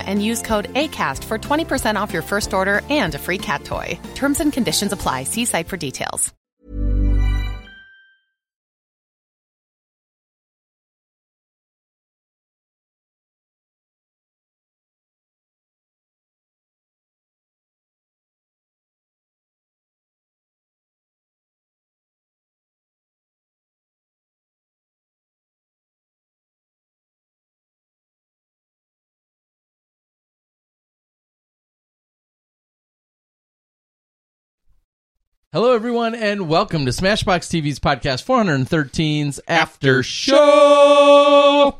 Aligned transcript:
and 0.00 0.24
use 0.24 0.42
code 0.42 0.68
ACAST 0.74 1.24
for 1.24 1.38
20% 1.38 1.94
off 1.96 2.12
your 2.12 2.22
first 2.22 2.52
order 2.52 2.82
and 2.90 3.14
a 3.14 3.18
free 3.18 3.38
cat 3.38 3.64
toy. 3.64 3.98
Terms 4.14 4.40
and 4.40 4.52
conditions 4.52 4.92
apply. 4.92 5.24
See 5.24 5.44
site 5.44 5.68
for 5.68 5.76
details. 5.76 6.32
Hello, 35.52 35.74
everyone, 35.74 36.14
and 36.14 36.48
welcome 36.48 36.84
to 36.86 36.92
Smashbox 36.92 37.48
TV's 37.50 37.80
podcast 37.80 38.24
413's 38.24 39.40
After 39.48 40.02
Show. 40.04 41.76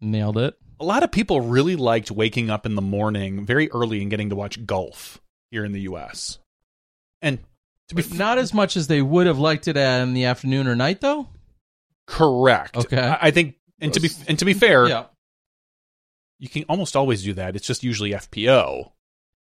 Nailed 0.00 0.38
it. 0.38 0.54
a 0.78 0.84
lot 0.84 1.02
of 1.02 1.10
people 1.10 1.40
really 1.40 1.74
liked 1.74 2.10
waking 2.12 2.48
up 2.48 2.64
in 2.64 2.76
the 2.76 2.82
morning 2.82 3.44
very 3.44 3.68
early 3.72 4.00
and 4.02 4.10
getting 4.10 4.30
to 4.30 4.36
watch 4.36 4.64
golf 4.64 5.20
here 5.50 5.64
in 5.64 5.72
the 5.72 5.80
U.S. 5.82 6.38
And 7.22 7.38
to 7.88 7.96
be 7.96 8.02
But 8.02 8.12
not 8.18 8.38
as 8.38 8.54
much 8.54 8.76
as 8.76 8.86
they 8.86 9.02
would 9.02 9.26
have 9.26 9.38
liked 9.40 9.66
it 9.66 9.76
in 9.76 10.14
the 10.14 10.26
afternoon 10.26 10.68
or 10.68 10.76
night, 10.76 11.00
though. 11.00 11.26
correct, 12.06 12.76
Okay. 12.76 12.98
I, 13.00 13.18
I 13.28 13.30
think, 13.32 13.56
and 13.80 13.92
to 13.94 14.00
be 14.00 14.10
and 14.28 14.38
to 14.38 14.44
be 14.44 14.52
fair, 14.54 14.86
Yeah. 14.86 15.06
you 16.38 16.48
can 16.48 16.64
almost 16.68 16.94
always 16.94 17.24
do 17.24 17.32
that. 17.32 17.56
It's 17.56 17.66
just 17.66 17.82
usually 17.82 18.12
FPO. 18.12 18.92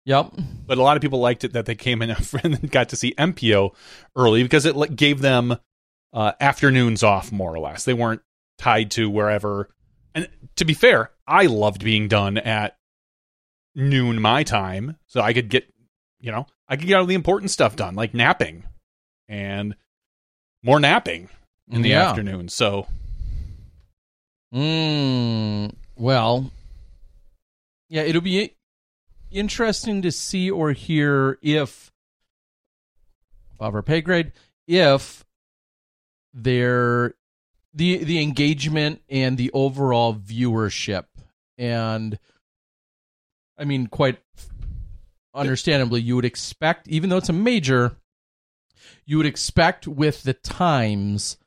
Yep. 0.05 0.33
But 0.65 0.77
a 0.77 0.81
lot 0.81 0.97
of 0.97 1.01
people 1.01 1.19
liked 1.19 1.43
it 1.43 1.53
that 1.53 1.65
they 1.65 1.75
came 1.75 2.01
in 2.01 2.09
and 2.43 2.71
got 2.71 2.89
to 2.89 2.95
see 2.95 3.13
MPO 3.17 3.73
early 4.15 4.43
because 4.43 4.65
it 4.65 4.95
gave 4.95 5.21
them 5.21 5.55
uh, 6.11 6.33
afternoons 6.39 7.03
off 7.03 7.31
more 7.31 7.53
or 7.53 7.59
less. 7.59 7.85
They 7.85 7.93
weren't 7.93 8.21
tied 8.57 8.91
to 8.91 9.09
wherever. 9.09 9.69
And 10.13 10.27
to 10.57 10.65
be 10.65 10.73
fair, 10.73 11.11
I 11.27 11.45
loved 11.45 11.83
being 11.83 12.07
done 12.07 12.37
at 12.37 12.77
noon 13.75 14.21
my 14.21 14.43
time, 14.43 14.97
so 15.07 15.21
I 15.21 15.33
could 15.33 15.49
get, 15.49 15.65
you 16.19 16.31
know, 16.31 16.45
I 16.67 16.75
could 16.75 16.87
get 16.87 16.95
all 16.95 17.05
the 17.05 17.15
important 17.15 17.49
stuff 17.51 17.75
done, 17.75 17.95
like 17.95 18.13
napping 18.13 18.65
and 19.27 19.75
more 20.63 20.79
napping 20.79 21.29
in 21.71 21.81
the 21.81 21.89
Yeah. 21.89 22.09
afternoon. 22.09 22.49
So 22.49 22.87
Mm, 24.53 25.73
well, 25.95 26.51
yeah, 27.89 28.03
it'll 28.03 28.21
be 28.21 28.55
interesting 29.33 30.01
to 30.03 30.11
see 30.11 30.49
or 30.49 30.71
hear 30.71 31.37
if 31.41 31.91
above 33.55 33.75
our 33.75 33.81
pay 33.81 34.01
grade 34.01 34.31
if 34.67 35.25
their 36.33 37.15
the 37.73 38.03
the 38.03 38.21
engagement 38.21 39.01
and 39.09 39.37
the 39.37 39.51
overall 39.51 40.13
viewership. 40.13 41.05
And 41.57 42.17
I 43.57 43.65
mean 43.65 43.87
quite 43.87 44.19
understandably 45.33 46.01
you 46.01 46.15
would 46.15 46.25
expect 46.25 46.87
even 46.87 47.09
though 47.09 47.17
it's 47.17 47.29
a 47.29 47.33
major 47.33 47.95
you 49.05 49.17
would 49.17 49.25
expect 49.25 49.87
with 49.87 50.23
the 50.23 50.33
times 50.33 51.37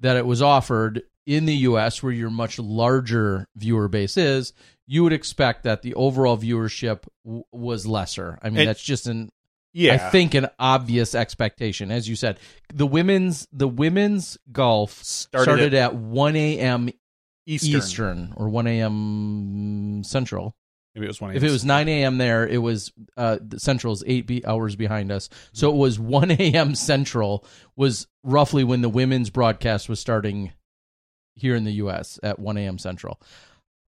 that 0.00 0.16
it 0.16 0.26
was 0.26 0.42
offered 0.42 1.02
in 1.26 1.44
the 1.44 1.54
US 1.54 2.02
where 2.02 2.12
your 2.12 2.30
much 2.30 2.58
larger 2.58 3.46
viewer 3.54 3.86
base 3.86 4.16
is 4.16 4.52
you 4.92 5.04
would 5.04 5.12
expect 5.12 5.62
that 5.62 5.82
the 5.82 5.94
overall 5.94 6.36
viewership 6.36 7.04
w- 7.24 7.44
was 7.52 7.86
lesser 7.86 8.38
i 8.42 8.50
mean 8.50 8.58
And- 8.60 8.68
that's 8.68 8.82
just 8.82 9.06
an 9.06 9.30
yeah, 9.72 9.94
I 9.94 9.98
think 10.10 10.34
an 10.34 10.48
obvious 10.58 11.14
expectation, 11.14 11.92
as 11.92 12.08
you 12.08 12.16
said. 12.16 12.40
The 12.74 12.88
women's 12.88 13.46
the 13.52 13.68
women's 13.68 14.36
golf 14.50 15.00
Started 15.04 15.44
started, 15.44 15.74
at 15.74 15.92
at, 15.92 15.94
one 15.94 16.34
a.m. 16.34 16.90
Eastern. 17.46 17.76
Eastern. 17.78 18.32
or 18.36 18.48
one 18.48 18.66
a.m. 18.66 20.02
Central. 20.02 20.56
maybe 20.96 21.04
it 21.06 21.08
was 21.08 21.20
one. 21.20 21.36
If 21.36 21.44
it 21.44 21.52
was 21.52 21.64
nine 21.64 21.88
a.m. 21.88 22.18
there, 22.18 22.48
it 22.48 22.58
was 22.58 22.92
uh, 23.16 23.38
the 23.40 23.60
Central's 23.60 24.02
eight 24.08 24.26
be- 24.26 24.44
hours 24.44 24.74
behind 24.74 25.12
us, 25.12 25.28
so 25.52 25.70
it 25.70 25.76
was 25.76 26.00
one 26.00 26.32
a.m. 26.32 26.74
Central 26.74 27.44
was 27.76 28.08
roughly 28.24 28.64
when 28.64 28.80
the 28.82 28.88
women's 28.88 29.30
broadcast 29.30 29.88
was 29.88 30.00
starting 30.00 30.50
here 31.36 31.54
in 31.54 31.62
the 31.62 31.74
U.S. 31.74 32.18
at 32.24 32.40
one 32.40 32.56
a.m. 32.56 32.76
Central. 32.78 33.20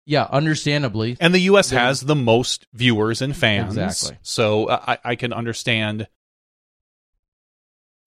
Yeah, 0.05 0.27
understandably, 0.29 1.15
And 1.21 1.33
the 1.33 1.39
U.S. 1.41 1.69
Then- 1.69 1.79
has 1.79 2.01
the 2.01 2.15
most 2.15 2.67
viewers 2.73 3.21
and 3.21 3.35
fans. 3.35 3.77
Exactly. 3.77 4.17
So 4.21 4.65
uh, 4.65 4.83
I, 4.87 4.97
I 5.11 5.15
can 5.15 5.31
understand. 5.33 6.07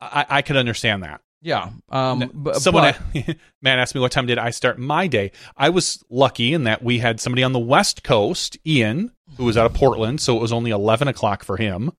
I, 0.01 0.27
I 0.29 0.43
can 0.43 0.57
understand 0.57 1.03
that. 1.05 1.23
yeah. 1.41 1.71
Um, 1.89 2.31
but, 2.35 2.57
Someone, 2.57 2.95
but- 3.15 3.37
Matt 3.63 3.79
asked 3.79 3.95
me 3.95 4.01
what 4.01 4.13
time 4.13 4.27
did 4.27 4.39
I 4.39 4.51
start 4.51 4.79
my 4.79 5.07
day. 5.07 5.33
I 5.57 5.71
was 5.71 6.05
lucky 6.11 6.53
in 6.53 6.65
that 6.65 6.83
we 6.83 6.99
had 6.99 7.19
somebody 7.21 7.43
on 7.43 7.53
the 7.53 7.59
West 7.59 8.03
Coast, 8.03 8.59
Ian, 8.67 9.13
who 9.39 9.45
was 9.45 9.57
out 9.57 9.67
of 9.67 9.75
Portland, 9.75 10.21
so 10.21 10.37
it 10.37 10.41
was 10.43 10.53
only 10.53 10.71
eleven 10.71 11.09
o'clock 11.09 11.45
for 11.45 11.57
him. 11.57 11.93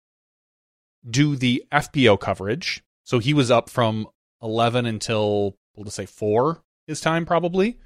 Do 1.09 1.35
the 1.35 1.63
FPO 1.71 2.19
coverage, 2.19 2.83
so 3.03 3.17
he 3.19 3.33
was 3.33 3.49
up 3.49 3.69
from 3.69 4.07
eleven 4.43 4.85
until 4.85 5.55
we'll 5.75 5.85
just 5.85 5.95
say 5.95 6.05
four 6.05 6.61
his 6.85 7.01
time 7.01 7.25
probably, 7.25 7.79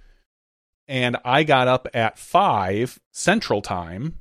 and 0.91 1.15
I 1.23 1.43
got 1.43 1.69
up 1.69 1.87
at 1.93 2.19
five 2.19 2.99
Central 3.13 3.61
Time. 3.61 4.17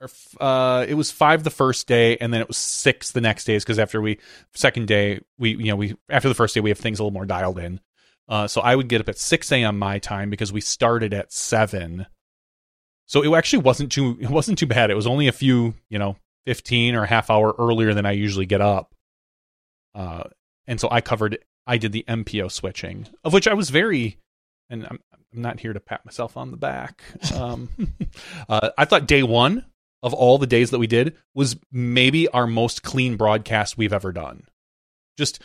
Or 0.00 0.08
uh, 0.40 0.86
it 0.88 0.94
was 0.94 1.10
five 1.10 1.42
the 1.42 1.50
first 1.50 1.88
day, 1.88 2.16
and 2.18 2.32
then 2.32 2.40
it 2.40 2.46
was 2.46 2.56
six 2.56 3.10
the 3.10 3.20
next 3.20 3.44
days 3.44 3.64
because 3.64 3.80
after 3.80 4.00
we 4.00 4.20
second 4.54 4.86
day 4.86 5.20
we 5.36 5.50
you 5.56 5.66
know 5.66 5.76
we 5.76 5.96
after 6.08 6.28
the 6.28 6.36
first 6.36 6.54
day 6.54 6.60
we 6.60 6.70
have 6.70 6.78
things 6.78 7.00
a 7.00 7.02
little 7.02 7.12
more 7.12 7.26
dialed 7.26 7.58
in. 7.58 7.80
Uh, 8.28 8.46
so 8.46 8.60
I 8.60 8.76
would 8.76 8.88
get 8.88 9.00
up 9.00 9.08
at 9.08 9.18
six 9.18 9.50
a.m. 9.50 9.76
my 9.76 9.98
time 9.98 10.30
because 10.30 10.52
we 10.52 10.60
started 10.60 11.12
at 11.12 11.32
seven. 11.32 12.06
So 13.06 13.24
it 13.24 13.36
actually 13.36 13.64
wasn't 13.64 13.90
too 13.90 14.16
it 14.20 14.30
wasn't 14.30 14.58
too 14.58 14.66
bad. 14.66 14.92
It 14.92 14.94
was 14.94 15.08
only 15.08 15.26
a 15.26 15.32
few 15.32 15.74
you 15.90 15.98
know 15.98 16.16
fifteen 16.46 16.94
or 16.94 17.02
a 17.02 17.08
half 17.08 17.28
hour 17.28 17.56
earlier 17.58 17.92
than 17.92 18.06
I 18.06 18.12
usually 18.12 18.46
get 18.46 18.60
up. 18.60 18.94
Uh, 19.96 20.24
and 20.68 20.80
so 20.80 20.86
I 20.92 21.00
covered 21.00 21.38
I 21.66 21.76
did 21.76 21.90
the 21.90 22.04
MPO 22.06 22.52
switching 22.52 23.08
of 23.24 23.32
which 23.32 23.48
I 23.48 23.54
was 23.54 23.70
very 23.70 24.20
and 24.70 24.86
I'm 24.86 24.98
I'm 25.12 25.42
not 25.42 25.60
here 25.60 25.72
to 25.72 25.80
pat 25.80 26.04
myself 26.04 26.36
on 26.36 26.50
the 26.50 26.56
back. 26.56 27.02
Um, 27.34 27.68
uh, 28.48 28.70
I 28.78 28.84
thought 28.84 29.06
day 29.06 29.22
one 29.22 29.64
of 30.02 30.14
all 30.14 30.38
the 30.38 30.46
days 30.46 30.70
that 30.70 30.78
we 30.78 30.86
did 30.86 31.16
was 31.34 31.56
maybe 31.70 32.28
our 32.28 32.46
most 32.46 32.82
clean 32.82 33.16
broadcast 33.16 33.76
we've 33.76 33.92
ever 33.92 34.12
done. 34.12 34.44
Just 35.16 35.42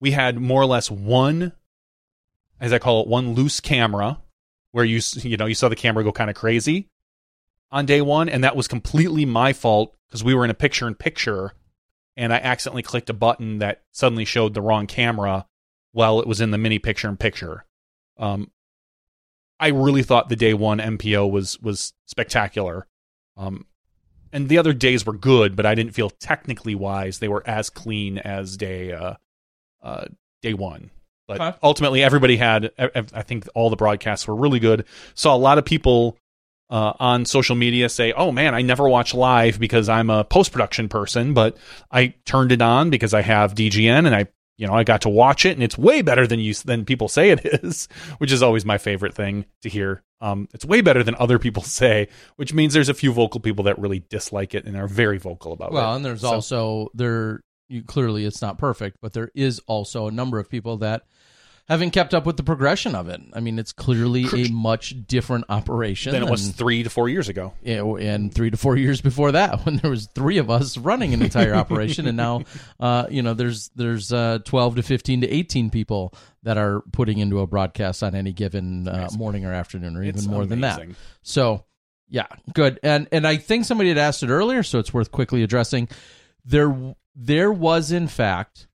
we 0.00 0.12
had 0.12 0.38
more 0.38 0.62
or 0.62 0.66
less 0.66 0.90
one 0.90 1.52
as 2.60 2.72
I 2.72 2.78
call 2.78 3.02
it 3.02 3.08
one 3.08 3.34
loose 3.34 3.60
camera 3.60 4.20
where 4.72 4.84
you 4.84 5.00
you 5.16 5.36
know 5.36 5.46
you 5.46 5.54
saw 5.54 5.68
the 5.68 5.76
camera 5.76 6.04
go 6.04 6.12
kind 6.12 6.30
of 6.30 6.36
crazy 6.36 6.88
on 7.70 7.86
day 7.86 8.00
1 8.00 8.28
and 8.28 8.44
that 8.44 8.56
was 8.56 8.68
completely 8.68 9.24
my 9.24 9.52
fault 9.52 9.94
because 10.08 10.24
we 10.24 10.34
were 10.34 10.44
in 10.44 10.50
a 10.50 10.54
picture 10.54 10.86
in 10.86 10.94
picture 10.94 11.52
and 12.16 12.32
I 12.32 12.36
accidentally 12.38 12.82
clicked 12.82 13.10
a 13.10 13.14
button 13.14 13.58
that 13.58 13.82
suddenly 13.92 14.24
showed 14.24 14.54
the 14.54 14.62
wrong 14.62 14.86
camera 14.86 15.46
while 15.92 16.20
it 16.20 16.26
was 16.26 16.40
in 16.40 16.50
the 16.50 16.58
mini 16.58 16.78
picture 16.78 17.08
in 17.08 17.16
picture. 17.16 17.64
Um, 18.18 18.50
I 19.60 19.68
really 19.68 20.02
thought 20.02 20.28
the 20.28 20.36
day 20.36 20.54
one 20.54 20.78
MPO 20.78 21.30
was 21.30 21.60
was 21.60 21.92
spectacular. 22.06 22.86
Um, 23.36 23.66
and 24.32 24.48
the 24.48 24.58
other 24.58 24.72
days 24.72 25.06
were 25.06 25.12
good, 25.14 25.56
but 25.56 25.64
I 25.66 25.74
didn't 25.74 25.92
feel 25.94 26.10
technically 26.10 26.74
wise 26.74 27.18
they 27.18 27.28
were 27.28 27.42
as 27.46 27.70
clean 27.70 28.18
as 28.18 28.56
day 28.56 28.92
uh, 28.92 29.14
uh, 29.82 30.04
day 30.42 30.54
one. 30.54 30.90
But 31.26 31.40
Okay. 31.40 31.58
ultimately, 31.62 32.02
everybody 32.02 32.36
had. 32.36 32.70
I 32.78 32.90
I 33.12 33.22
think 33.22 33.48
all 33.54 33.70
the 33.70 33.76
broadcasts 33.76 34.26
were 34.28 34.34
really 34.36 34.60
good. 34.60 34.84
Saw 35.14 35.34
a 35.34 35.38
lot 35.38 35.58
of 35.58 35.64
people 35.64 36.16
uh, 36.70 36.92
on 37.00 37.24
social 37.24 37.56
media 37.56 37.88
say, 37.88 38.12
"Oh 38.12 38.30
man, 38.32 38.54
I 38.54 38.62
never 38.62 38.88
watch 38.88 39.12
live 39.14 39.58
because 39.58 39.88
I'm 39.88 40.10
a 40.10 40.24
post 40.24 40.52
production 40.52 40.88
person, 40.88 41.34
but 41.34 41.56
I 41.90 42.14
turned 42.26 42.52
it 42.52 42.62
on 42.62 42.90
because 42.90 43.12
I 43.14 43.22
have 43.22 43.54
DGN 43.54 44.06
and 44.06 44.14
I, 44.14 44.26
you 44.58 44.66
know, 44.66 44.74
I 44.74 44.84
got 44.84 45.00
to 45.02 45.08
watch 45.08 45.46
it, 45.46 45.52
and 45.52 45.62
it's 45.62 45.78
way 45.78 46.02
better 46.02 46.26
than 46.26 46.40
you 46.40 46.52
than 46.52 46.84
people 46.84 47.08
say 47.08 47.30
it 47.30 47.40
is, 47.64 47.88
which 48.18 48.30
is 48.32 48.42
always 48.42 48.64
my 48.66 48.76
favorite 48.76 49.14
thing 49.14 49.46
to 49.62 49.68
hear. 49.70 50.02
Um, 50.20 50.48
it's 50.52 50.64
way 50.64 50.80
better 50.80 51.02
than 51.02 51.14
other 51.18 51.38
people 51.38 51.62
say, 51.80 52.08
which 52.36 52.52
means 52.52 52.74
there's 52.74 52.88
a 52.90 52.94
few 52.94 53.12
vocal 53.12 53.40
people 53.40 53.64
that 53.64 53.78
really 53.78 54.00
dislike 54.10 54.54
it 54.54 54.66
and 54.66 54.76
are 54.76 54.88
very 54.88 55.16
vocal 55.18 55.52
about 55.52 55.70
it. 55.70 55.74
Well, 55.74 55.94
and 55.94 56.04
there's 56.04 56.20
So- 56.20 56.34
also 56.34 56.88
there. 56.92 57.40
You, 57.70 57.82
clearly, 57.82 58.24
it's 58.24 58.40
not 58.40 58.56
perfect, 58.56 58.96
but 59.02 59.12
there 59.12 59.30
is 59.34 59.60
also 59.66 60.06
a 60.08 60.10
number 60.10 60.38
of 60.38 60.48
people 60.48 60.78
that 60.78 61.02
haven't 61.68 61.90
kept 61.90 62.14
up 62.14 62.24
with 62.24 62.38
the 62.38 62.42
progression 62.42 62.94
of 62.94 63.08
it. 63.08 63.20
I 63.34 63.40
mean, 63.40 63.58
it's 63.58 63.72
clearly 63.72 64.24
a 64.34 64.50
much 64.50 64.94
different 65.06 65.44
operation 65.50 66.12
than 66.12 66.22
it 66.22 66.30
was 66.30 66.48
three 66.48 66.82
to 66.82 66.88
four 66.90 67.08
years 67.10 67.28
ago. 67.28 67.52
know, 67.62 67.96
and 67.96 68.32
three 68.32 68.50
to 68.50 68.56
four 68.56 68.76
years 68.76 69.02
before 69.02 69.32
that 69.32 69.60
when 69.66 69.76
there 69.76 69.90
was 69.90 70.06
three 70.06 70.38
of 70.38 70.50
us 70.50 70.78
running 70.78 71.12
an 71.12 71.20
entire 71.22 71.54
operation 71.62 72.06
and 72.06 72.16
now 72.16 72.42
uh, 72.80 73.06
you 73.10 73.22
know 73.22 73.34
there's 73.34 73.70
there's 73.76 74.12
uh, 74.12 74.38
12 74.44 74.76
to 74.76 74.82
15 74.82 75.20
to 75.20 75.28
18 75.28 75.70
people 75.70 76.14
that 76.42 76.56
are 76.56 76.80
putting 76.92 77.18
into 77.18 77.40
a 77.40 77.46
broadcast 77.46 78.02
on 78.02 78.14
any 78.14 78.32
given 78.32 78.88
uh, 78.88 79.08
morning 79.16 79.44
or 79.44 79.52
afternoon 79.52 79.96
or 79.96 80.02
even 80.02 80.16
It's 80.16 80.26
more 80.26 80.46
than 80.46 80.62
that. 80.62 80.80
so 81.22 81.64
yeah 82.08 82.26
good. 82.54 82.80
And 82.82 83.08
and 83.12 83.26
i 83.26 83.36
think 83.36 83.66
somebody 83.66 83.90
had 83.90 83.98
asked 83.98 84.22
it 84.22 84.30
earlier 84.30 84.62
so 84.62 84.78
it's 84.78 84.94
worth 84.94 85.12
quickly 85.12 85.42
addressing. 85.42 85.88
There 86.46 86.94
there 87.14 87.52
was 87.52 87.92
in 87.92 88.08
fact 88.08 88.68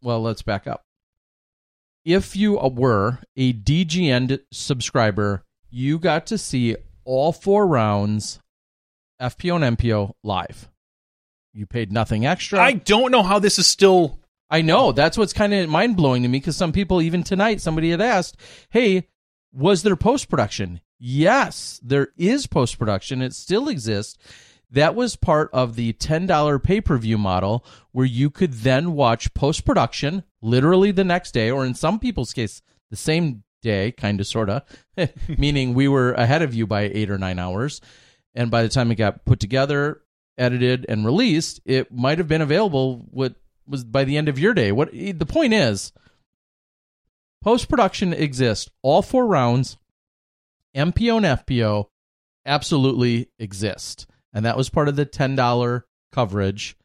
well 0.00 0.22
let's 0.22 0.40
back 0.40 0.66
up 0.66 0.84
if 2.08 2.34
you 2.34 2.58
uh, 2.58 2.68
were 2.68 3.18
a 3.36 3.52
DGN 3.52 4.40
subscriber, 4.50 5.44
you 5.68 5.98
got 5.98 6.26
to 6.28 6.38
see 6.38 6.74
all 7.04 7.32
four 7.32 7.66
rounds, 7.66 8.40
FPO 9.20 9.62
and 9.62 9.76
MPO 9.76 10.12
live. 10.24 10.70
You 11.52 11.66
paid 11.66 11.92
nothing 11.92 12.24
extra. 12.24 12.60
I 12.60 12.72
don't 12.72 13.12
know 13.12 13.22
how 13.22 13.38
this 13.38 13.58
is 13.58 13.66
still. 13.66 14.20
I 14.50 14.62
know 14.62 14.92
that's 14.92 15.18
what's 15.18 15.34
kind 15.34 15.52
of 15.52 15.68
mind 15.68 15.98
blowing 15.98 16.22
to 16.22 16.28
me 16.28 16.38
because 16.38 16.56
some 16.56 16.72
people, 16.72 17.02
even 17.02 17.22
tonight, 17.22 17.60
somebody 17.60 17.90
had 17.90 18.00
asked, 18.00 18.38
"Hey, 18.70 19.08
was 19.52 19.82
there 19.82 19.96
post 19.96 20.30
production?" 20.30 20.80
Yes, 20.98 21.78
there 21.84 22.08
is 22.16 22.46
post 22.46 22.78
production. 22.78 23.20
It 23.20 23.34
still 23.34 23.68
exists. 23.68 24.16
That 24.70 24.94
was 24.94 25.16
part 25.16 25.48
of 25.52 25.76
the 25.76 25.92
ten 25.94 26.26
dollar 26.26 26.58
pay 26.58 26.80
per 26.80 26.98
view 26.98 27.18
model, 27.18 27.64
where 27.92 28.06
you 28.06 28.30
could 28.30 28.52
then 28.52 28.92
watch 28.92 29.32
post 29.34 29.64
production 29.64 30.24
literally 30.42 30.90
the 30.90 31.04
next 31.04 31.32
day, 31.32 31.50
or 31.50 31.64
in 31.64 31.74
some 31.74 31.98
people's 31.98 32.32
case, 32.32 32.60
the 32.90 32.96
same 32.96 33.44
day, 33.62 33.92
kind 33.92 34.20
of, 34.20 34.26
sort 34.26 34.50
of, 34.50 34.62
meaning 35.38 35.74
we 35.74 35.88
were 35.88 36.12
ahead 36.12 36.42
of 36.42 36.54
you 36.54 36.66
by 36.66 36.82
eight 36.82 37.10
or 37.10 37.18
nine 37.18 37.38
hours. 37.38 37.80
And 38.34 38.50
by 38.50 38.62
the 38.62 38.68
time 38.68 38.90
it 38.90 38.96
got 38.96 39.24
put 39.24 39.40
together, 39.40 40.02
edited, 40.36 40.86
and 40.88 41.04
released, 41.04 41.60
it 41.64 41.92
might 41.92 42.18
have 42.18 42.28
been 42.28 42.42
available. 42.42 43.06
What 43.10 43.34
was 43.66 43.84
by 43.84 44.04
the 44.04 44.16
end 44.16 44.28
of 44.28 44.38
your 44.38 44.54
day? 44.54 44.70
What 44.72 44.92
the 44.92 45.26
point 45.26 45.54
is, 45.54 45.92
post 47.42 47.68
production 47.68 48.12
exists. 48.12 48.70
All 48.82 49.02
four 49.02 49.26
rounds, 49.26 49.76
MPO 50.76 51.16
and 51.16 51.26
FPO, 51.26 51.86
absolutely 52.46 53.28
exist, 53.38 54.06
and 54.32 54.44
that 54.44 54.56
was 54.56 54.68
part 54.68 54.88
of 54.88 54.96
the 54.96 55.04
ten 55.04 55.36
dollar 55.36 55.86
coverage 56.12 56.76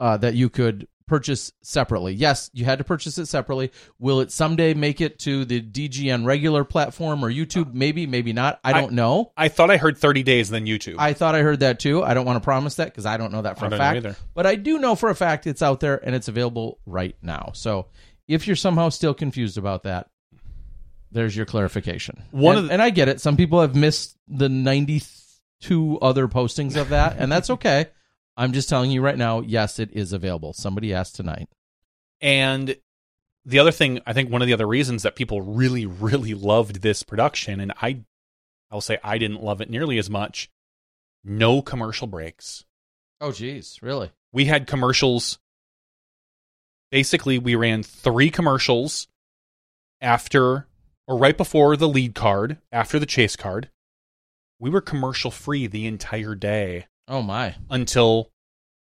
uh, 0.00 0.16
that 0.18 0.34
you 0.34 0.48
could 0.48 0.86
purchase 1.06 1.52
separately. 1.62 2.12
Yes, 2.12 2.50
you 2.52 2.64
had 2.64 2.78
to 2.78 2.84
purchase 2.84 3.18
it 3.18 3.26
separately. 3.26 3.72
Will 3.98 4.20
it 4.20 4.30
someday 4.30 4.74
make 4.74 5.00
it 5.00 5.18
to 5.20 5.44
the 5.44 5.60
DGN 5.60 6.24
regular 6.24 6.64
platform 6.64 7.24
or 7.24 7.30
YouTube? 7.30 7.72
Maybe, 7.72 8.06
maybe 8.06 8.32
not. 8.32 8.60
I 8.62 8.74
don't 8.74 8.92
know. 8.92 9.32
I 9.36 9.48
thought 9.48 9.70
I 9.70 9.78
heard 9.78 9.96
30 9.96 10.22
days, 10.22 10.50
then 10.50 10.66
YouTube. 10.66 10.96
I 10.98 11.14
thought 11.14 11.34
I 11.34 11.42
heard 11.42 11.60
that 11.60 11.80
too. 11.80 12.04
I 12.04 12.14
don't 12.14 12.26
want 12.26 12.36
to 12.36 12.44
promise 12.44 12.76
that 12.76 12.86
because 12.86 13.06
I 13.06 13.16
don't 13.16 13.32
know 13.32 13.42
that 13.42 13.58
for 13.58 13.64
I 13.64 13.68
a 13.68 13.70
fact. 13.78 13.96
either. 13.96 14.16
But 14.34 14.46
I 14.46 14.54
do 14.54 14.78
know 14.78 14.94
for 14.94 15.08
a 15.08 15.14
fact 15.14 15.46
it's 15.46 15.62
out 15.62 15.80
there 15.80 15.96
and 16.04 16.14
it's 16.14 16.28
available 16.28 16.78
right 16.84 17.16
now. 17.22 17.50
So 17.54 17.86
if 18.28 18.46
you're 18.46 18.56
somehow 18.56 18.90
still 18.90 19.14
confused 19.14 19.56
about 19.58 19.84
that, 19.84 20.10
there's 21.10 21.34
your 21.34 21.46
clarification. 21.46 22.22
One 22.30 22.56
and, 22.56 22.64
of 22.64 22.68
the- 22.68 22.72
and 22.74 22.82
I 22.82 22.90
get 22.90 23.08
it. 23.08 23.20
Some 23.20 23.36
people 23.38 23.62
have 23.62 23.74
missed 23.74 24.16
the 24.28 24.50
92 25.62 25.98
other 26.00 26.28
postings 26.28 26.76
of 26.76 26.88
that, 26.90 27.16
and 27.18 27.30
that's 27.30 27.50
okay. 27.50 27.86
I'm 28.36 28.52
just 28.52 28.68
telling 28.68 28.90
you 28.90 29.02
right 29.02 29.18
now, 29.18 29.40
yes, 29.40 29.78
it 29.78 29.90
is 29.92 30.12
available. 30.12 30.52
Somebody 30.52 30.94
asked 30.94 31.16
tonight. 31.16 31.48
And 32.20 32.76
the 33.44 33.58
other 33.58 33.72
thing, 33.72 34.00
I 34.06 34.12
think 34.12 34.30
one 34.30 34.42
of 34.42 34.46
the 34.46 34.54
other 34.54 34.66
reasons 34.66 35.02
that 35.02 35.16
people 35.16 35.40
really, 35.40 35.86
really 35.86 36.34
loved 36.34 36.82
this 36.82 37.02
production, 37.02 37.60
and 37.60 37.72
I, 37.82 38.04
I'll 38.70 38.80
say 38.80 38.98
I 39.02 39.18
didn't 39.18 39.42
love 39.42 39.60
it 39.60 39.70
nearly 39.70 39.98
as 39.98 40.08
much. 40.08 40.50
No 41.24 41.62
commercial 41.62 42.06
breaks. 42.06 42.64
Oh, 43.20 43.32
geez, 43.32 43.78
really? 43.82 44.10
We 44.32 44.44
had 44.44 44.66
commercials. 44.66 45.38
Basically, 46.90 47.38
we 47.38 47.56
ran 47.56 47.82
three 47.82 48.30
commercials 48.30 49.08
after 50.00 50.66
or 51.08 51.16
right 51.16 51.36
before 51.36 51.76
the 51.76 51.88
lead 51.88 52.14
card, 52.14 52.58
after 52.70 52.98
the 52.98 53.06
chase 53.06 53.34
card. 53.34 53.70
We 54.60 54.70
were 54.70 54.80
commercial 54.80 55.30
free 55.30 55.66
the 55.66 55.86
entire 55.86 56.34
day. 56.34 56.86
Oh 57.06 57.22
my! 57.22 57.54
until 57.70 58.30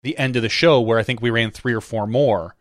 the 0.04 0.18
end 0.18 0.36
of 0.36 0.42
the 0.42 0.50
show, 0.50 0.80
where 0.82 0.98
I 1.00 1.04
think 1.04 1.22
we 1.22 1.30
ran 1.30 1.52
three 1.52 1.74
or 1.74 1.82
four 1.82 2.08
more 2.08 2.56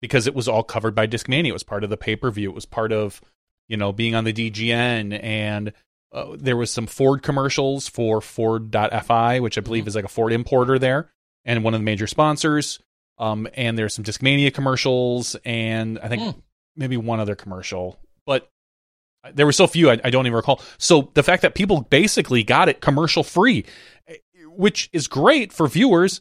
because 0.00 0.26
it 0.26 0.34
was 0.34 0.48
all 0.48 0.62
covered 0.62 0.94
by 0.94 1.06
Discmania. 1.06 1.48
It 1.48 1.52
was 1.52 1.62
part 1.62 1.84
of 1.84 1.90
the 1.90 1.96
pay 1.96 2.16
per 2.16 2.30
view. 2.30 2.48
It 2.50 2.54
was 2.54 2.66
part 2.66 2.92
of 2.92 3.20
you 3.68 3.76
know 3.76 3.92
being 3.92 4.14
on 4.14 4.24
the 4.24 4.32
DGN, 4.32 5.22
and 5.22 5.72
uh, 6.12 6.36
there 6.38 6.56
was 6.56 6.70
some 6.70 6.86
Ford 6.86 7.22
commercials 7.22 7.88
for 7.88 8.20
Ford.fi, 8.20 9.40
which 9.40 9.58
I 9.58 9.60
believe 9.60 9.86
is 9.86 9.94
like 9.94 10.04
a 10.04 10.08
Ford 10.08 10.32
importer 10.32 10.78
there, 10.78 11.10
and 11.44 11.62
one 11.64 11.74
of 11.74 11.80
the 11.80 11.84
major 11.84 12.06
sponsors. 12.06 12.80
Um, 13.18 13.48
and 13.54 13.78
there's 13.78 13.94
some 13.94 14.04
Discmania 14.04 14.52
commercials, 14.52 15.36
and 15.44 15.98
I 16.00 16.08
think 16.08 16.22
Hmm. 16.22 16.40
maybe 16.76 16.96
one 16.96 17.18
other 17.20 17.34
commercial, 17.34 17.98
but 18.26 18.50
there 19.34 19.46
were 19.46 19.52
so 19.52 19.66
few 19.66 19.90
I, 19.90 19.98
I 20.04 20.10
don't 20.10 20.26
even 20.26 20.36
recall. 20.36 20.60
So 20.78 21.10
the 21.14 21.22
fact 21.22 21.42
that 21.42 21.54
people 21.54 21.82
basically 21.82 22.42
got 22.44 22.68
it 22.68 22.80
commercial 22.80 23.22
free, 23.22 23.64
which 24.46 24.88
is 24.92 25.08
great 25.08 25.52
for 25.52 25.66
viewers. 25.68 26.20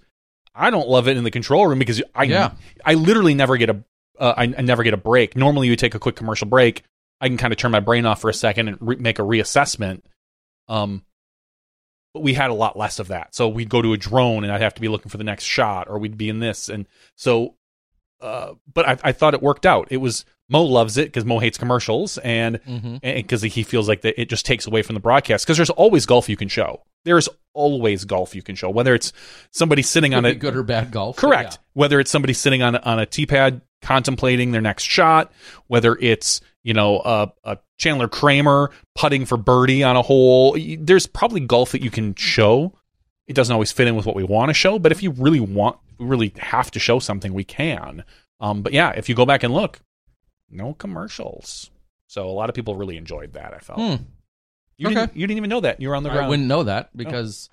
I 0.54 0.70
don't 0.70 0.88
love 0.88 1.08
it 1.08 1.18
in 1.18 1.24
the 1.24 1.32
control 1.32 1.68
room 1.68 1.80
because 1.80 2.02
I 2.14 2.24
Yeah. 2.24 2.52
I 2.86 2.94
literally 2.94 3.34
never 3.34 3.58
get 3.58 3.70
a 3.70 3.84
uh, 4.20 4.34
I, 4.38 4.44
I 4.44 4.62
never 4.62 4.84
get 4.84 4.94
a 4.94 4.98
break. 4.98 5.36
Normally, 5.36 5.68
you 5.68 5.76
take 5.76 5.96
a 5.96 6.00
quick 6.00 6.16
commercial 6.16 6.48
break. 6.48 6.84
I 7.20 7.28
can 7.28 7.38
kind 7.38 7.52
of 7.52 7.58
turn 7.58 7.72
my 7.72 7.82
brain 7.82 8.06
off 8.06 8.22
for 8.22 8.30
a 8.30 8.34
second 8.34 8.70
and 8.70 8.78
re- 8.80 8.96
make 8.96 9.20
a 9.20 9.24
reassessment. 9.24 10.02
Um, 10.70 11.04
but 12.14 12.22
we 12.22 12.34
had 12.34 12.50
a 12.50 12.54
lot 12.54 12.78
less 12.78 13.00
of 13.00 13.10
that. 13.10 13.36
So 13.36 13.50
we'd 13.50 13.68
go 13.70 13.82
to 13.82 13.92
a 13.92 13.98
drone 13.98 14.46
and 14.46 14.54
I'd 14.54 14.62
have 14.62 14.76
to 14.76 14.82
be 14.82 14.88
looking 14.88 15.10
for 15.10 15.18
the 15.18 15.26
next 15.26 15.44
shot, 15.44 15.90
or 15.90 16.00
we'd 16.00 16.18
be 16.18 16.30
in 16.30 16.40
this. 16.40 16.70
And 16.70 16.88
so, 17.18 17.56
uh, 18.22 18.54
but 18.74 18.88
I, 18.88 18.98
I 19.04 19.12
thought 19.12 19.34
it 19.34 19.42
worked 19.42 19.66
out. 19.66 19.90
It 19.92 19.98
was 19.98 20.24
Mo 20.50 20.64
loves 20.64 20.98
it 20.98 21.06
because 21.06 21.26
Mo 21.26 21.40
hates 21.40 21.58
commercials, 21.58 22.18
and 22.20 22.60
because 23.02 23.42
he 23.42 23.64
feels 23.64 23.88
like 23.88 24.02
that 24.02 24.20
it 24.20 24.30
just 24.30 24.46
takes 24.46 24.68
away 24.68 24.82
from 24.82 24.94
the 24.94 25.00
broadcast. 25.00 25.46
Because 25.46 25.58
there's 25.58 25.70
always 25.72 26.06
golf 26.06 26.30
you 26.30 26.38
can 26.38 26.48
show. 26.48 26.84
There's 27.04 27.30
always 27.54 28.06
golf 28.06 28.36
you 28.36 28.42
can 28.42 28.56
show, 28.56 28.70
whether 28.70 28.94
it's 28.94 29.14
somebody 29.52 29.82
sitting 29.82 30.12
Could 30.12 30.18
on 30.18 30.26
a 30.26 30.36
good 30.36 30.56
or 30.56 30.64
bad 30.64 30.92
golf. 30.92 31.16
Correct. 31.16 31.54
yeah. 31.54 31.58
Whether 31.74 32.00
it's 32.00 32.12
somebody 32.12 32.34
sitting 32.34 32.62
on 32.62 32.76
on 32.76 33.00
a 33.00 33.06
tee 33.06 33.26
pad 33.26 33.62
contemplating 33.82 34.52
their 34.52 34.62
next 34.62 34.84
shot, 34.84 35.32
whether 35.68 35.98
it's 36.00 36.42
you 36.64 36.74
know 36.74 37.02
a, 37.04 37.32
a 37.44 37.58
Chandler 37.78 38.08
Kramer 38.08 38.72
putting 38.96 39.26
for 39.26 39.38
birdie 39.38 39.84
on 39.84 39.96
a 39.96 40.02
hole, 40.02 40.58
there's 40.80 41.08
probably 41.08 41.42
golf 41.42 41.72
that 41.72 41.82
you 41.82 41.92
can 41.92 42.16
show. 42.16 42.74
It 43.28 43.36
doesn't 43.36 43.54
always 43.54 43.72
fit 43.72 43.88
in 43.88 43.96
with 43.96 44.06
what 44.06 44.16
we 44.16 44.24
want 44.24 44.50
to 44.50 44.54
show, 44.54 44.78
but 44.78 44.92
if 44.92 45.02
you 45.02 45.12
really 45.12 45.40
want, 45.40 45.78
we 45.98 46.06
really 46.06 46.34
have 46.38 46.70
to 46.72 46.80
show 46.80 47.00
something, 47.00 47.34
we 47.34 47.44
can. 47.44 48.04
Um, 48.40 48.62
but 48.62 48.72
yeah, 48.74 48.92
if 48.92 49.10
you 49.10 49.16
go 49.16 49.26
back 49.26 49.42
and 49.44 49.54
look, 49.54 49.80
no 50.50 50.74
commercials. 50.74 51.72
So 52.08 52.28
a 52.28 52.32
lot 52.32 52.50
of 52.50 52.56
people 52.56 52.76
really 52.76 52.98
enjoyed 52.98 53.34
that. 53.34 53.54
I 53.54 53.60
felt. 53.60 53.80
Hmm. 53.80 54.04
You 54.78 54.88
Okay. 54.88 54.96
didn't. 54.96 55.16
You 55.18 55.28
didn't 55.28 55.38
even 55.38 55.50
know 55.50 55.62
that. 55.62 55.80
You 55.82 55.90
were 55.90 55.96
on 55.96 56.04
the 56.04 56.10
I 56.10 56.14
ground. 56.14 56.30
wouldn't 56.30 56.48
know 56.48 56.64
that 56.64 56.96
because 56.96 57.50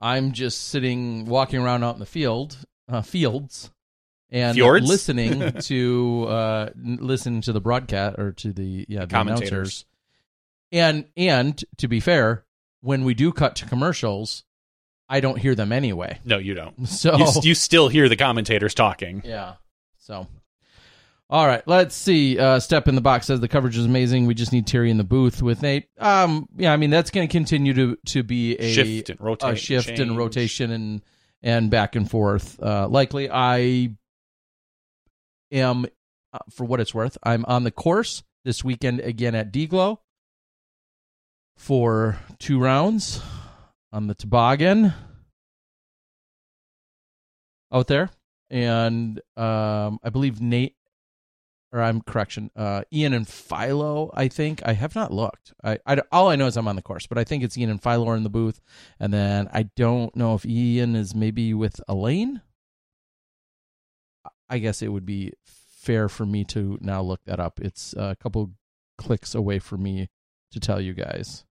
I'm 0.00 0.32
just 0.32 0.68
sitting, 0.68 1.26
walking 1.26 1.60
around 1.60 1.84
out 1.84 1.94
in 1.94 2.00
the 2.00 2.06
field, 2.06 2.56
uh, 2.88 3.02
fields, 3.02 3.70
and 4.30 4.54
Fjords? 4.56 4.86
listening 4.88 5.52
to 5.62 6.26
uh, 6.28 6.70
listening 6.76 7.42
to 7.42 7.52
the 7.52 7.60
broadcast 7.60 8.18
or 8.18 8.32
to 8.32 8.52
the 8.52 8.86
yeah 8.88 9.00
the 9.00 9.06
Commentators. 9.08 9.50
announcers. 9.50 9.84
And 10.72 11.04
and 11.16 11.64
to 11.78 11.88
be 11.88 12.00
fair, 12.00 12.44
when 12.80 13.04
we 13.04 13.14
do 13.14 13.32
cut 13.32 13.54
to 13.56 13.66
commercials, 13.66 14.44
I 15.08 15.20
don't 15.20 15.38
hear 15.38 15.54
them 15.54 15.70
anyway. 15.72 16.18
No, 16.24 16.38
you 16.38 16.54
don't. 16.54 16.86
So 16.88 17.16
You, 17.16 17.26
you 17.42 17.54
still 17.54 17.88
hear 17.88 18.08
the 18.08 18.16
commentators 18.16 18.74
talking. 18.74 19.22
yeah. 19.24 19.54
So, 19.98 20.26
all 21.28 21.46
right, 21.46 21.66
let's 21.66 21.94
see. 21.94 22.38
Uh, 22.38 22.60
Step 22.60 22.86
in 22.88 22.94
the 22.94 23.00
box 23.00 23.26
says 23.26 23.40
the 23.40 23.48
coverage 23.48 23.76
is 23.76 23.84
amazing. 23.84 24.26
We 24.26 24.34
just 24.34 24.52
need 24.52 24.66
Terry 24.66 24.90
in 24.90 24.96
the 24.96 25.04
booth 25.04 25.42
with 25.42 25.60
Nate. 25.62 25.88
Um, 25.98 26.48
yeah, 26.56 26.72
I 26.72 26.76
mean 26.76 26.90
that's 26.90 27.10
going 27.10 27.26
to 27.26 27.32
continue 27.32 27.74
to 27.74 27.96
to 28.06 28.22
be 28.22 28.56
a 28.56 28.72
Shift 28.72 29.10
and 29.10 29.20
rotate, 29.20 29.52
a 29.52 29.56
shift 29.56 29.88
change. 29.88 30.00
and 30.00 30.16
rotation 30.16 30.70
and 30.70 31.02
and 31.42 31.70
back 31.70 31.96
and 31.96 32.08
forth. 32.10 32.62
Uh, 32.62 32.86
likely, 32.88 33.28
I 33.30 33.90
am 35.50 35.86
uh, 36.32 36.38
for 36.50 36.64
what 36.64 36.80
it's 36.80 36.94
worth. 36.94 37.18
I'm 37.22 37.44
on 37.46 37.64
the 37.64 37.70
course 37.70 38.22
this 38.44 38.62
weekend 38.62 39.00
again 39.00 39.34
at 39.34 39.52
Deglow 39.52 39.98
for 41.56 42.18
two 42.38 42.60
rounds 42.60 43.20
on 43.92 44.06
the 44.06 44.14
toboggan 44.14 44.92
out 47.72 47.88
there, 47.88 48.10
and 48.50 49.20
um, 49.36 49.98
I 50.02 50.10
believe 50.12 50.40
Nate, 50.40 50.76
or 51.76 51.82
I'm 51.82 52.00
correction, 52.00 52.50
uh, 52.56 52.84
Ian 52.90 53.12
and 53.12 53.28
Philo. 53.28 54.10
I 54.14 54.28
think 54.28 54.62
I 54.64 54.72
have 54.72 54.94
not 54.94 55.12
looked. 55.12 55.52
I, 55.62 55.78
I 55.86 56.00
all 56.10 56.28
I 56.30 56.36
know 56.36 56.46
is 56.46 56.56
I'm 56.56 56.66
on 56.68 56.76
the 56.76 56.82
course, 56.82 57.06
but 57.06 57.18
I 57.18 57.24
think 57.24 57.44
it's 57.44 57.58
Ian 57.58 57.68
and 57.68 57.82
Philo 57.82 58.08
are 58.08 58.16
in 58.16 58.22
the 58.22 58.30
booth, 58.30 58.62
and 58.98 59.12
then 59.12 59.50
I 59.52 59.64
don't 59.76 60.16
know 60.16 60.34
if 60.34 60.46
Ian 60.46 60.96
is 60.96 61.14
maybe 61.14 61.52
with 61.52 61.80
Elaine. 61.86 62.40
I 64.48 64.58
guess 64.58 64.80
it 64.80 64.88
would 64.88 65.04
be 65.04 65.32
fair 65.44 66.08
for 66.08 66.24
me 66.24 66.44
to 66.44 66.78
now 66.80 67.02
look 67.02 67.20
that 67.26 67.40
up. 67.40 67.60
It's 67.60 67.92
a 67.94 68.16
couple 68.18 68.52
clicks 68.96 69.34
away 69.34 69.58
for 69.58 69.76
me 69.76 70.08
to 70.52 70.60
tell 70.60 70.80
you 70.80 70.94
guys. 70.94 71.44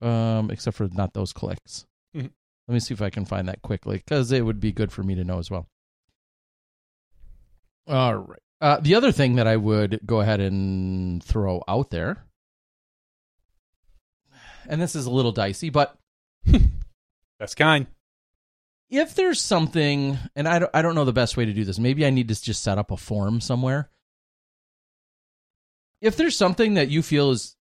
Um, 0.00 0.50
except 0.52 0.76
for 0.76 0.88
not 0.92 1.12
those 1.14 1.32
clicks. 1.32 1.86
Mhm. 2.14 2.30
Let 2.68 2.74
me 2.74 2.78
see 2.78 2.94
if 2.94 3.02
I 3.02 3.10
can 3.10 3.24
find 3.24 3.48
that 3.48 3.62
quickly 3.62 3.96
because 3.96 4.30
it 4.30 4.44
would 4.44 4.60
be 4.60 4.70
good 4.70 4.92
for 4.92 5.02
me 5.02 5.16
to 5.16 5.24
know 5.24 5.38
as 5.38 5.50
well. 5.50 5.66
All 7.88 8.14
right. 8.14 8.38
Uh, 8.60 8.80
the 8.80 8.94
other 8.94 9.12
thing 9.12 9.36
that 9.36 9.46
I 9.46 9.56
would 9.56 10.00
go 10.04 10.20
ahead 10.20 10.40
and 10.40 11.22
throw 11.22 11.62
out 11.68 11.90
there, 11.90 12.24
and 14.68 14.80
this 14.80 14.96
is 14.96 15.06
a 15.06 15.10
little 15.10 15.32
dicey, 15.32 15.70
but 15.70 15.96
That's 17.38 17.54
kind. 17.54 17.86
if 18.90 19.14
there's 19.14 19.40
something, 19.40 20.18
and 20.34 20.48
I 20.48 20.58
don't, 20.58 20.70
I 20.74 20.82
don't 20.82 20.94
know 20.96 21.04
the 21.04 21.12
best 21.12 21.36
way 21.36 21.44
to 21.44 21.52
do 21.52 21.64
this, 21.64 21.78
maybe 21.78 22.04
I 22.04 22.10
need 22.10 22.28
to 22.28 22.42
just 22.42 22.62
set 22.62 22.78
up 22.78 22.90
a 22.90 22.96
form 22.96 23.40
somewhere. 23.40 23.90
If 26.00 26.16
there's 26.16 26.36
something 26.36 26.74
that 26.74 26.88
you 26.88 27.02
feel 27.02 27.30
is, 27.30 27.56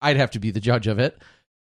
I'd 0.00 0.16
have 0.16 0.32
to 0.32 0.38
be 0.38 0.50
the 0.52 0.60
judge 0.60 0.86
of 0.86 0.98
it, 0.98 1.18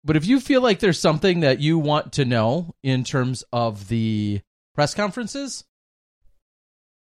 but 0.03 0.15
if 0.17 0.25
you 0.25 0.39
feel 0.39 0.61
like 0.61 0.79
there's 0.79 0.99
something 0.99 1.41
that 1.41 1.59
you 1.59 1.77
want 1.77 2.13
to 2.13 2.25
know 2.25 2.75
in 2.83 3.03
terms 3.03 3.43
of 3.53 3.87
the 3.87 4.41
press 4.73 4.93
conferences, 4.93 5.63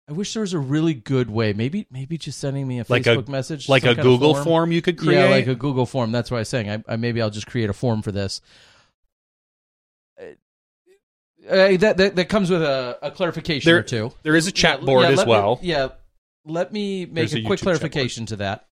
I 0.09 0.13
wish 0.13 0.33
there 0.33 0.41
was 0.41 0.53
a 0.53 0.59
really 0.59 0.93
good 0.93 1.29
way. 1.29 1.51
Maybe, 1.53 1.85
maybe 1.91 2.17
just 2.17 2.39
sending 2.39 2.65
me 2.67 2.79
a 2.79 2.85
Like 2.87 3.05
a- 3.05 3.09
Facebook 3.17 3.27
message, 3.27 3.67
Like 3.67 3.83
a 3.83 3.93
Google 3.93 4.35
form. 4.35 4.71
you 4.71 4.81
could 4.81 4.97
create. 4.97 5.19
yeah, 5.19 5.29
like 5.29 5.47
a 5.47 5.55
Google 5.55 5.85
form. 5.85 6.11
That's 6.13 6.31
what 6.31 6.37
I 6.37 6.41
was 6.41 6.49
saying. 6.49 6.69
I, 6.69 6.83
I 6.87 6.95
maybe 6.95 7.21
I'll 7.21 7.29
just 7.29 7.47
create 7.47 7.69
a 7.69 7.73
form 7.73 8.01
for 8.01 8.11
this. 8.13 8.39
Uh, 11.49 11.77
that, 11.77 11.95
that 11.97 12.15
that 12.17 12.25
comes 12.29 12.49
with 12.49 12.61
a, 12.61 12.97
a 13.01 13.11
clarification 13.11 13.69
There- 13.69 13.79
or 13.79 13.83
two. 13.83 14.11
there 14.23 14.35
is 14.35 14.47
a 14.47 14.51
chat 14.51 14.81
Yeah, 14.81 14.85
board 14.85 15.03
yeah, 15.03 15.09
as 15.11 15.19
me- 15.19 15.29
well. 15.29 15.59
yeah, 15.61 15.89
let 16.45 16.73
me 16.73 17.05
make 17.05 17.13
There's 17.15 17.35
a, 17.35 17.39
a 17.39 17.43
quick 17.45 17.61
clarification 17.61 18.25
to 18.27 18.35
that. 18.37 18.65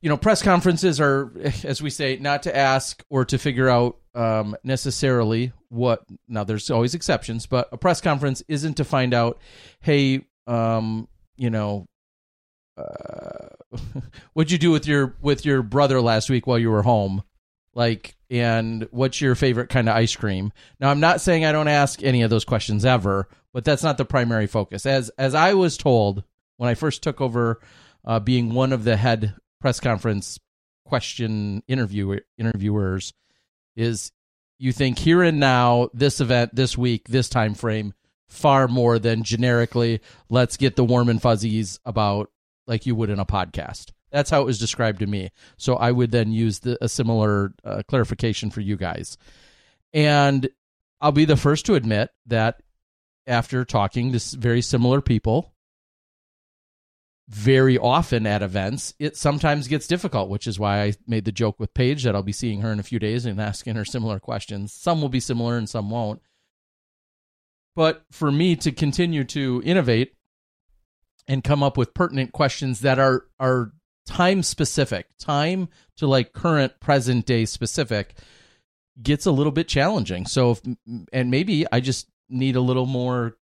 You 0.00 0.08
know, 0.10 0.16
press 0.16 0.40
conferences 0.42 1.00
are, 1.00 1.32
as 1.64 1.82
we 1.82 1.90
say, 1.90 2.16
not 2.16 2.44
to 2.44 2.54
ask 2.56 3.02
or 3.10 3.24
to 3.26 3.38
figure 3.38 3.68
out 3.68 3.96
um, 4.14 4.56
necessarily 4.64 5.52
what. 5.74 6.04
Now, 6.28 6.44
there's 6.44 6.70
always 6.70 6.94
exceptions, 6.94 7.46
but 7.46 7.68
a 7.72 7.76
press 7.76 8.00
conference 8.00 8.42
isn't 8.48 8.74
to 8.74 8.84
find 8.84 9.12
out, 9.12 9.40
hey, 9.80 10.26
um, 10.46 11.08
you 11.36 11.50
know, 11.50 11.86
uh, 12.76 13.48
what'd 14.32 14.50
you 14.50 14.58
do 14.58 14.70
with 14.70 14.86
your 14.86 15.16
with 15.20 15.44
your 15.44 15.62
brother 15.62 16.00
last 16.00 16.30
week 16.30 16.46
while 16.46 16.58
you 16.58 16.70
were 16.70 16.82
home? 16.82 17.22
Like, 17.74 18.16
and 18.30 18.86
what's 18.90 19.20
your 19.20 19.34
favorite 19.34 19.68
kind 19.68 19.88
of 19.88 19.96
ice 19.96 20.14
cream? 20.14 20.52
Now, 20.78 20.90
I'm 20.90 21.00
not 21.00 21.20
saying 21.20 21.44
I 21.44 21.52
don't 21.52 21.68
ask 21.68 22.02
any 22.02 22.22
of 22.22 22.30
those 22.30 22.44
questions 22.44 22.84
ever, 22.84 23.28
but 23.52 23.64
that's 23.64 23.82
not 23.82 23.98
the 23.98 24.04
primary 24.04 24.46
focus. 24.46 24.86
As 24.86 25.10
as 25.18 25.34
I 25.34 25.54
was 25.54 25.76
told 25.76 26.24
when 26.56 26.70
I 26.70 26.74
first 26.74 27.02
took 27.02 27.20
over 27.20 27.60
uh, 28.04 28.20
being 28.20 28.54
one 28.54 28.72
of 28.72 28.84
the 28.84 28.96
head 28.96 29.34
press 29.60 29.80
conference 29.80 30.38
question 30.84 31.62
interview 31.66 32.20
interviewers, 32.38 33.12
is 33.76 34.12
you 34.64 34.72
think 34.72 34.98
here 34.98 35.22
and 35.22 35.38
now, 35.38 35.90
this 35.92 36.22
event, 36.22 36.54
this 36.54 36.76
week, 36.76 37.08
this 37.08 37.28
time 37.28 37.54
frame, 37.54 37.92
far 38.28 38.66
more 38.66 38.98
than 38.98 39.22
generically, 39.22 40.00
let's 40.30 40.56
get 40.56 40.74
the 40.74 40.84
warm 40.84 41.10
and 41.10 41.20
fuzzies 41.20 41.78
about 41.84 42.30
like 42.66 42.86
you 42.86 42.94
would 42.94 43.10
in 43.10 43.18
a 43.18 43.26
podcast. 43.26 43.92
That's 44.10 44.30
how 44.30 44.40
it 44.40 44.46
was 44.46 44.58
described 44.58 45.00
to 45.00 45.06
me. 45.06 45.32
So 45.58 45.76
I 45.76 45.92
would 45.92 46.12
then 46.12 46.32
use 46.32 46.60
the, 46.60 46.82
a 46.82 46.88
similar 46.88 47.52
uh, 47.62 47.82
clarification 47.88 48.50
for 48.50 48.62
you 48.62 48.76
guys. 48.76 49.18
And 49.92 50.48
I'll 50.98 51.12
be 51.12 51.26
the 51.26 51.36
first 51.36 51.66
to 51.66 51.74
admit 51.74 52.08
that 52.26 52.62
after 53.26 53.66
talking 53.66 54.12
to 54.12 54.38
very 54.38 54.62
similar 54.62 55.02
people 55.02 55.53
very 57.28 57.78
often 57.78 58.26
at 58.26 58.42
events, 58.42 58.94
it 58.98 59.16
sometimes 59.16 59.68
gets 59.68 59.86
difficult, 59.86 60.28
which 60.28 60.46
is 60.46 60.58
why 60.58 60.82
I 60.82 60.94
made 61.06 61.24
the 61.24 61.32
joke 61.32 61.58
with 61.58 61.72
Paige 61.72 62.04
that 62.04 62.14
I'll 62.14 62.22
be 62.22 62.32
seeing 62.32 62.60
her 62.60 62.70
in 62.70 62.78
a 62.78 62.84
few 62.84 62.98
days 62.98 63.24
and 63.24 63.40
asking 63.40 63.76
her 63.76 63.84
similar 63.84 64.20
questions. 64.20 64.72
Some 64.72 65.00
will 65.00 65.08
be 65.08 65.20
similar 65.20 65.56
and 65.56 65.68
some 65.68 65.90
won't. 65.90 66.20
But 67.74 68.04
for 68.12 68.30
me 68.30 68.56
to 68.56 68.70
continue 68.72 69.24
to 69.24 69.62
innovate 69.64 70.14
and 71.26 71.42
come 71.42 71.62
up 71.62 71.78
with 71.78 71.94
pertinent 71.94 72.32
questions 72.32 72.80
that 72.80 72.98
are 72.98 73.26
are 73.40 73.72
time 74.06 74.42
specific, 74.42 75.06
time 75.18 75.68
to 75.96 76.06
like 76.06 76.34
current 76.34 76.78
present 76.78 77.24
day 77.24 77.46
specific 77.46 78.14
gets 79.02 79.26
a 79.26 79.32
little 79.32 79.50
bit 79.50 79.66
challenging. 79.66 80.26
So 80.26 80.52
if, 80.52 80.60
and 81.12 81.30
maybe 81.30 81.66
I 81.72 81.80
just 81.80 82.08
need 82.28 82.54
a 82.54 82.60
little 82.60 82.86
more 82.86 83.38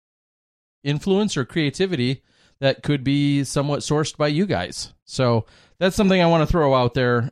influence 0.85 1.37
or 1.37 1.45
creativity 1.45 2.23
that 2.61 2.83
could 2.83 3.03
be 3.05 3.45
somewhat 3.45 3.81
sourced 3.81 4.17
by 4.17 4.29
you 4.29 4.47
guys. 4.47 4.93
So 5.05 5.47
that's 5.79 5.97
something 5.97 6.21
I 6.21 6.27
want 6.27 6.47
to 6.47 6.51
throw 6.51 6.75
out 6.75 6.95
there 6.95 7.31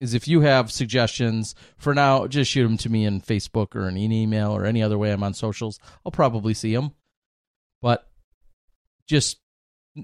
is 0.00 0.14
if 0.14 0.26
you 0.26 0.40
have 0.40 0.72
suggestions 0.72 1.54
for 1.76 1.94
now 1.94 2.26
just 2.26 2.50
shoot 2.50 2.64
them 2.64 2.76
to 2.76 2.88
me 2.88 3.04
in 3.04 3.20
Facebook 3.20 3.76
or 3.76 3.88
in 3.88 3.96
an 3.96 4.12
email 4.12 4.50
or 4.50 4.64
any 4.64 4.82
other 4.82 4.98
way 4.98 5.12
I'm 5.12 5.22
on 5.22 5.34
socials. 5.34 5.78
I'll 6.04 6.12
probably 6.12 6.54
see 6.54 6.74
them. 6.74 6.92
But 7.80 8.08
just 9.08 9.38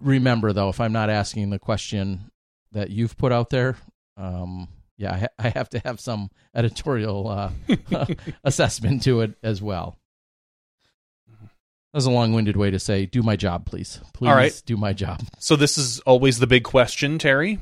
remember 0.02 0.52
though 0.52 0.68
if 0.68 0.80
I'm 0.80 0.92
not 0.92 1.10
asking 1.10 1.50
the 1.50 1.58
question 1.58 2.30
that 2.72 2.90
you've 2.90 3.16
put 3.16 3.32
out 3.32 3.50
there 3.50 3.76
um 4.18 4.68
yeah, 4.98 5.14
I, 5.14 5.18
ha- 5.18 5.26
I 5.38 5.48
have 5.50 5.68
to 5.70 5.78
have 5.78 6.00
some 6.00 6.28
editorial 6.54 7.28
uh, 7.28 7.50
assessment 8.44 9.04
to 9.04 9.20
it 9.22 9.38
as 9.42 9.62
well. 9.62 9.96
Was 11.98 12.06
a 12.06 12.12
long-winded 12.12 12.56
way 12.56 12.70
to 12.70 12.78
say, 12.78 13.06
"Do 13.06 13.24
my 13.24 13.34
job, 13.34 13.66
please. 13.66 13.98
Please 14.14 14.28
All 14.28 14.36
right. 14.36 14.62
do 14.66 14.76
my 14.76 14.92
job." 14.92 15.20
So 15.40 15.56
this 15.56 15.76
is 15.76 15.98
always 16.06 16.38
the 16.38 16.46
big 16.46 16.62
question, 16.62 17.18
Terry. 17.18 17.58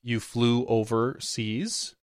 You 0.00 0.20
flew 0.20 0.64
overseas. 0.66 1.96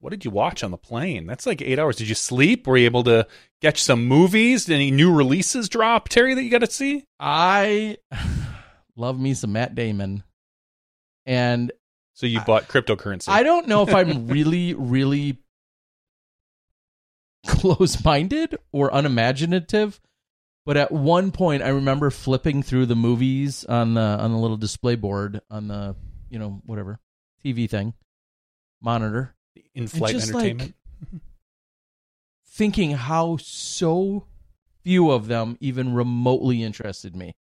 What 0.00 0.10
did 0.10 0.26
you 0.26 0.30
watch 0.30 0.62
on 0.62 0.70
the 0.70 0.76
plane? 0.76 1.26
That's 1.26 1.46
like 1.46 1.62
eight 1.62 1.78
hours. 1.78 1.96
Did 1.96 2.10
you 2.10 2.14
sleep? 2.14 2.66
Were 2.66 2.76
you 2.76 2.84
able 2.84 3.04
to 3.04 3.26
catch 3.62 3.82
some 3.82 4.04
movies? 4.04 4.66
Did 4.66 4.74
any 4.74 4.90
new 4.90 5.10
releases 5.10 5.70
drop, 5.70 6.10
Terry, 6.10 6.34
that 6.34 6.42
you 6.42 6.50
got 6.50 6.58
to 6.60 6.70
see? 6.70 7.04
I 7.18 7.96
love 8.94 9.18
me 9.18 9.32
some 9.32 9.52
Matt 9.52 9.74
Damon, 9.74 10.24
and 11.24 11.72
So 12.12 12.26
you 12.26 12.42
bought 12.42 12.68
cryptocurrency. 12.68 13.30
I 13.30 13.44
don't 13.44 13.66
know 13.66 13.82
if 13.82 13.94
I'm 13.94 14.26
really, 14.28 14.74
really 14.74 15.38
close-minded 17.46 18.58
or 18.72 18.90
unimaginative, 18.92 19.98
but 20.68 20.76
at 20.76 20.92
one 20.92 21.30
point 21.32 21.62
I 21.62 21.68
remember 21.70 22.10
flipping 22.10 22.62
through 22.62 22.84
the 22.84 22.94
movies 22.94 23.64
on 23.64 23.94
the 23.94 24.02
on 24.02 24.30
the 24.32 24.36
little 24.38 24.58
display 24.58 24.96
board 24.96 25.40
on 25.50 25.66
the 25.68 25.96
you 26.28 26.38
know 26.38 26.60
whatever 26.66 27.00
TV 27.42 27.68
thing 27.70 27.94
monitor, 28.82 29.34
In-flight 29.74 30.12
just, 30.12 30.28
entertainment. 30.28 30.74
thinking 32.46 32.90
how 32.92 33.38
so 33.38 34.26
few 34.84 35.10
of 35.10 35.26
them 35.26 35.56
even 35.60 35.94
remotely 35.94 36.62
interested 36.62 37.16
me. 37.16 37.34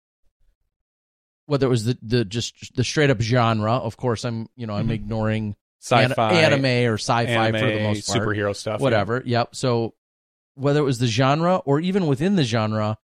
whether 1.46 1.66
it 1.66 1.70
was 1.70 1.84
the, 1.84 1.98
the 2.02 2.24
just 2.24 2.74
the 2.76 2.84
straight 2.84 3.10
up 3.10 3.20
genre. 3.20 3.72
Of 3.74 3.96
course, 3.96 4.24
I'm 4.24 4.48
you 4.56 4.66
know 4.68 4.74
I'm 4.74 4.88
Mhm. 4.88 4.92
ignoring 4.92 5.56
Sci-fi, 5.80 6.32
an- 6.32 6.52
anime 6.52 6.90
or 6.90 6.94
sci-fi 6.94 7.52
for 7.52 7.66
the 7.72 7.80
most 7.82 8.06
part, 8.08 8.20
superhero 8.22 8.54
stuff, 8.54 8.80
yeah. 8.80 8.82
whatever. 8.84 9.22
Yep. 9.26 9.54
So 9.54 9.94
whether 10.54 10.80
it 10.80 10.84
was 10.84 10.98
the 10.98 11.06
genre 11.06 11.56
or 11.56 11.80
even 11.80 12.06
within 12.06 12.36
the 12.36 12.44
genre, 12.44 12.98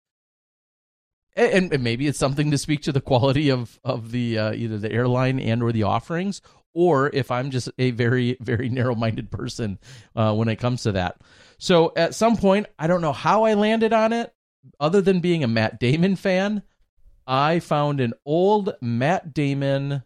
and, 1.37 1.73
and 1.73 1.83
maybe 1.83 2.07
it's 2.07 2.19
something 2.19 2.51
to 2.51 2.59
speak 2.59 2.83
to 2.83 2.93
the 2.93 3.01
quality 3.01 3.51
of 3.51 3.79
of 3.85 4.11
the 4.13 4.39
uh, 4.39 4.53
either 4.53 4.79
the 4.79 4.93
airline 4.93 5.41
and 5.41 5.63
or 5.63 5.73
the 5.73 5.85
offerings, 5.85 6.43
or 6.75 7.11
if 7.13 7.31
I'm 7.31 7.51
just 7.51 7.71
a 7.79 7.91
very 7.91 8.37
very 8.41 8.69
narrow 8.69 8.95
minded 8.95 9.31
person 9.31 9.79
uh, 10.15 10.35
when 10.35 10.49
it 10.49 10.57
comes 10.57 10.83
to 10.85 10.93
that. 10.93 11.21
So 11.59 11.93
at 11.97 12.15
some 12.15 12.37
point, 12.37 12.67
I 12.79 12.87
don't 12.87 13.01
know 13.03 13.13
how 13.13 13.45
I 13.45 13.55
landed 13.55 13.93
on 13.93 14.13
it, 14.13 14.35
other 14.81 15.01
than 15.01 15.21
being 15.21 15.45
a 15.45 15.49
Matt 15.49 15.79
Damon 15.79 16.17
fan. 16.17 16.63
I 17.27 17.61
found 17.61 18.01
an 18.01 18.15
old 18.27 18.75
Matt 18.81 19.33
Damon 19.33 20.03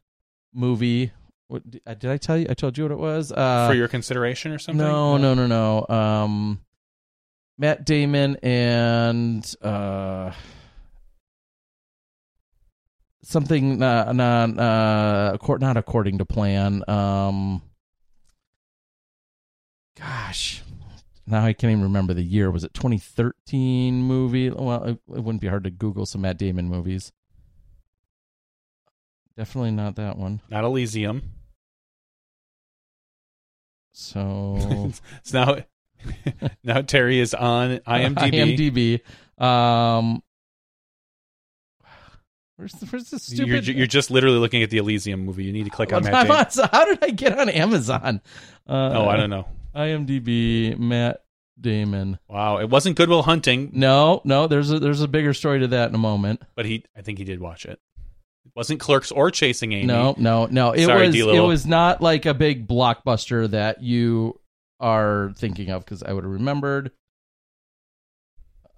movie. 0.52 1.12
What, 1.48 1.62
did 1.70 2.10
I 2.10 2.16
tell 2.18 2.36
you? 2.36 2.46
I 2.50 2.54
told 2.54 2.76
you 2.76 2.84
what 2.84 2.92
it 2.92 2.98
was. 2.98 3.32
Uh, 3.32 3.68
for 3.68 3.74
your 3.74 3.88
consideration 3.88 4.52
or 4.52 4.58
something. 4.58 4.84
no, 4.84 5.16
no, 5.16 5.32
no, 5.34 5.46
no. 5.46 5.86
Um, 5.88 6.60
Matt 7.58 7.86
Damon 7.86 8.36
and 8.42 9.54
uh, 9.62 10.32
something 13.26 13.82
uh, 13.82 14.12
not 14.12 14.58
uh, 14.58 15.56
not 15.58 15.76
according 15.76 16.18
to 16.18 16.24
plan. 16.24 16.82
Um, 16.88 17.62
gosh, 19.98 20.62
now 21.26 21.44
I 21.44 21.52
can't 21.52 21.72
even 21.72 21.82
remember 21.82 22.14
the 22.14 22.22
year. 22.22 22.50
Was 22.50 22.64
it 22.64 22.72
2013 22.74 24.02
movie? 24.02 24.50
Well, 24.50 24.84
it, 24.84 24.98
it 25.14 25.24
wouldn't 25.24 25.40
be 25.40 25.48
hard 25.48 25.64
to 25.64 25.70
Google 25.70 26.06
some 26.06 26.22
Matt 26.22 26.38
Damon 26.38 26.68
movies. 26.68 27.12
Definitely 29.36 29.72
not 29.72 29.96
that 29.96 30.16
one. 30.16 30.40
not 30.48 30.64
Elysium. 30.64 31.22
So 33.92 34.92
so 35.22 35.42
now, 35.42 35.64
now 36.62 36.80
Terry 36.82 37.18
is 37.18 37.34
on 37.34 37.78
IMDb. 37.86 39.02
IMDb. 39.38 39.42
Um, 39.44 40.22
where's 42.56 42.72
the, 42.72 42.86
where's 42.86 43.10
the 43.10 43.44
You're, 43.44 43.58
you're 43.58 43.86
just 43.86 44.10
literally 44.10 44.38
looking 44.38 44.62
at 44.62 44.70
the 44.70 44.78
Elysium 44.78 45.24
movie. 45.24 45.44
You 45.44 45.52
need 45.52 45.64
to 45.64 45.70
click 45.70 45.92
on 45.92 46.02
Matt 46.04 46.12
Damon. 46.26 46.36
on- 46.38 46.50
so 46.50 46.66
how 46.70 46.84
did 46.84 46.98
I 47.02 47.10
get 47.10 47.38
on 47.38 47.48
Amazon? 47.48 48.20
Uh, 48.68 48.90
Oh, 48.94 49.08
I 49.08 49.16
don't 49.16 49.30
know. 49.30 49.46
IMDb. 49.74 50.78
Matt 50.78 51.22
Damon. 51.60 52.18
Wow, 52.28 52.58
it 52.58 52.68
wasn't 52.68 52.96
Good 52.96 53.08
Will 53.08 53.22
Hunting, 53.22 53.70
No, 53.72 54.20
no. 54.24 54.46
There's 54.46 54.70
a 54.70 54.78
there's 54.78 55.00
a 55.02 55.08
bigger 55.08 55.32
story 55.34 55.60
to 55.60 55.68
that 55.68 55.88
in 55.88 55.94
a 55.94 55.98
moment. 55.98 56.42
but 56.54 56.66
he 56.66 56.84
I 56.96 57.02
think 57.02 57.18
he 57.18 57.24
did 57.24 57.40
watch 57.40 57.64
it. 57.64 57.78
It 58.44 58.52
wasn't 58.54 58.80
Clerks 58.80 59.10
or 59.12 59.30
Chasing 59.30 59.72
Amy. 59.72 59.86
No, 59.86 60.14
no, 60.18 60.46
no. 60.46 60.72
It 60.72 60.84
Sorry, 60.86 61.06
was 61.06 61.14
D. 61.14 61.20
it 61.36 61.40
was 61.40 61.66
not 61.66 62.00
like 62.02 62.26
a 62.26 62.34
big 62.34 62.66
blockbuster 62.68 63.50
that 63.50 63.82
you 63.82 64.38
are 64.80 65.32
thinking 65.36 65.70
of 65.70 65.84
because 65.84 66.02
I 66.02 66.12
would 66.12 66.24
have 66.24 66.32
remembered. 66.32 66.90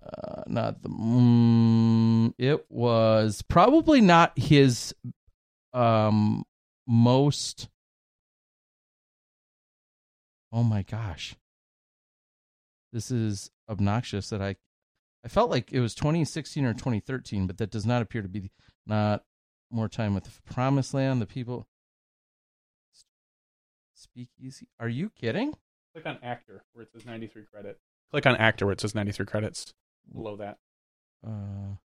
Uh, 0.03 0.43
not 0.47 0.83
the. 0.83 0.89
Mm, 0.89 1.88
it 2.39 2.67
was 2.71 3.43
probably 3.43 4.01
not 4.01 4.39
his 4.39 4.95
um 5.73 6.45
most. 6.87 7.69
Oh 10.53 10.63
my 10.63 10.83
gosh. 10.83 11.37
This 12.93 13.11
is 13.11 13.51
obnoxious 13.69 14.31
that 14.31 14.41
I 14.41 14.57
I 15.25 15.29
felt 15.29 15.51
like 15.51 15.73
it 15.73 15.81
was 15.81 15.95
2016 15.95 16.65
or 16.65 16.73
2013, 16.73 17.47
but 17.47 17.59
that 17.59 17.71
does 17.71 17.85
not 17.85 18.03
appear 18.03 18.23
to 18.23 18.29
be 18.29 18.51
not 18.87 19.25
more 19.71 19.89
time 19.89 20.15
with 20.15 20.25
the 20.25 20.31
promised 20.53 20.95
land, 20.95 21.21
the 21.21 21.27
people 21.27 21.67
speakeasy. 23.95 24.69
Are 24.81 24.89
you 24.89 25.11
kidding? 25.11 25.55
Click 25.93 26.07
on 26.07 26.19
actor 26.23 26.65
where 26.73 26.85
it 26.85 26.93
says 26.93 27.05
93 27.05 27.45
credit. 27.53 27.79
Click 28.11 28.27
on 28.27 28.37
actor 28.37 28.65
where 28.65 28.73
it 28.73 28.81
says 28.81 28.95
93 28.95 29.27
credits. 29.27 29.75
Below 30.13 30.37
that. 30.37 30.59
Uh 31.27 31.77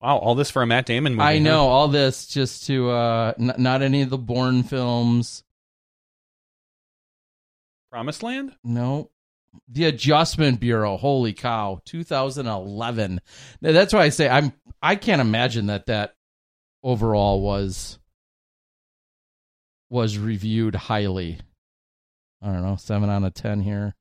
Wow, 0.00 0.16
all 0.18 0.34
this 0.34 0.50
for 0.50 0.62
a 0.62 0.66
Matt 0.66 0.86
Damon 0.86 1.14
movie. 1.14 1.28
I 1.28 1.36
huh? 1.36 1.42
know 1.44 1.68
all 1.68 1.88
this 1.88 2.26
just 2.26 2.66
to 2.66 2.90
uh 2.90 3.34
n- 3.38 3.54
not 3.58 3.82
any 3.82 4.02
of 4.02 4.10
the 4.10 4.18
Bourne 4.18 4.62
films. 4.62 5.44
Promised 7.90 8.22
Land? 8.22 8.56
No. 8.64 9.10
The 9.68 9.86
Adjustment 9.86 10.60
Bureau. 10.60 10.96
Holy 10.96 11.32
cow. 11.32 11.80
2011. 11.84 13.20
Now, 13.60 13.72
that's 13.72 13.92
why 13.92 14.02
I 14.02 14.08
say 14.08 14.28
I'm 14.28 14.52
I 14.80 14.96
can't 14.96 15.20
imagine 15.20 15.66
that 15.66 15.86
that 15.86 16.14
overall 16.82 17.42
was 17.42 17.98
was 19.90 20.16
reviewed 20.16 20.74
highly. 20.74 21.40
I 22.42 22.46
don't 22.46 22.62
know, 22.62 22.76
7 22.76 23.10
out 23.10 23.24
of 23.24 23.34
10 23.34 23.60
here. 23.60 23.94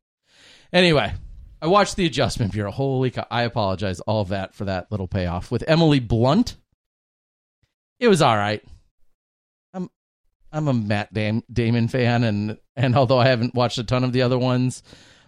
Anyway, 0.71 1.13
I 1.61 1.67
watched 1.67 1.95
The 1.97 2.05
Adjustment 2.05 2.51
Bureau. 2.53 2.71
Holy 2.71 3.11
cow. 3.11 3.27
I 3.29 3.43
apologize 3.43 3.99
all 4.01 4.21
of 4.21 4.29
that 4.29 4.55
for 4.55 4.65
that 4.65 4.91
little 4.91 5.07
payoff 5.07 5.51
with 5.51 5.63
Emily 5.67 5.99
Blunt. 5.99 6.55
It 7.99 8.07
was 8.07 8.21
all 8.21 8.35
right. 8.37 8.63
I'm 9.73 9.89
I'm 10.51 10.67
a 10.69 10.73
Matt 10.73 11.13
Dam- 11.13 11.43
Damon 11.51 11.87
fan, 11.89 12.23
and 12.23 12.57
and 12.75 12.95
although 12.95 13.19
I 13.19 13.27
haven't 13.27 13.53
watched 13.55 13.77
a 13.77 13.83
ton 13.83 14.03
of 14.05 14.13
the 14.13 14.21
other 14.21 14.37
ones, 14.37 14.83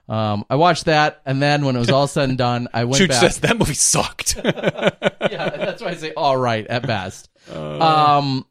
um, 0.07 0.45
I 0.49 0.55
watched 0.55 0.85
that, 0.85 1.21
and 1.25 1.41
then 1.41 1.65
when 1.65 1.75
it 1.75 1.79
was 1.79 1.89
all 1.89 2.07
said 2.07 2.29
and 2.29 2.37
done, 2.37 2.69
I 2.73 2.85
went 2.85 3.03
Chooch 3.03 3.09
back. 3.09 3.19
says 3.21 3.39
that 3.41 3.57
movie 3.57 3.73
sucked. 3.73 4.35
yeah, 4.43 5.49
that's 5.49 5.81
why 5.81 5.89
I 5.89 5.95
say 5.95 6.13
all 6.13 6.37
right 6.37 6.65
at 6.65 6.87
best. 6.87 7.29
Uh, 7.53 7.79
Um, 8.19 8.45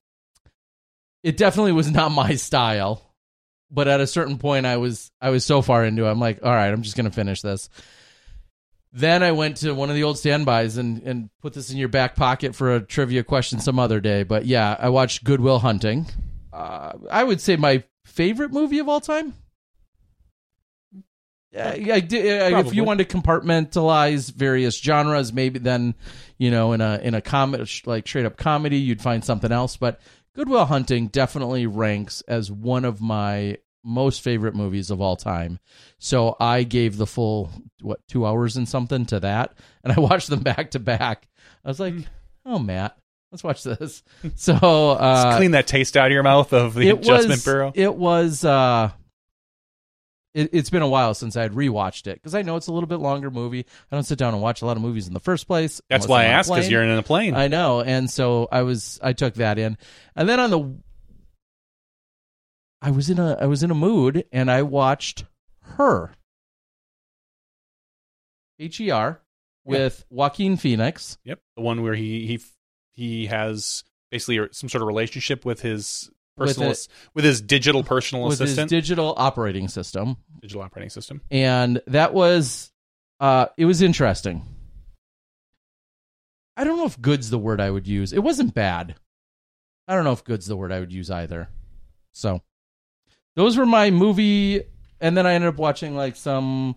it 1.22 1.36
definitely 1.38 1.72
was 1.72 1.90
not 1.90 2.12
my 2.12 2.34
style, 2.34 3.10
but 3.70 3.88
at 3.88 4.00
a 4.00 4.06
certain 4.06 4.38
point, 4.38 4.66
I 4.66 4.76
was 4.76 5.11
I 5.20 5.30
was 5.30 5.44
so 5.44 5.62
far 5.62 5.85
into 5.85 6.04
it. 6.04 6.11
I'm 6.11 6.20
like, 6.20 6.40
all 6.42 6.52
right, 6.52 6.72
I'm 6.72 6.83
just 6.83 6.96
gonna 6.96 7.11
finish 7.11 7.42
this. 7.42 7.68
Then 8.92 9.22
I 9.22 9.33
went 9.33 9.59
to 9.59 9.72
one 9.72 9.88
of 9.88 9.94
the 9.94 10.02
old 10.02 10.18
standbys 10.18 10.76
and 10.76 11.02
and 11.02 11.30
put 11.40 11.52
this 11.52 11.70
in 11.70 11.78
your 11.78 11.88
back 11.88 12.16
pocket 12.16 12.54
for 12.54 12.74
a 12.74 12.80
trivia 12.80 13.22
question 13.22 13.61
some 13.61 13.78
other 13.78 14.00
day. 14.00 14.24
But 14.24 14.46
yeah, 14.46 14.76
I 14.78 14.88
watched 14.88 15.24
Good 15.24 15.40
Will 15.40 15.61
Hunting. 15.61 16.06
Uh, 16.52 16.92
I 17.11 17.22
would 17.22 17.40
say 17.40 17.56
my 17.56 17.85
favorite 18.04 18.52
movie 18.52 18.80
of 18.80 18.88
all 18.88 19.00
time. 19.00 19.35
Yeah, 21.52 21.70
I, 21.70 21.94
I 21.94 22.00
did. 22.00 22.52
If 22.66 22.74
you 22.74 22.85
want 22.85 23.00
to 23.00 23.04
compartmentalize 23.04 24.33
various 24.33 24.78
genres, 24.78 25.33
maybe 25.33 25.59
then, 25.59 25.96
you 26.38 26.50
know, 26.50 26.72
in 26.72 26.80
a 26.80 27.00
in 27.02 27.14
a 27.14 27.20
comedy 27.20 27.68
like 27.87 28.06
straight 28.06 28.24
up 28.24 28.37
comedy, 28.37 28.78
you'd 28.78 29.02
find 29.02 29.24
something 29.24 29.50
else. 29.50 29.76
But 29.76 30.00
Good 30.34 30.48
Will 30.48 30.64
Hunting 30.66 31.08
definitely 31.08 31.66
ranks 31.66 32.20
as 32.28 32.50
one 32.50 32.84
of 32.84 33.00
my 33.00 33.58
most 33.82 34.22
favorite 34.22 34.54
movies 34.54 34.90
of 34.90 35.00
all 35.00 35.16
time. 35.16 35.58
So 35.98 36.36
I 36.38 36.62
gave 36.62 36.96
the 36.96 37.06
full 37.06 37.50
what 37.80 38.00
two 38.08 38.26
hours 38.26 38.56
and 38.56 38.68
something 38.68 39.06
to 39.06 39.20
that, 39.20 39.54
and 39.84 39.92
I 39.92 40.00
watched 40.00 40.28
them 40.30 40.40
back 40.40 40.72
to 40.72 40.78
back. 40.78 41.26
I 41.64 41.68
was 41.68 41.80
like, 41.80 41.94
oh 42.46 42.58
Matt, 42.58 42.96
let's 43.32 43.42
watch 43.44 43.62
this. 43.62 44.02
So 44.36 44.54
uh, 44.54 45.22
Let's 45.24 45.36
clean 45.38 45.50
that 45.52 45.66
taste 45.66 45.96
out 45.96 46.06
of 46.06 46.12
your 46.12 46.22
mouth 46.22 46.52
of 46.52 46.74
the 46.74 46.88
it 46.88 46.98
Adjustment 46.98 47.28
was, 47.30 47.44
Bureau. 47.44 47.72
It 47.74 47.94
was. 47.94 48.44
uh 48.44 48.90
it, 50.34 50.50
It's 50.52 50.70
been 50.70 50.82
a 50.82 50.88
while 50.88 51.14
since 51.14 51.36
I 51.36 51.42
had 51.42 51.52
rewatched 51.52 52.06
it 52.06 52.14
because 52.14 52.34
I 52.34 52.42
know 52.42 52.56
it's 52.56 52.68
a 52.68 52.72
little 52.72 52.86
bit 52.86 53.00
longer 53.00 53.30
movie. 53.30 53.66
I 53.90 53.96
don't 53.96 54.04
sit 54.04 54.18
down 54.18 54.32
and 54.34 54.42
watch 54.42 54.62
a 54.62 54.66
lot 54.66 54.76
of 54.76 54.82
movies 54.82 55.08
in 55.08 55.14
the 55.14 55.20
first 55.20 55.46
place. 55.46 55.80
That's 55.88 56.06
why 56.06 56.22
I 56.22 56.24
I'm 56.24 56.28
on 56.28 56.34
a 56.34 56.38
asked 56.38 56.50
because 56.50 56.70
you're 56.70 56.82
in 56.82 56.90
a 56.90 57.02
plane. 57.02 57.34
I 57.34 57.48
know, 57.48 57.80
and 57.80 58.08
so 58.08 58.48
I 58.50 58.62
was. 58.62 59.00
I 59.02 59.12
took 59.12 59.34
that 59.34 59.58
in, 59.58 59.76
and 60.14 60.28
then 60.28 60.40
on 60.40 60.50
the. 60.50 60.76
I 62.82 62.92
was 62.92 63.10
in 63.10 63.18
a 63.18 63.36
I 63.40 63.46
was 63.46 63.62
in 63.62 63.70
a 63.70 63.74
mood, 63.74 64.24
and 64.32 64.50
I 64.50 64.62
watched 64.62 65.24
her. 65.76 66.12
H 68.58 68.80
E 68.80 68.90
R 68.90 69.20
with 69.64 70.04
Joaquin 70.10 70.56
Phoenix. 70.56 71.18
Yep, 71.24 71.40
the 71.56 71.62
one 71.62 71.82
where 71.82 71.94
he 71.94 72.26
he 72.26 72.40
he 72.92 73.26
has 73.26 73.84
basically 74.10 74.48
some 74.52 74.68
sort 74.68 74.82
of 74.82 74.88
relationship 74.88 75.44
with 75.44 75.62
his 75.62 76.10
With 76.40 76.48
personal 76.48 76.70
it- 76.72 76.88
with, 77.14 77.24
his 77.24 77.40
digital 77.40 77.85
personal 77.85 78.24
with 78.24 78.38
his 78.40 78.50
assistant, 78.50 78.70
digital 78.70 79.14
operating 79.16 79.68
system. 79.68 80.16
digital 80.40 80.62
operating 80.62 80.90
system. 80.90 81.20
and 81.31 81.81
that 81.87 82.12
was 82.14 82.72
uh 83.20 83.46
it 83.57 83.66
was 83.66 83.83
interesting. 83.83 84.46
I 86.57 86.64
don't 86.64 86.76
know 86.79 86.87
if 86.87 87.00
good's 87.00 87.31
the 87.31 87.38
word 87.38 87.61
i 87.61 87.70
would 87.70 87.87
use. 87.87 88.12
It 88.12 88.20
wasn't 88.22 88.55
bad. 88.55 88.96
I 89.88 89.94
don't 89.94 90.05
know 90.05 90.12
if 90.12 90.24
good's 90.24 90.46
the 90.46 90.57
word 90.57 90.72
i 90.72 90.81
would 90.81 90.92
use 90.92 91.11
either. 91.11 91.48
So 92.12 92.42
those 93.37 93.57
were 93.57 93.66
my 93.66 93.90
movie 93.90 94.62
and 95.00 95.16
then 95.16 95.26
i 95.26 95.35
ended 95.35 95.48
up 95.48 95.57
watching 95.57 95.94
like 95.96 96.16
some 96.16 96.74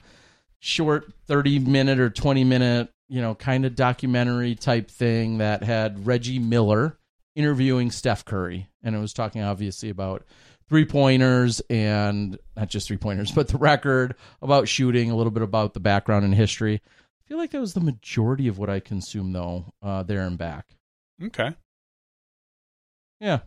short 0.59 1.11
30 1.27 1.59
minute 1.59 1.99
or 1.99 2.09
20 2.09 2.43
minute 2.43 2.89
you 3.09 3.19
know 3.19 3.35
kind 3.35 3.65
of 3.65 3.75
documentary 3.75 4.55
type 4.55 4.89
thing 4.89 5.39
that 5.39 5.63
had 5.63 6.05
reggie 6.07 6.39
miller 6.39 6.97
interviewing 7.35 7.91
steph 7.91 8.25
curry 8.25 8.69
and 8.83 8.95
it 8.95 8.99
was 8.99 9.13
talking 9.13 9.41
obviously 9.41 9.89
about 9.89 10.23
three 10.69 10.85
pointers 10.85 11.61
and 11.69 12.37
not 12.55 12.69
just 12.69 12.87
three 12.87 12.97
pointers, 12.97 13.31
but 13.31 13.47
the 13.47 13.57
record 13.57 14.15
about 14.41 14.67
shooting, 14.67 15.11
a 15.11 15.15
little 15.15 15.31
bit 15.31 15.43
about 15.43 15.73
the 15.73 15.79
background 15.79 16.25
and 16.25 16.33
history. 16.33 16.81
I 16.85 17.27
feel 17.27 17.37
like 17.37 17.51
that 17.51 17.61
was 17.61 17.73
the 17.73 17.81
majority 17.81 18.47
of 18.47 18.57
what 18.57 18.69
I 18.69 18.79
consumed 18.79 19.35
though, 19.35 19.73
uh, 19.81 20.03
there 20.03 20.21
and 20.21 20.37
back. 20.37 20.67
Okay. 21.21 21.53
Yeah. 23.19 23.39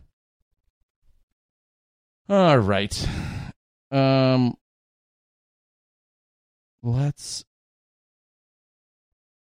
All 2.29 2.57
right. 2.57 3.07
Um 3.91 4.55
let's 6.83 7.45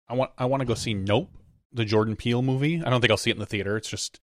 I 0.09 0.15
want 0.15 0.33
I 0.39 0.47
want 0.47 0.61
to 0.61 0.67
go 0.67 0.75
see 0.75 0.95
Nope, 0.95 1.31
the 1.73 1.85
Jordan 1.85 2.17
Peele 2.17 2.43
movie. 2.43 2.83
I 2.85 2.91
don't 2.91 3.01
think 3.01 3.11
I'll 3.11 3.17
see 3.17 3.31
it 3.31 3.35
in 3.35 3.41
the 3.41 3.47
theater. 3.47 3.77
It's 3.77 3.89
just 3.89 4.21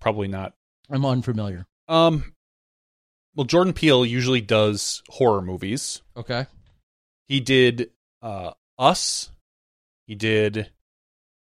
probably 0.00 0.28
not. 0.28 0.54
I'm 0.90 1.04
unfamiliar. 1.04 1.66
Um 1.88 2.34
well 3.34 3.44
Jordan 3.44 3.72
Peele 3.72 4.04
usually 4.06 4.40
does 4.40 5.02
horror 5.08 5.42
movies. 5.42 6.02
Okay. 6.16 6.46
He 7.28 7.40
did 7.40 7.90
uh 8.22 8.52
Us. 8.78 9.30
He 10.06 10.14
did 10.14 10.56
y- 10.56 10.66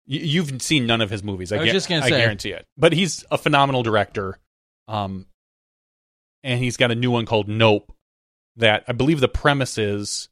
You've 0.07 0.61
seen 0.61 0.85
none 0.87 1.01
of 1.01 1.09
his 1.09 1.23
movies. 1.23 1.51
I, 1.51 1.57
I 1.57 1.59
was 1.59 1.67
gu- 1.69 1.73
just 1.73 1.89
gonna 1.89 2.05
I 2.05 2.09
say. 2.09 2.17
guarantee 2.19 2.51
it. 2.51 2.65
But 2.77 2.93
he's 2.93 3.23
a 3.31 3.37
phenomenal 3.37 3.83
director. 3.83 4.39
Um 4.87 5.25
and 6.43 6.59
he's 6.63 6.77
got 6.77 6.91
a 6.91 6.95
new 6.95 7.09
one 7.11 7.25
called 7.25 7.47
Nope 7.47 7.91
that 8.57 8.83
I 8.87 8.93
believe 8.93 9.19
the 9.19 9.27
premise 9.27 9.77
is 9.77 10.29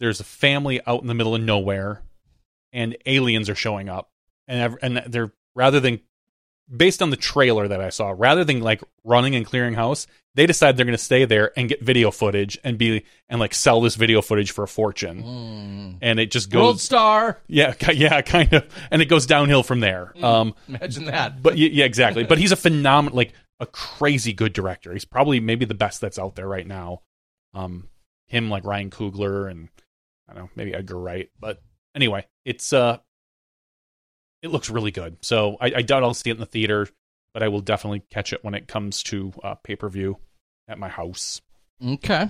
there's 0.00 0.18
a 0.20 0.24
family 0.24 0.80
out 0.86 1.00
in 1.02 1.06
the 1.06 1.14
middle 1.14 1.34
of 1.34 1.42
nowhere 1.42 2.02
and 2.74 2.94
aliens 3.06 3.48
are 3.48 3.54
showing 3.54 3.88
up 3.88 4.10
and 4.46 4.76
and 4.82 5.02
they're 5.06 5.32
rather 5.54 5.80
than 5.80 6.00
based 6.74 7.00
on 7.02 7.10
the 7.10 7.16
trailer 7.16 7.68
that 7.68 7.80
I 7.80 7.90
saw 7.90 8.12
rather 8.16 8.42
than 8.44 8.60
like 8.60 8.82
running 9.04 9.34
and 9.34 9.44
clearing 9.46 9.74
house 9.74 10.06
they 10.34 10.46
decide 10.46 10.76
they're 10.76 10.86
going 10.86 10.96
to 10.96 11.02
stay 11.02 11.26
there 11.26 11.52
and 11.56 11.68
get 11.68 11.80
video 11.82 12.10
footage 12.10 12.58
and 12.64 12.76
be 12.78 13.04
and 13.28 13.38
like 13.38 13.54
sell 13.54 13.80
this 13.82 13.94
video 13.96 14.20
footage 14.22 14.50
for 14.50 14.64
a 14.64 14.68
fortune 14.68 15.22
Mm. 15.22 15.98
and 16.02 16.18
it 16.18 16.30
just 16.30 16.50
Gold 16.50 16.74
goes 16.76 16.82
star. 16.82 17.38
yeah 17.46 17.74
yeah 17.92 18.20
kind 18.22 18.52
of 18.54 18.64
and 18.90 19.00
it 19.02 19.06
goes 19.06 19.26
downhill 19.26 19.62
from 19.62 19.80
there 19.80 20.12
um 20.24 20.54
Imagine 20.68 21.04
that. 21.04 21.42
but 21.42 21.56
yeah, 21.58 21.84
exactly. 21.84 22.24
But 22.24 22.38
he's 22.38 22.52
a 22.52 22.56
phenomenal, 22.66 23.16
like 23.16 23.32
a 23.60 23.66
crazy 23.66 24.32
good 24.32 24.52
director. 24.52 24.92
He's 24.92 25.04
probably 25.04 25.38
maybe 25.40 25.64
the 25.66 25.74
best 25.74 26.00
that's 26.00 26.18
out 26.18 26.34
there 26.34 26.48
right 26.48 26.66
now. 26.66 27.02
Um, 27.54 27.88
him 28.26 28.50
like 28.50 28.64
Ryan 28.64 28.90
Coogler 28.90 29.48
and 29.50 29.68
I 30.28 30.32
don't 30.34 30.44
know 30.44 30.50
maybe 30.56 30.74
Edgar 30.74 30.98
Wright. 30.98 31.28
But 31.38 31.60
anyway, 31.94 32.26
it's 32.44 32.72
uh, 32.72 32.98
it 34.42 34.50
looks 34.50 34.70
really 34.70 34.90
good. 34.90 35.16
So 35.22 35.56
I, 35.60 35.72
I 35.76 35.82
doubt 35.82 36.02
I'll 36.02 36.14
see 36.14 36.30
it 36.30 36.34
in 36.34 36.40
the 36.40 36.46
theater, 36.46 36.88
but 37.32 37.42
I 37.42 37.48
will 37.48 37.60
definitely 37.60 38.02
catch 38.10 38.32
it 38.32 38.44
when 38.44 38.54
it 38.54 38.68
comes 38.68 39.02
to 39.04 39.32
uh, 39.42 39.54
pay 39.56 39.76
per 39.76 39.88
view 39.88 40.18
at 40.68 40.78
my 40.78 40.88
house. 40.88 41.40
Okay. 41.84 42.28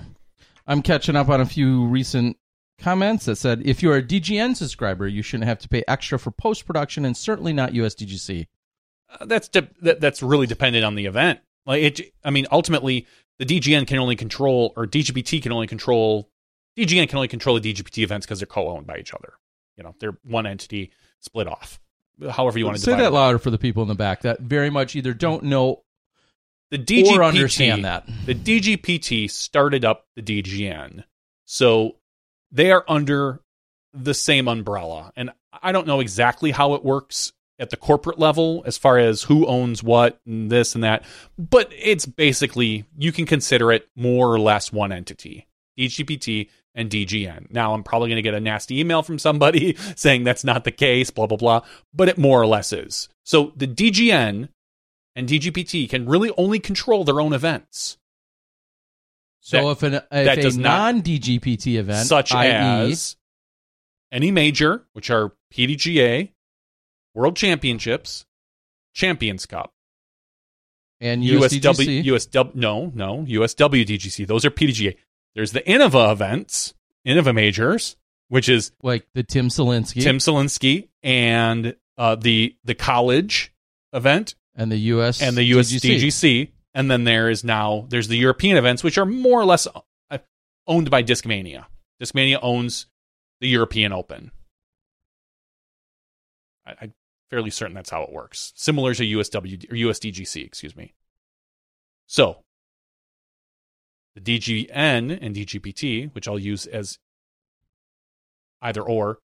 I'm 0.67 0.81
catching 0.81 1.15
up 1.15 1.29
on 1.29 1.41
a 1.41 1.45
few 1.45 1.85
recent 1.85 2.37
comments 2.79 3.25
that 3.25 3.37
said 3.37 3.61
if 3.65 3.81
you're 3.83 3.97
a 3.97 4.03
DGN 4.03 4.55
subscriber, 4.55 5.07
you 5.07 5.21
shouldn't 5.21 5.47
have 5.47 5.59
to 5.59 5.69
pay 5.69 5.83
extra 5.87 6.17
for 6.17 6.31
post 6.31 6.65
production 6.65 7.05
and 7.05 7.15
certainly 7.15 7.53
not 7.53 7.71
USDGC. 7.71 8.47
Uh, 9.09 9.25
that's 9.25 9.47
de- 9.47 9.69
that, 9.81 10.01
that's 10.01 10.23
really 10.23 10.47
dependent 10.47 10.83
on 10.83 10.95
the 10.95 11.05
event. 11.05 11.39
Like 11.65 11.83
it, 11.83 12.13
I 12.23 12.31
mean, 12.31 12.47
ultimately, 12.51 13.07
the 13.39 13.45
DGN 13.45 13.87
can 13.87 13.99
only 13.99 14.15
control, 14.15 14.73
or 14.75 14.85
DGPT 14.85 15.41
can 15.41 15.51
only 15.51 15.67
control, 15.67 16.29
DGN 16.77 17.09
can 17.09 17.17
only 17.17 17.27
control 17.27 17.59
the 17.59 17.73
DGPT 17.73 18.03
events 18.03 18.25
because 18.25 18.39
they're 18.39 18.47
co-owned 18.47 18.87
by 18.87 18.97
each 18.97 19.13
other. 19.13 19.33
You 19.77 19.83
know, 19.83 19.95
they're 19.99 20.17
one 20.23 20.45
entity 20.45 20.91
split 21.21 21.47
off. 21.47 21.79
However, 22.31 22.57
you 22.57 22.65
want 22.65 22.77
to 22.77 22.83
Say 22.83 22.91
that 22.91 23.07
it. 23.07 23.11
louder 23.11 23.39
for 23.39 23.49
the 23.49 23.57
people 23.57 23.81
in 23.83 23.89
the 23.89 23.95
back 23.95 24.21
that 24.21 24.39
very 24.39 24.69
much 24.69 24.95
either 24.95 25.13
don't 25.13 25.43
know 25.43 25.83
The 26.71 26.77
DGPT, 26.77 27.17
or 27.17 27.23
understand 27.23 27.85
that. 27.85 28.07
the 28.25 28.35
DGPT 28.35 29.29
started 29.29 29.83
up 29.83 30.05
the 30.15 30.21
DGN, 30.21 31.03
so 31.45 31.97
they 32.51 32.71
are 32.71 32.85
under 32.87 33.41
the 33.93 34.13
same 34.13 34.47
umbrella. 34.47 35.11
And 35.15 35.31
I 35.61 35.71
don't 35.71 35.87
know 35.87 35.99
exactly 35.99 36.51
how 36.51 36.73
it 36.73 36.83
works 36.83 37.33
at 37.59 37.69
the 37.69 37.77
corporate 37.77 38.19
level 38.19 38.63
as 38.65 38.77
far 38.77 38.97
as 38.97 39.23
who 39.23 39.45
owns 39.45 39.81
what 39.81 40.19
and 40.25 40.49
this 40.49 40.75
and 40.75 40.83
that, 40.83 41.05
but 41.37 41.71
it's 41.77 42.05
basically 42.05 42.85
you 42.97 43.11
can 43.11 43.25
consider 43.25 43.71
it 43.71 43.87
more 43.95 44.33
or 44.33 44.39
less 44.39 44.71
one 44.73 44.91
entity. 44.91 45.47
DGPT 45.77 46.49
and 46.75 46.89
DGN. 46.89 47.51
Now, 47.51 47.73
I'm 47.73 47.83
probably 47.83 48.09
going 48.09 48.17
to 48.17 48.21
get 48.21 48.33
a 48.33 48.39
nasty 48.39 48.79
email 48.79 49.01
from 49.01 49.17
somebody 49.17 49.75
saying 49.95 50.25
that's 50.25 50.43
not 50.43 50.65
the 50.65 50.71
case, 50.71 51.09
blah, 51.09 51.25
blah, 51.25 51.37
blah, 51.37 51.61
but 51.93 52.09
it 52.09 52.17
more 52.17 52.41
or 52.41 52.45
less 52.45 52.73
is. 52.73 53.09
So 53.23 53.53
the 53.55 53.67
DGN 53.67 54.49
and 55.15 55.27
DGPT 55.29 55.89
can 55.89 56.05
really 56.07 56.31
only 56.37 56.59
control 56.59 57.03
their 57.05 57.21
own 57.21 57.33
events. 57.33 57.97
So 59.39 59.57
That- 59.57 59.71
if 59.71 59.83
an 59.83 59.93
if 60.11 60.41
does 60.41 60.57
a 60.57 60.59
non 60.59 61.01
DGPT 61.01 61.77
event, 61.77 62.07
such 62.07 62.33
i.e., 62.33 62.49
as 62.91 63.15
any 64.11 64.31
major, 64.31 64.85
which 64.93 65.09
are 65.09 65.33
PDGA, 65.53 66.31
World 67.13 67.35
Championships, 67.37 68.25
Champions 68.93 69.45
Cup, 69.45 69.71
and 70.99 71.23
USW, 71.23 71.61
USDGC, 71.61 72.05
USW, 72.05 72.55
no, 72.55 72.91
no, 72.95 73.25
USWDGC. 73.27 74.25
Those 74.25 74.45
are 74.45 74.49
PDGA. 74.51 74.95
There's 75.35 75.51
the 75.51 75.61
Innova 75.61 76.11
events, 76.11 76.73
Innova 77.05 77.35
majors, 77.35 77.97
which 78.29 78.49
is 78.49 78.71
like 78.81 79.05
the 79.13 79.23
Tim 79.23 79.49
Selinske 79.49 80.01
Tim 80.01 80.17
Selinske 80.17 80.89
and 81.03 81.75
uh, 81.97 82.15
the 82.15 82.55
the 82.63 82.73
college 82.75 83.53
event 83.93 84.35
and 84.55 84.71
the 84.71 84.77
US 84.77 85.21
and 85.21 85.35
the 85.35 85.51
USDGC. 85.51 86.51
And 86.73 86.91
then 86.91 87.03
there 87.03 87.29
is 87.29 87.43
now 87.43 87.85
there's 87.89 88.07
the 88.07 88.17
European 88.17 88.57
events, 88.57 88.83
which 88.83 88.97
are 88.97 89.05
more 89.05 89.39
or 89.39 89.45
less 89.45 89.67
uh, 90.09 90.17
owned 90.67 90.89
by 90.89 91.03
Discmania. 91.03 91.65
Discmania 92.01 92.39
owns 92.41 92.87
the 93.39 93.47
European 93.47 93.93
Open. 93.93 94.31
I, 96.65 96.75
I'm 96.81 96.93
fairly 97.29 97.49
certain 97.49 97.75
that's 97.75 97.89
how 97.89 98.03
it 98.03 98.11
works. 98.11 98.51
Similar 98.55 98.93
to 98.95 99.03
USW 99.03 99.71
or 99.71 99.75
USDGC, 99.75 100.45
excuse 100.45 100.75
me. 100.75 100.93
So 102.07 102.44
the 104.15 104.21
DGN 104.21 105.17
and 105.21 105.35
DGPT, 105.35 106.13
which 106.13 106.27
I'll 106.27 106.39
use 106.39 106.65
as 106.65 106.97
either 108.61 108.81
or, 108.81 109.19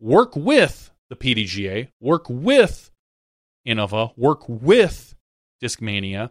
work 0.00 0.34
with 0.34 0.90
the 1.08 1.16
PDGA, 1.16 1.88
work 2.00 2.26
with 2.28 2.90
Innova, 3.66 4.16
work 4.16 4.48
with 4.48 5.14
Discmania 5.62 6.30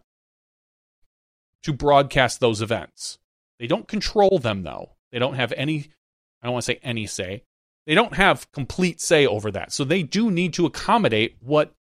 to 1.63 1.73
broadcast 1.73 2.39
those 2.39 2.61
events. 2.61 3.19
They 3.59 3.67
don't 3.67 3.87
control 3.87 4.39
them 4.39 4.63
though. 4.63 4.91
They 5.11 5.19
don't 5.19 5.35
have 5.35 5.53
any 5.55 5.89
I 6.41 6.47
don't 6.47 6.53
want 6.53 6.65
to 6.65 6.71
say 6.73 6.79
any 6.81 7.05
say. 7.05 7.43
They 7.85 7.95
don't 7.95 8.13
have 8.13 8.51
complete 8.51 9.01
say 9.01 9.25
over 9.25 9.51
that. 9.51 9.73
So 9.73 9.83
they 9.83 10.03
do 10.03 10.31
need 10.31 10.53
to 10.53 10.65
accommodate 10.65 11.35
what 11.41 11.73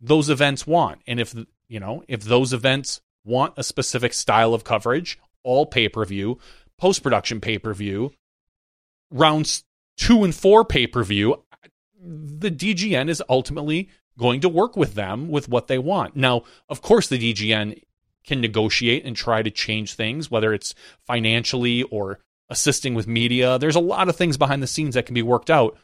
those 0.00 0.28
events 0.28 0.66
want. 0.66 1.00
And 1.06 1.20
if 1.20 1.34
you 1.68 1.80
know, 1.80 2.02
if 2.08 2.22
those 2.22 2.52
events 2.52 3.00
want 3.26 3.54
a 3.56 3.62
specific 3.62 4.14
style 4.14 4.54
of 4.54 4.64
coverage, 4.64 5.18
all 5.42 5.66
pay-per-view, 5.66 6.38
post-production 6.78 7.40
pay-per-view, 7.40 8.12
rounds 9.10 9.64
2 9.98 10.24
and 10.24 10.34
4 10.34 10.64
pay-per-view, 10.64 11.42
the 12.00 12.50
DGN 12.50 13.08
is 13.08 13.22
ultimately 13.28 13.90
going 14.18 14.40
to 14.40 14.48
work 14.48 14.76
with 14.76 14.94
them 14.94 15.28
with 15.28 15.48
what 15.48 15.66
they 15.66 15.78
want. 15.78 16.16
Now, 16.16 16.44
of 16.68 16.80
course, 16.80 17.08
the 17.08 17.18
DGN 17.18 17.82
can 18.24 18.40
negotiate 18.40 19.04
and 19.04 19.16
try 19.16 19.42
to 19.42 19.50
change 19.50 19.94
things, 19.94 20.30
whether 20.30 20.54
it's 20.54 20.74
financially 21.06 21.82
or 21.84 22.20
assisting 22.48 22.94
with 22.94 23.06
media. 23.06 23.58
There's 23.58 23.76
a 23.76 23.80
lot 23.80 24.08
of 24.08 24.16
things 24.16 24.36
behind 24.36 24.62
the 24.62 24.66
scenes 24.66 24.94
that 24.94 25.06
can 25.06 25.14
be 25.14 25.22
worked 25.22 25.50
out, 25.50 25.76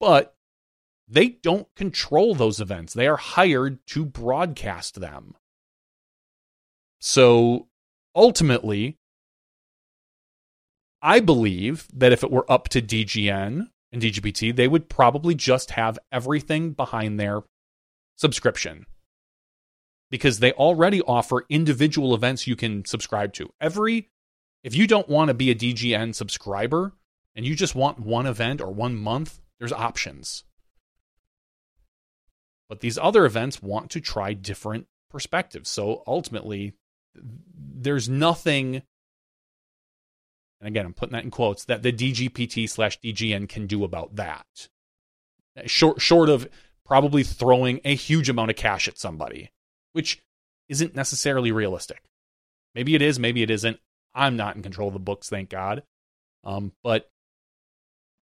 but 0.00 0.34
they 1.08 1.28
don't 1.28 1.68
control 1.74 2.34
those 2.34 2.60
events. 2.60 2.94
They 2.94 3.06
are 3.06 3.16
hired 3.16 3.84
to 3.88 4.04
broadcast 4.04 5.00
them. 5.00 5.34
So 7.04 7.66
ultimately, 8.14 8.96
I 11.02 11.18
believe 11.18 11.88
that 11.92 12.12
if 12.12 12.22
it 12.22 12.30
were 12.30 12.48
up 12.48 12.68
to 12.68 12.80
DGN 12.80 13.66
and 13.90 14.02
DGPT, 14.02 14.54
they 14.54 14.68
would 14.68 14.88
probably 14.88 15.34
just 15.34 15.72
have 15.72 15.98
everything 16.12 16.70
behind 16.70 17.18
their 17.18 17.42
subscription 18.14 18.86
because 20.12 20.38
they 20.38 20.52
already 20.52 21.02
offer 21.02 21.44
individual 21.48 22.14
events 22.14 22.46
you 22.46 22.54
can 22.54 22.84
subscribe 22.84 23.32
to. 23.32 23.52
Every 23.60 24.08
if 24.62 24.76
you 24.76 24.86
don't 24.86 25.08
want 25.08 25.26
to 25.26 25.34
be 25.34 25.50
a 25.50 25.56
DGN 25.56 26.14
subscriber 26.14 26.92
and 27.34 27.44
you 27.44 27.56
just 27.56 27.74
want 27.74 27.98
one 27.98 28.26
event 28.26 28.60
or 28.60 28.70
one 28.70 28.94
month, 28.94 29.40
there's 29.58 29.72
options. 29.72 30.44
But 32.68 32.78
these 32.78 32.96
other 32.96 33.26
events 33.26 33.60
want 33.60 33.90
to 33.90 34.00
try 34.00 34.34
different 34.34 34.86
perspectives. 35.10 35.68
So 35.68 36.04
ultimately, 36.06 36.74
there's 37.14 38.08
nothing, 38.08 38.82
and 40.60 40.68
again, 40.68 40.86
I'm 40.86 40.94
putting 40.94 41.12
that 41.12 41.24
in 41.24 41.30
quotes, 41.30 41.64
that 41.66 41.82
the 41.82 41.92
DGPT 41.92 42.68
slash 42.68 43.00
DGN 43.00 43.48
can 43.48 43.66
do 43.66 43.84
about 43.84 44.16
that. 44.16 44.68
Short, 45.66 46.00
short 46.00 46.28
of 46.28 46.48
probably 46.86 47.22
throwing 47.22 47.80
a 47.84 47.94
huge 47.94 48.28
amount 48.28 48.50
of 48.50 48.56
cash 48.56 48.88
at 48.88 48.98
somebody, 48.98 49.50
which 49.92 50.22
isn't 50.68 50.94
necessarily 50.94 51.52
realistic. 51.52 52.02
Maybe 52.74 52.94
it 52.94 53.02
is, 53.02 53.18
maybe 53.18 53.42
it 53.42 53.50
isn't. 53.50 53.78
I'm 54.14 54.36
not 54.36 54.56
in 54.56 54.62
control 54.62 54.88
of 54.88 54.94
the 54.94 55.00
books, 55.00 55.28
thank 55.28 55.50
God. 55.50 55.82
Um, 56.44 56.72
but 56.82 57.10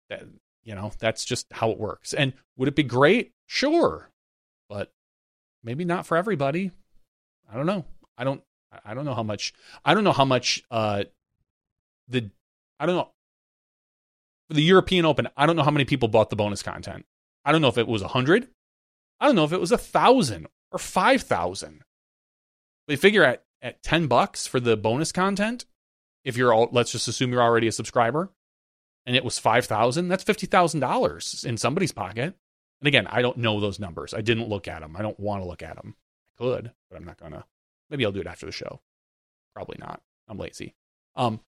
That, 0.09 0.23
you 0.63 0.75
know, 0.75 0.91
that's 0.99 1.23
just 1.25 1.51
how 1.51 1.71
it 1.71 1.79
works. 1.79 2.13
And 2.13 2.33
would 2.57 2.67
it 2.67 2.75
be 2.75 2.83
great? 2.83 3.33
Sure. 3.45 4.09
But 4.67 4.91
maybe 5.63 5.85
not 5.85 6.05
for 6.05 6.17
everybody. 6.17 6.71
I 7.51 7.55
don't 7.55 7.65
know. 7.65 7.85
I 8.17 8.23
don't 8.23 8.43
I 8.85 8.93
don't 8.93 9.05
know 9.05 9.13
how 9.13 9.23
much 9.23 9.53
I 9.83 9.93
don't 9.93 10.03
know 10.03 10.11
how 10.11 10.25
much 10.25 10.63
uh 10.69 11.03
the 12.07 12.29
I 12.79 12.85
don't 12.85 12.95
know 12.95 13.11
the 14.49 14.61
European 14.61 15.05
Open, 15.05 15.27
I 15.37 15.45
don't 15.45 15.55
know 15.55 15.63
how 15.63 15.71
many 15.71 15.85
people 15.85 16.07
bought 16.07 16.29
the 16.29 16.35
bonus 16.35 16.63
content. 16.63 17.05
I 17.45 17.51
don't 17.51 17.61
know 17.61 17.67
if 17.67 17.77
it 17.77 17.87
was 17.87 18.01
a 18.01 18.07
hundred. 18.07 18.47
I 19.19 19.25
don't 19.25 19.35
know 19.35 19.43
if 19.43 19.53
it 19.53 19.59
was 19.59 19.71
a 19.71 19.77
thousand 19.77 20.47
or 20.71 20.79
five 20.79 21.21
thousand. 21.21 21.83
You 22.87 22.97
figure 22.97 23.23
at 23.23 23.43
at 23.61 23.83
ten 23.83 24.07
bucks 24.07 24.47
for 24.47 24.59
the 24.59 24.77
bonus 24.77 25.11
content, 25.11 25.65
if 26.23 26.37
you're 26.37 26.53
all 26.53 26.69
let's 26.71 26.91
just 26.91 27.07
assume 27.07 27.31
you're 27.31 27.41
already 27.41 27.67
a 27.67 27.71
subscriber, 27.71 28.31
and 29.05 29.15
it 29.15 29.23
was 29.23 29.39
five 29.39 29.65
thousand, 29.65 30.07
that's 30.07 30.23
fifty 30.23 30.47
thousand 30.47 30.79
dollars 30.79 31.43
in 31.47 31.57
somebody's 31.57 31.91
pocket. 31.91 32.35
And 32.81 32.87
again, 32.87 33.07
I 33.07 33.21
don't 33.21 33.37
know 33.37 33.59
those 33.59 33.79
numbers. 33.79 34.13
I 34.13 34.21
didn't 34.21 34.47
look 34.47 34.67
at 34.67 34.81
them. 34.81 34.95
I 34.95 35.01
don't 35.01 35.19
want 35.19 35.43
to 35.43 35.47
look 35.47 35.61
at 35.61 35.75
them. 35.75 35.95
I 36.39 36.43
could, 36.43 36.71
but 36.89 36.97
I'm 36.97 37.05
not 37.05 37.19
gonna. 37.19 37.45
Maybe 37.89 38.05
I'll 38.05 38.11
do 38.11 38.21
it 38.21 38.27
after 38.27 38.45
the 38.45 38.51
show. 38.51 38.81
Probably 39.55 39.77
not. 39.79 40.01
I'm 40.27 40.37
lazy. 40.37 40.75
Um, 41.15 41.39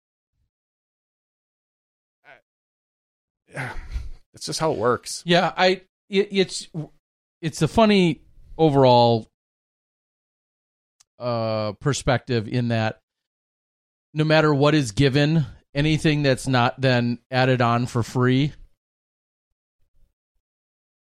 it's 4.34 4.46
just 4.46 4.60
how 4.60 4.72
it 4.72 4.78
works. 4.78 5.24
Yeah, 5.26 5.54
I 5.56 5.82
it, 6.10 6.30
it's 6.32 6.68
it's 7.42 7.62
a 7.62 7.68
funny 7.68 8.22
overall 8.58 9.28
uh 11.20 11.74
perspective 11.74 12.48
in 12.48 12.70
that 12.70 13.00
no 14.14 14.24
matter 14.24 14.54
what 14.54 14.76
is 14.76 14.92
given, 14.92 15.46
anything 15.74 16.24
that's 16.24 16.48
not 16.48 16.80
then 16.80 17.20
added 17.30 17.62
on 17.62 17.86
for 17.86 18.04
free, 18.04 18.54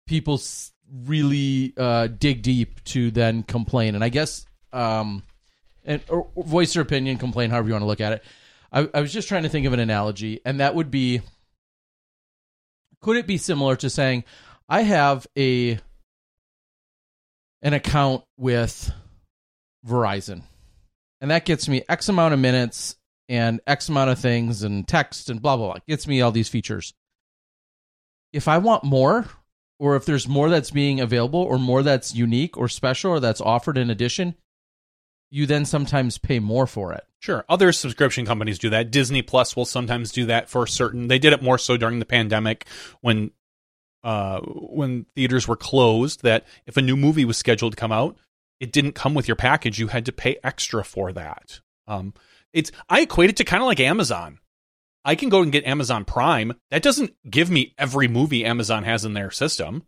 people 0.07 0.39
really 1.05 1.73
uh 1.77 2.07
dig 2.07 2.41
deep 2.41 2.83
to 2.85 3.11
then 3.11 3.43
complain. 3.43 3.95
And 3.95 4.03
I 4.03 4.09
guess 4.09 4.45
um 4.73 5.23
and 5.83 6.01
or, 6.09 6.27
or 6.35 6.43
voice 6.43 6.75
your 6.75 6.83
opinion, 6.83 7.17
complain, 7.17 7.49
however 7.49 7.67
you 7.67 7.73
want 7.73 7.83
to 7.83 7.87
look 7.87 8.01
at 8.01 8.13
it. 8.13 8.23
I, 8.71 8.87
I 8.93 9.01
was 9.01 9.11
just 9.11 9.27
trying 9.27 9.43
to 9.43 9.49
think 9.49 9.65
of 9.65 9.73
an 9.73 9.79
analogy, 9.79 10.39
and 10.45 10.59
that 10.59 10.75
would 10.75 10.91
be 10.91 11.21
could 13.01 13.17
it 13.17 13.27
be 13.27 13.37
similar 13.37 13.75
to 13.77 13.89
saying 13.89 14.23
I 14.69 14.83
have 14.83 15.27
a 15.37 15.79
an 17.61 17.73
account 17.73 18.23
with 18.37 18.91
Verizon 19.85 20.43
and 21.21 21.29
that 21.31 21.45
gets 21.45 21.69
me 21.69 21.83
X 21.87 22.09
amount 22.09 22.33
of 22.33 22.39
minutes 22.39 22.97
and 23.29 23.61
X 23.67 23.87
amount 23.87 24.09
of 24.09 24.19
things 24.19 24.63
and 24.63 24.87
text 24.87 25.29
and 25.29 25.41
blah 25.41 25.55
blah 25.55 25.67
blah. 25.67 25.75
It 25.75 25.85
gets 25.87 26.07
me 26.07 26.19
all 26.21 26.31
these 26.31 26.49
features. 26.49 26.93
If 28.33 28.47
I 28.47 28.57
want 28.57 28.83
more, 28.83 29.27
or 29.79 29.95
if 29.95 30.05
there's 30.05 30.27
more 30.27 30.49
that's 30.49 30.71
being 30.71 30.99
available, 30.99 31.39
or 31.39 31.59
more 31.59 31.83
that's 31.83 32.15
unique 32.15 32.57
or 32.57 32.67
special 32.67 33.11
or 33.11 33.19
that's 33.19 33.41
offered 33.41 33.77
in 33.77 33.89
addition, 33.89 34.35
you 35.31 35.45
then 35.45 35.65
sometimes 35.65 36.17
pay 36.17 36.39
more 36.39 36.67
for 36.67 36.93
it. 36.93 37.05
Sure. 37.19 37.45
Other 37.47 37.71
subscription 37.71 38.25
companies 38.25 38.59
do 38.59 38.69
that. 38.71 38.91
Disney 38.91 39.21
Plus 39.21 39.55
will 39.55 39.65
sometimes 39.65 40.11
do 40.11 40.25
that 40.25 40.49
for 40.49 40.67
certain. 40.67 41.07
They 41.07 41.19
did 41.19 41.33
it 41.33 41.41
more 41.41 41.57
so 41.57 41.77
during 41.77 41.99
the 41.99 42.05
pandemic 42.05 42.67
when 42.99 43.31
uh 44.03 44.41
when 44.41 45.05
theaters 45.15 45.47
were 45.47 45.55
closed 45.55 46.23
that 46.23 46.45
if 46.65 46.75
a 46.75 46.81
new 46.81 46.97
movie 46.97 47.25
was 47.25 47.37
scheduled 47.37 47.73
to 47.73 47.77
come 47.77 47.91
out, 47.91 48.17
it 48.59 48.71
didn't 48.71 48.93
come 48.93 49.13
with 49.13 49.27
your 49.27 49.35
package. 49.35 49.79
You 49.79 49.87
had 49.87 50.05
to 50.07 50.11
pay 50.11 50.37
extra 50.43 50.83
for 50.83 51.13
that. 51.13 51.61
Um 51.87 52.13
it's 52.51 52.71
I 52.89 53.01
equate 53.01 53.29
it 53.29 53.37
to 53.37 53.43
kind 53.43 53.63
of 53.63 53.67
like 53.67 53.79
Amazon. 53.79 54.39
I 55.05 55.15
can 55.15 55.29
go 55.29 55.41
and 55.41 55.51
get 55.51 55.65
Amazon 55.65 56.05
Prime. 56.05 56.53
That 56.69 56.83
doesn't 56.83 57.15
give 57.27 57.49
me 57.49 57.73
every 57.77 58.07
movie 58.07 58.45
Amazon 58.45 58.83
has 58.83 59.05
in 59.05 59.13
their 59.13 59.31
system. 59.31 59.83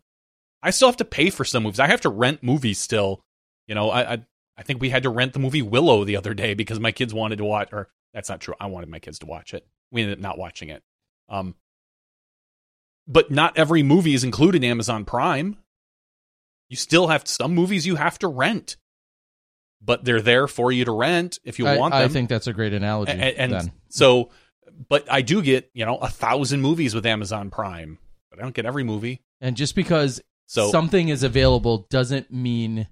I 0.64 0.70
still 0.70 0.88
have 0.88 0.98
to 0.98 1.06
pay 1.06 1.30
for 1.30 1.44
some 1.44 1.64
movies. 1.64 1.80
I 1.80 1.88
have 1.88 2.02
to 2.02 2.10
rent 2.10 2.42
movies 2.42 2.80
still. 2.80 3.22
You 3.68 3.76
know, 3.76 3.90
I, 3.90 4.14
I 4.14 4.24
I 4.58 4.64
think 4.64 4.82
we 4.82 4.90
had 4.90 5.04
to 5.04 5.10
rent 5.10 5.34
the 5.34 5.40
movie 5.40 5.62
Willow 5.62 6.04
the 6.04 6.18
other 6.18 6.34
day 6.34 6.54
because 6.54 6.80
my 6.80 6.92
kids 6.92 7.14
wanted 7.14 7.38
to 7.38 7.46
watch. 7.46 7.70
Or 7.72 7.90
that's 8.14 8.30
not 8.30 8.40
true. 8.42 8.54
I 8.60 8.68
wanted 8.68 8.90
my 8.90 9.00
kids 9.00 9.20
to 9.20 9.26
watch 9.26 9.54
it. 9.54 9.66
We 9.92 10.02
ended 10.02 10.18
up 10.18 10.22
not 10.22 10.38
watching 10.38 10.70
it. 10.70 10.84
Um, 11.30 11.56
but 13.08 13.32
not 13.32 13.58
every 13.58 13.84
movie 13.84 14.14
is 14.14 14.24
included 14.24 14.64
in 14.64 14.70
Amazon 14.70 15.06
Prime. 15.06 15.58
You 16.70 16.78
still 16.78 17.08
have 17.08 17.28
some 17.28 17.54
movies 17.54 17.86
you 17.86 17.96
have 17.96 18.18
to 18.20 18.28
rent, 18.28 18.78
but 19.82 20.06
they're 20.06 20.22
there 20.22 20.48
for 20.48 20.72
you 20.72 20.86
to 20.86 20.92
rent 20.92 21.40
if 21.44 21.60
you 21.60 21.68
I, 21.68 21.78
want 21.78 21.94
them. 21.94 22.02
I 22.02 22.08
think 22.08 22.30
that's 22.30 22.48
a 22.48 22.54
great 22.54 22.74
analogy. 22.74 23.12
And, 23.12 23.52
then. 23.52 23.72
so, 23.90 24.32
but 24.90 25.12
I 25.12 25.22
do 25.22 25.42
get 25.42 25.70
you 25.74 25.86
know 25.86 25.98
a 25.98 26.08
thousand 26.08 26.62
movies 26.62 26.96
with 26.96 27.06
Amazon 27.06 27.50
Prime, 27.50 28.00
but 28.30 28.40
I 28.40 28.44
don't 28.44 28.56
get 28.56 28.66
every 28.66 28.84
movie. 28.84 29.22
And 29.42 29.58
just 29.58 29.76
because 29.76 30.22
So- 30.46 30.72
something 30.72 31.10
is 31.10 31.24
available 31.24 31.86
doesn't 31.90 32.32
mean 32.32 32.88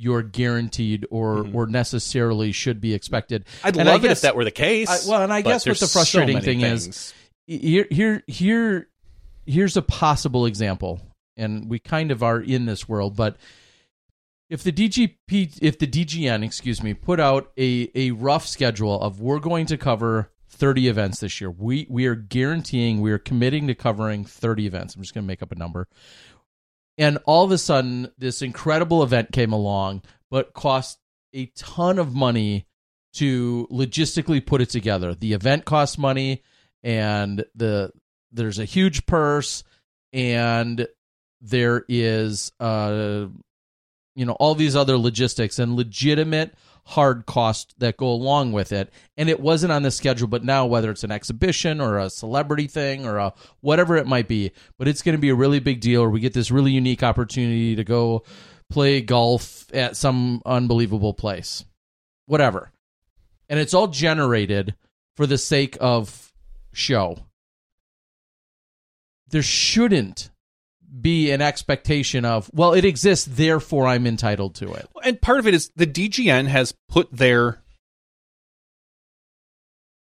you're 0.00 0.22
guaranteed 0.22 1.04
or 1.10 1.42
Mhm. 1.44 1.54
or 1.54 1.66
necessarily 1.66 2.52
should 2.52 2.80
be 2.80 2.94
expected. 2.94 3.44
I'd 3.64 3.76
And 3.76 3.88
I 3.88 3.92
love 3.94 4.04
it 4.04 4.08
guess- 4.08 4.18
if 4.18 4.22
that 4.22 4.36
were 4.36 4.44
the 4.44 4.50
case. 4.52 4.88
I- 4.88 5.10
well, 5.10 5.22
and 5.22 5.32
I 5.32 5.42
guess 5.42 5.66
what 5.66 5.78
the 5.78 5.86
frustrating 5.88 6.34
many 6.36 6.44
thing 6.46 6.60
is- 6.62 7.12
Here 7.46 7.86
here 7.90 8.22
here 8.26 8.88
here's 9.46 9.76
a 9.76 9.82
possible 9.82 10.46
example, 10.46 11.00
and 11.36 11.68
we 11.68 11.78
kind 11.78 12.10
of 12.10 12.22
are 12.22 12.40
in 12.40 12.66
this 12.66 12.88
world, 12.88 13.16
but 13.16 13.36
if 14.50 14.62
the 14.62 14.70
DGP 14.72 15.58
if 15.60 15.78
the 15.78 15.86
DGN, 15.86 16.42
excuse 16.44 16.82
me, 16.82 16.94
put 16.94 17.18
out 17.20 17.50
a 17.58 17.90
a 17.94 18.10
rough 18.12 18.46
schedule 18.46 19.00
of 19.00 19.20
we're 19.20 19.38
going 19.40 19.66
to 19.66 19.76
cover 19.76 20.30
30 20.50 20.88
events 20.88 21.20
this 21.20 21.40
year. 21.40 21.50
We 21.50 21.86
we 21.90 22.06
are 22.06 22.14
guaranteeing 22.14 23.00
we 23.00 23.10
are 23.12 23.18
committing 23.18 23.66
to 23.66 23.74
covering 23.74 24.24
30 24.24 24.66
events. 24.66 24.94
I'm 24.94 25.02
just 25.02 25.12
going 25.14 25.24
to 25.24 25.28
make 25.28 25.42
up 25.42 25.50
a 25.52 25.54
number. 25.56 25.88
And 26.98 27.18
all 27.24 27.44
of 27.44 27.52
a 27.52 27.58
sudden 27.58 28.10
this 28.18 28.42
incredible 28.42 29.02
event 29.02 29.32
came 29.32 29.52
along 29.52 30.02
but 30.30 30.52
cost 30.52 30.98
a 31.32 31.46
ton 31.56 31.98
of 31.98 32.14
money 32.14 32.66
to 33.14 33.66
logistically 33.70 34.44
put 34.44 34.60
it 34.60 34.68
together. 34.68 35.14
The 35.14 35.32
event 35.32 35.64
costs 35.64 35.96
money 35.96 36.42
and 36.82 37.44
the 37.54 37.92
there's 38.32 38.58
a 38.58 38.64
huge 38.64 39.06
purse 39.06 39.64
and 40.12 40.86
there 41.40 41.84
is 41.88 42.52
uh 42.60 43.26
you 44.14 44.26
know 44.26 44.32
all 44.32 44.54
these 44.54 44.76
other 44.76 44.98
logistics 44.98 45.58
and 45.58 45.74
legitimate 45.74 46.54
hard 46.88 47.26
costs 47.26 47.74
that 47.76 47.98
go 47.98 48.08
along 48.08 48.50
with 48.52 48.72
it. 48.72 48.90
And 49.18 49.28
it 49.28 49.40
wasn't 49.40 49.72
on 49.72 49.82
the 49.82 49.90
schedule 49.90 50.26
but 50.26 50.42
now 50.42 50.64
whether 50.64 50.90
it's 50.90 51.04
an 51.04 51.12
exhibition 51.12 51.82
or 51.82 51.98
a 51.98 52.08
celebrity 52.08 52.66
thing 52.66 53.06
or 53.06 53.18
a 53.18 53.34
whatever 53.60 53.96
it 53.96 54.06
might 54.06 54.26
be 54.26 54.52
but 54.78 54.88
it's 54.88 55.02
going 55.02 55.14
to 55.14 55.20
be 55.20 55.28
a 55.28 55.34
really 55.34 55.60
big 55.60 55.80
deal. 55.80 56.00
Or 56.00 56.08
we 56.08 56.20
get 56.20 56.32
this 56.32 56.50
really 56.50 56.72
unique 56.72 57.02
opportunity 57.02 57.76
to 57.76 57.84
go 57.84 58.22
play 58.70 59.02
golf 59.02 59.66
at 59.74 59.96
some 59.96 60.40
unbelievable 60.46 61.12
place. 61.12 61.66
Whatever. 62.24 62.72
And 63.50 63.60
it's 63.60 63.74
all 63.74 63.88
generated 63.88 64.74
for 65.14 65.26
the 65.26 65.38
sake 65.38 65.76
of 65.80 66.32
show. 66.72 67.18
There 69.28 69.42
shouldn't 69.42 70.30
be 71.00 71.30
an 71.30 71.42
expectation 71.42 72.24
of 72.24 72.50
well 72.54 72.72
it 72.72 72.84
exists 72.84 73.26
therefore 73.26 73.86
i'm 73.86 74.06
entitled 74.06 74.54
to 74.54 74.72
it 74.72 74.88
and 75.04 75.20
part 75.20 75.38
of 75.38 75.46
it 75.46 75.54
is 75.54 75.70
the 75.76 75.86
DGN 75.86 76.46
has 76.46 76.74
put 76.88 77.10
their 77.12 77.58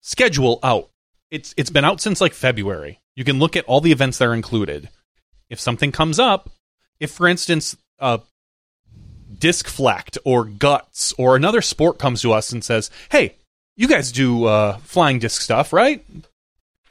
schedule 0.03 0.59
out. 0.62 0.91
It's 1.31 1.55
it's 1.57 1.71
been 1.71 1.86
out 1.86 1.99
since 1.99 2.21
like 2.21 2.33
February. 2.33 2.99
You 3.15 3.23
can 3.23 3.39
look 3.39 3.55
at 3.55 3.65
all 3.65 3.81
the 3.81 3.91
events 3.91 4.19
that 4.19 4.27
are 4.27 4.36
included. 4.36 4.89
If 5.49 5.59
something 5.59 5.91
comes 5.91 6.19
up, 6.19 6.51
if 6.99 7.12
for 7.12 7.27
instance, 7.27 7.75
uh, 7.99 8.19
disc 9.39 9.67
flacked 9.67 10.19
or 10.23 10.45
guts 10.45 11.13
or 11.17 11.36
another 11.36 11.62
sport 11.62 11.97
comes 11.97 12.21
to 12.21 12.33
us 12.33 12.51
and 12.51 12.63
says, 12.63 12.91
"Hey, 13.09 13.36
you 13.75 13.88
guys 13.88 14.12
do 14.12 14.45
uh, 14.45 14.77
flying 14.79 15.17
disc 15.17 15.41
stuff, 15.41 15.73
right?" 15.73 16.05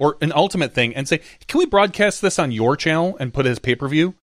Or 0.02 0.18
an 0.20 0.32
ultimate 0.34 0.74
thing, 0.74 0.96
and 0.96 1.06
say, 1.06 1.20
"Can 1.46 1.58
we 1.58 1.66
broadcast 1.66 2.20
this 2.20 2.40
on 2.40 2.50
your 2.50 2.76
channel 2.76 3.16
and 3.20 3.32
put 3.32 3.46
it 3.46 3.50
as 3.50 3.60
pay 3.60 3.76
per 3.76 3.86
view?" 3.86 4.16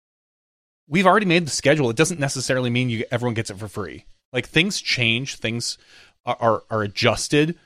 We've 0.89 1.07
already 1.07 1.27
made 1.27 1.47
the 1.47 1.51
schedule. 1.51 1.91
It 1.91 1.97
doesn't 1.97 2.19
necessarily 2.19 2.71
mean 2.71 2.89
you 2.89 3.05
everyone 3.11 3.35
gets 3.35 3.51
it 3.51 3.59
for 3.59 3.69
free. 3.69 4.07
Like 4.33 4.49
things 4.49 4.81
change, 4.81 5.37
things 5.37 5.77
are 6.25 6.39
are, 6.41 6.63
are 6.71 6.83
adjusted. 6.83 7.59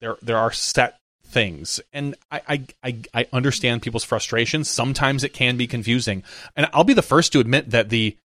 There 0.00 0.18
there 0.20 0.36
are 0.36 0.52
set 0.52 0.98
things, 1.24 1.80
and 1.94 2.14
I, 2.30 2.66
I 2.82 2.96
I 3.14 3.26
understand 3.32 3.80
people's 3.80 4.04
frustrations. 4.04 4.68
Sometimes 4.68 5.24
it 5.24 5.32
can 5.32 5.56
be 5.56 5.66
confusing, 5.66 6.24
and 6.56 6.68
I'll 6.74 6.84
be 6.84 6.92
the 6.92 7.00
first 7.00 7.32
to 7.32 7.40
admit 7.40 7.70
that 7.70 7.88
the 7.88 8.18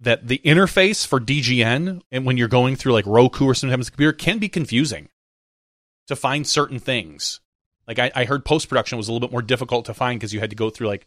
that 0.00 0.28
the 0.28 0.40
interface 0.42 1.06
for 1.06 1.20
DGN 1.20 2.00
and 2.10 2.24
when 2.24 2.38
you're 2.38 2.48
going 2.48 2.76
through 2.76 2.94
like 2.94 3.06
Roku 3.06 3.44
or 3.44 3.54
sometimes 3.54 3.86
the 3.86 3.92
computer 3.92 4.12
can 4.12 4.38
be 4.38 4.48
confusing 4.48 5.08
to 6.06 6.16
find 6.16 6.46
certain 6.46 6.78
things. 6.78 7.40
Like 7.86 7.98
I, 7.98 8.10
I 8.14 8.24
heard 8.24 8.44
post 8.44 8.68
production 8.68 8.98
was 8.98 9.08
a 9.08 9.12
little 9.12 9.26
bit 9.26 9.32
more 9.32 9.42
difficult 9.42 9.86
to 9.86 9.94
find 9.94 10.18
because 10.18 10.32
you 10.32 10.40
had 10.40 10.50
to 10.50 10.56
go 10.56 10.70
through 10.70 10.88
like 10.88 11.06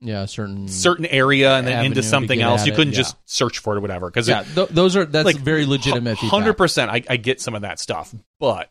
yeah 0.00 0.24
certain 0.24 0.66
certain 0.66 1.06
area 1.06 1.54
and 1.54 1.66
then 1.66 1.84
into 1.84 2.02
something 2.02 2.40
else. 2.40 2.66
You 2.66 2.72
couldn't 2.72 2.92
yeah. 2.92 2.98
just 2.98 3.16
search 3.24 3.58
for 3.58 3.74
it 3.74 3.78
or 3.78 3.80
whatever. 3.80 4.08
Because 4.08 4.28
yeah 4.28 4.42
th- 4.42 4.68
those 4.68 4.96
are 4.96 5.04
that's 5.04 5.26
like, 5.26 5.36
very 5.36 5.66
legitimate. 5.66 6.18
Hundred 6.18 6.54
percent, 6.54 6.90
I, 6.90 7.02
I 7.08 7.16
get 7.16 7.40
some 7.40 7.54
of 7.54 7.62
that 7.62 7.78
stuff, 7.78 8.14
but 8.40 8.70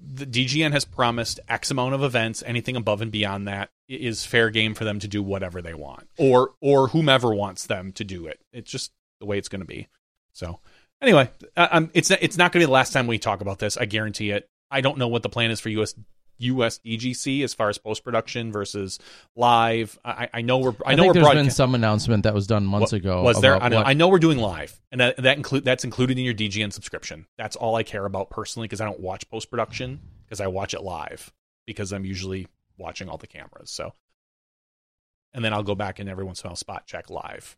the 0.00 0.26
DGN 0.26 0.72
has 0.72 0.84
promised 0.84 1.40
X 1.48 1.70
amount 1.70 1.94
of 1.94 2.02
events. 2.02 2.42
Anything 2.46 2.76
above 2.76 3.00
and 3.00 3.10
beyond 3.10 3.48
that 3.48 3.70
is 3.88 4.24
fair 4.24 4.50
game 4.50 4.74
for 4.74 4.84
them 4.84 4.98
to 5.00 5.08
do 5.08 5.22
whatever 5.22 5.62
they 5.62 5.74
want, 5.74 6.08
or 6.16 6.50
or 6.60 6.88
whomever 6.88 7.34
wants 7.34 7.66
them 7.66 7.92
to 7.92 8.04
do 8.04 8.26
it. 8.26 8.40
It's 8.52 8.70
just 8.70 8.92
the 9.20 9.26
way 9.26 9.38
it's 9.38 9.48
going 9.48 9.60
to 9.60 9.66
be. 9.66 9.88
So 10.32 10.60
anyway, 11.00 11.30
um, 11.56 11.90
it's 11.94 12.10
not, 12.10 12.18
it's 12.22 12.36
not 12.36 12.52
going 12.52 12.60
to 12.60 12.66
be 12.66 12.68
the 12.68 12.72
last 12.72 12.92
time 12.92 13.06
we 13.06 13.18
talk 13.18 13.40
about 13.40 13.58
this. 13.58 13.76
I 13.76 13.84
guarantee 13.84 14.30
it. 14.30 14.48
I 14.70 14.80
don't 14.80 14.98
know 14.98 15.08
what 15.08 15.22
the 15.22 15.28
plan 15.28 15.50
is 15.50 15.60
for 15.60 15.68
US 15.70 15.94
US 16.38 16.78
DGC 16.78 17.44
as 17.44 17.54
far 17.54 17.68
as 17.68 17.78
post 17.78 18.02
production 18.02 18.50
versus 18.52 18.98
live. 19.36 19.98
I, 20.04 20.28
I 20.32 20.40
know 20.42 20.58
we're 20.58 20.74
I, 20.84 20.92
I 20.92 20.94
know 20.94 21.06
we're 21.08 21.12
there's 21.12 21.28
been 21.28 21.50
some 21.50 21.74
announcement 21.74 22.24
that 22.24 22.34
was 22.34 22.46
done 22.46 22.64
months 22.64 22.92
What- 22.92 23.00
ago. 23.00 23.22
Was 23.22 23.40
there? 23.40 23.62
I 23.62 23.68
know, 23.68 23.76
what- 23.76 23.86
I 23.86 23.92
know 23.92 24.08
we're 24.08 24.18
doing 24.18 24.38
live, 24.38 24.80
and 24.90 25.00
that, 25.00 25.16
that 25.18 25.36
include 25.36 25.64
that's 25.64 25.84
included 25.84 26.18
in 26.18 26.24
your 26.24 26.34
DGN 26.34 26.72
subscription. 26.72 27.26
That's 27.36 27.56
all 27.56 27.76
I 27.76 27.82
care 27.82 28.06
about 28.06 28.30
personally 28.30 28.68
because 28.68 28.80
I 28.80 28.86
don't 28.86 29.00
watch 29.00 29.28
post 29.28 29.50
production 29.50 30.00
because 30.24 30.40
I 30.40 30.46
watch 30.46 30.72
it 30.74 30.82
live 30.82 31.32
because 31.66 31.92
I'm 31.92 32.04
usually 32.04 32.46
watching 32.78 33.08
all 33.08 33.18
the 33.18 33.26
cameras. 33.26 33.70
So, 33.70 33.92
and 35.34 35.44
then 35.44 35.52
I'll 35.52 35.62
go 35.62 35.74
back 35.74 35.98
and 35.98 36.08
every 36.08 36.24
once 36.24 36.40
in 36.42 36.46
a 36.46 36.50
while 36.50 36.56
spot 36.56 36.86
check 36.86 37.10
live, 37.10 37.56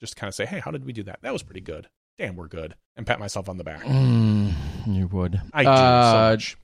just 0.00 0.16
kind 0.16 0.28
of 0.28 0.34
say, 0.34 0.46
hey, 0.46 0.60
how 0.60 0.70
did 0.70 0.84
we 0.84 0.92
do 0.92 1.02
that? 1.04 1.18
That 1.22 1.32
was 1.32 1.42
pretty 1.42 1.60
good. 1.60 1.88
Damn, 2.18 2.36
we're 2.36 2.48
good, 2.48 2.74
and 2.96 3.06
pat 3.06 3.18
myself 3.18 3.48
on 3.48 3.56
the 3.56 3.64
back. 3.64 3.82
Mm, 3.82 4.52
you 4.86 5.06
would. 5.08 5.40
I 5.52 5.62
do 5.62 5.66
so 5.66 5.72
Uh, 5.72 6.30
much. 6.32 6.56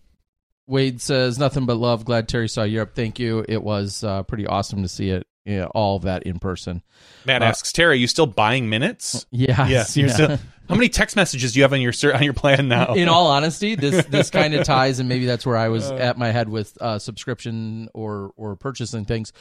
Wade 0.66 1.00
says 1.00 1.38
nothing 1.38 1.64
but 1.66 1.76
love. 1.76 2.04
Glad 2.04 2.28
Terry 2.28 2.48
saw 2.48 2.62
Europe. 2.62 2.94
Thank 2.94 3.18
you. 3.18 3.44
It 3.48 3.62
was 3.62 4.04
uh, 4.04 4.22
pretty 4.24 4.46
awesome 4.46 4.82
to 4.82 4.88
see 4.88 5.10
it. 5.10 5.26
Yeah, 5.46 5.64
all 5.66 5.96
of 5.96 6.02
that 6.02 6.24
in 6.24 6.38
person. 6.38 6.82
Matt 7.24 7.40
uh, 7.40 7.46
asks 7.46 7.72
Terry, 7.72 7.98
you 7.98 8.06
still 8.06 8.26
buying 8.26 8.68
minutes? 8.68 9.24
Yes, 9.30 9.70
Yes. 9.70 9.96
Yeah. 9.96 10.08
still, 10.08 10.28
how 10.68 10.74
many 10.74 10.90
text 10.90 11.16
messages 11.16 11.54
do 11.54 11.60
you 11.60 11.62
have 11.64 11.72
on 11.72 11.80
your 11.80 11.94
on 12.14 12.22
your 12.22 12.34
plan 12.34 12.68
now? 12.68 12.92
in 12.92 13.08
all 13.08 13.28
honesty, 13.28 13.74
this 13.74 14.04
this 14.10 14.28
kind 14.28 14.52
of 14.52 14.66
ties, 14.66 14.98
and 15.00 15.08
maybe 15.08 15.24
that's 15.24 15.46
where 15.46 15.56
I 15.56 15.68
Uh. 15.68 15.70
was 15.70 15.90
at 15.90 16.18
my 16.18 16.30
head 16.32 16.50
with 16.50 16.76
uh, 16.82 16.98
subscription 16.98 17.88
or 17.94 18.32
or 18.36 18.54
purchasing 18.56 19.06
things. 19.06 19.32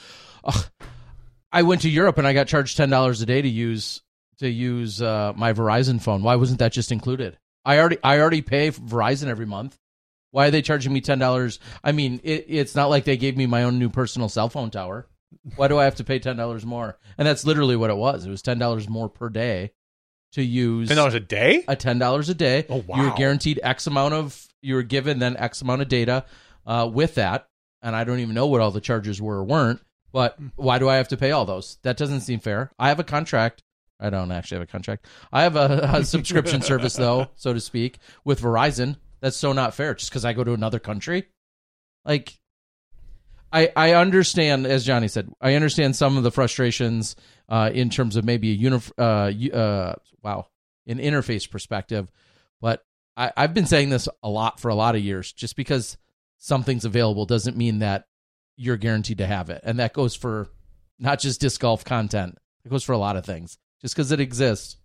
Ugh. 0.46 0.65
I 1.52 1.63
went 1.63 1.82
to 1.82 1.89
Europe 1.89 2.17
and 2.17 2.26
I 2.26 2.32
got 2.32 2.48
charged 2.48 2.78
ten 2.78 2.89
dollars 2.89 3.22
a 3.22 3.26
day 3.26 3.41
to 3.41 3.50
use 3.50 4.02
to 4.39 4.50
use 4.50 5.02
uh, 5.02 5.34
my 5.36 5.54
Verizon 5.54 6.02
phone. 6.02 6.23
Why 6.23 6.36
wasn't 6.36 6.60
that 6.60 6.71
just 6.71 6.91
included? 6.91 7.38
I 7.65 7.80
already 7.80 7.97
I 8.04 8.19
already 8.19 8.41
pay 8.41 8.71
Verizon 8.71 9.28
every 9.28 9.45
month. 9.45 9.78
Why 10.32 10.47
are 10.47 10.52
they 10.52 10.62
charging 10.62 10.93
me 10.93 11.02
ten 11.02 11.19
dollars? 11.19 11.60
I 11.84 11.91
mean, 11.91 12.19
it, 12.23 12.45
it's 12.47 12.76
not 12.76 12.89
like 12.89 13.06
they 13.06 13.17
gave 13.17 13.36
me 13.38 13.45
my 13.45 13.63
own 13.63 13.80
new 13.80 13.89
personal 13.89 14.30
cell 14.30 14.50
phone 14.50 14.71
tower. 14.71 15.08
Why 15.56 15.67
do 15.67 15.78
I 15.78 15.84
have 15.84 15.95
to 15.95 16.04
pay 16.04 16.19
ten 16.19 16.38
dollars 16.38 16.65
more? 16.65 16.97
And 17.17 17.28
that's 17.28 17.45
literally 17.45 17.76
what 17.76 17.89
it 17.89 17.97
was. 17.97 18.26
It 18.26 18.30
was 18.30 18.41
ten 18.41 18.60
dollars 18.60 18.88
more 18.88 19.10
per 19.10 19.30
day 19.30 19.71
to 20.34 20.43
use 20.43 20.88
ten 20.88 20.97
dollars 20.97 21.13
a 21.13 21.19
day. 21.19 21.63
a 21.67 21.76
ten 21.76 22.00
dollars 22.00 22.30
a 22.30 22.36
day. 22.36 22.65
Oh, 22.69 22.84
wow. 22.86 22.97
You 22.97 23.04
were 23.10 23.15
guaranteed 23.15 23.60
X 23.63 23.88
amount 23.88 24.13
of 24.13 24.47
you 24.62 24.76
were 24.76 24.84
given 24.84 25.19
then 25.19 25.36
X 25.38 25.62
amount 25.62 25.82
of 25.82 25.88
data 25.88 26.26
uh, 26.65 26.89
with 26.91 27.15
that, 27.15 27.47
and 27.82 27.95
I 27.95 28.04
don't 28.04 28.19
even 28.19 28.36
know 28.36 28.47
what 28.47 28.62
all 28.62 28.71
the 28.71 28.82
charges 28.82 29.21
were 29.21 29.38
or 29.38 29.43
weren't. 29.43 29.82
But 30.13 30.38
why 30.56 30.80
do 30.80 30.88
I 30.88 30.95
have 30.95 31.10
to 31.10 31.17
pay 31.17 31.32
all 31.32 31.45
those? 31.45 31.78
That 31.84 31.97
doesn't 31.97 32.21
seem 32.21 32.39
fair. 32.39 32.71
I 32.80 32.89
have 32.89 33.00
a 33.00 33.04
contract. 33.04 33.62
I 33.99 34.10
don't 34.10 34.31
actually 34.31 34.57
have 34.60 34.69
a 34.69 34.71
contract. 34.71 35.07
I 35.31 35.43
have 35.43 35.55
a, 35.55 35.89
a 35.93 36.05
subscription 36.05 36.62
service 36.62 36.95
though, 36.95 37.27
so 37.36 37.53
to 37.53 37.60
speak, 37.60 37.99
with 38.23 38.41
Verizon. 38.41 38.97
That's 39.19 39.38
so 39.38 39.53
not 39.53 39.73
fair. 39.73 39.95
Just 39.95 40.12
because 40.12 40.25
I 40.25 40.33
go 40.33 40.43
to 40.43 40.53
another 40.53 40.79
country, 40.79 41.27
like. 42.05 42.38
I, 43.49 43.71
I 43.77 43.93
understand, 43.93 44.67
as 44.67 44.86
Johnny 44.86 45.07
said, 45.07 45.31
I 45.39 45.53
understand 45.53 45.95
some 45.95 46.17
of 46.17 46.23
the 46.23 46.31
frustrations 46.31 47.15
uh, 47.47 47.71
in 47.73 47.89
terms 47.89 48.17
of 48.17 48.25
maybe 48.25 48.51
a 48.51 48.57
unif- 48.57 48.91
uh, 48.97 49.55
uh, 49.57 49.95
wow, 50.21 50.47
an 50.86 50.97
interface 50.97 51.49
perspective. 51.49 52.12
But 52.60 52.83
I, 53.15 53.31
I've 53.38 53.53
been 53.53 53.65
saying 53.65 53.89
this 53.89 54.10
a 54.21 54.29
lot 54.29 54.60
for 54.60 54.67
a 54.67 54.75
lot 54.75 54.95
of 54.95 55.01
years. 55.01 55.31
Just 55.31 55.55
because 55.55 55.97
something's 56.38 56.83
available 56.83 57.25
doesn't 57.25 57.55
mean 57.55 57.79
that 57.79 58.05
you're 58.57 58.75
guaranteed 58.75 59.19
to 59.19 59.25
have 59.25 59.49
it, 59.49 59.62
and 59.63 59.79
that 59.79 59.93
goes 59.93 60.13
for 60.13 60.49
not 60.99 61.19
just 61.19 61.39
disc 61.39 61.62
golf 61.62 61.86
content. 61.86 62.38
It 62.65 62.69
goes 62.69 62.83
for 62.83 62.91
a 62.91 62.97
lot 62.97 63.15
of 63.15 63.25
things. 63.25 63.57
Just 63.81 63.95
because 63.95 64.11
it 64.11 64.19
exists 64.19 64.77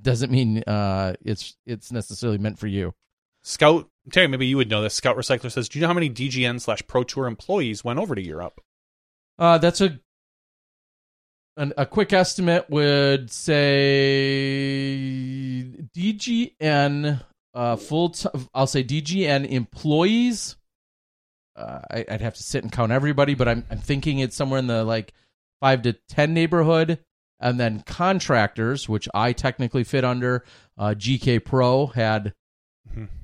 doesn't 0.00 0.32
mean 0.32 0.62
uh, 0.66 1.14
it's 1.24 1.56
it's 1.66 1.92
necessarily 1.92 2.38
meant 2.38 2.58
for 2.58 2.66
you. 2.66 2.94
Scout 3.42 3.88
Terry, 4.10 4.26
maybe 4.26 4.46
you 4.46 4.56
would 4.56 4.70
know 4.70 4.82
this. 4.82 4.94
Scout 4.94 5.16
Recycler 5.16 5.52
says, 5.52 5.68
"Do 5.68 5.78
you 5.78 5.82
know 5.82 5.88
how 5.88 5.94
many 5.94 6.10
DGN 6.10 6.60
slash 6.60 6.82
Pro 6.86 7.04
Tour 7.04 7.26
employees 7.26 7.84
went 7.84 7.98
over 7.98 8.14
to 8.14 8.22
Europe?" 8.22 8.60
Uh, 9.38 9.58
that's 9.58 9.80
a 9.80 9.98
an, 11.56 11.72
a 11.76 11.86
quick 11.86 12.12
estimate 12.12 12.68
would 12.68 13.30
say 13.30 13.62
DGN 15.96 17.22
uh, 17.54 17.76
full. 17.76 18.10
T- 18.10 18.28
I'll 18.52 18.66
say 18.66 18.82
DGN 18.82 19.48
employees. 19.48 20.56
Uh, 21.56 21.80
I, 21.90 22.04
I'd 22.10 22.20
have 22.20 22.34
to 22.34 22.42
sit 22.42 22.64
and 22.64 22.72
count 22.72 22.92
everybody, 22.92 23.34
but 23.34 23.48
I'm 23.48 23.64
I'm 23.70 23.78
thinking 23.78 24.18
it's 24.18 24.36
somewhere 24.36 24.58
in 24.58 24.66
the 24.66 24.84
like 24.84 25.12
five 25.60 25.82
to 25.82 25.92
ten 26.08 26.34
neighborhood, 26.34 26.98
and 27.40 27.58
then 27.60 27.82
contractors, 27.86 28.88
which 28.88 29.08
I 29.14 29.32
technically 29.32 29.84
fit 29.84 30.04
under. 30.04 30.44
Uh, 30.78 30.94
GK 30.96 31.44
Pro 31.44 31.86
had 31.86 32.34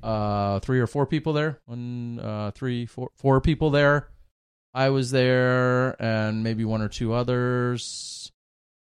uh, 0.03 0.59
three 0.59 0.79
or 0.79 0.87
four 0.87 1.05
people 1.05 1.33
there. 1.33 1.59
One, 1.65 2.19
uh, 2.19 2.51
three, 2.51 2.85
four, 2.85 3.09
four 3.15 3.41
people 3.41 3.69
there. 3.69 4.09
I 4.73 4.89
was 4.89 5.11
there, 5.11 6.01
and 6.01 6.43
maybe 6.43 6.63
one 6.63 6.81
or 6.81 6.87
two 6.87 7.13
others. 7.13 8.31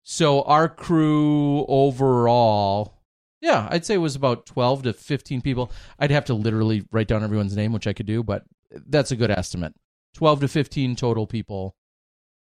So 0.04 0.42
our 0.42 0.68
crew 0.68 1.66
overall, 1.68 3.02
yeah, 3.40 3.68
I'd 3.72 3.86
say 3.86 3.94
it 3.94 4.00
was 4.00 4.16
about 4.16 4.46
twelve 4.46 4.84
to 4.84 4.94
fifteen 4.94 5.42
people. 5.42 5.72
I'd 5.98 6.12
have 6.12 6.26
to 6.26 6.34
literally 6.34 6.86
write 6.92 7.08
down 7.08 7.24
everyone's 7.24 7.56
name, 7.56 7.72
which 7.72 7.88
I 7.88 7.94
could 7.94 8.06
do, 8.06 8.22
but 8.22 8.44
that's 8.88 9.12
a 9.12 9.16
good 9.16 9.32
estimate. 9.32 9.74
Twelve 10.14 10.42
to 10.42 10.50
fifteen 10.50 10.98
total 10.98 11.26
people 11.26 11.76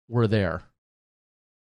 were 0.09 0.27
there, 0.27 0.63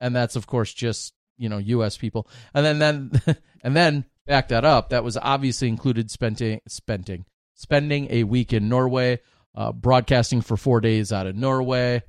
and 0.03 0.15
that's 0.15 0.35
of 0.35 0.45
course 0.45 0.73
just 0.73 1.13
you 1.37 1.49
know 1.49 1.57
U.S. 1.57 1.97
people, 1.97 2.27
and 2.53 2.65
then 2.65 2.79
then 2.79 3.37
and 3.63 3.75
then 3.75 4.05
back 4.27 4.49
that 4.49 4.65
up. 4.65 4.89
That 4.89 5.03
was 5.03 5.17
obviously 5.17 5.69
included 5.69 6.11
spending 6.11 6.61
spending 6.67 7.25
spending 7.55 8.07
a 8.11 8.23
week 8.23 8.53
in 8.53 8.69
Norway, 8.69 9.19
uh, 9.55 9.71
broadcasting 9.71 10.41
for 10.41 10.57
four 10.57 10.81
days 10.81 11.11
out 11.11 11.25
of 11.25 11.35
Norway, 11.35 12.03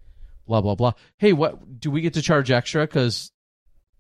blah 0.47 0.61
blah 0.61 0.75
blah. 0.75 0.93
Hey, 1.19 1.33
what 1.33 1.81
do 1.81 1.91
we 1.91 2.01
get 2.01 2.15
to 2.15 2.23
charge 2.23 2.51
extra 2.51 2.83
because 2.83 3.31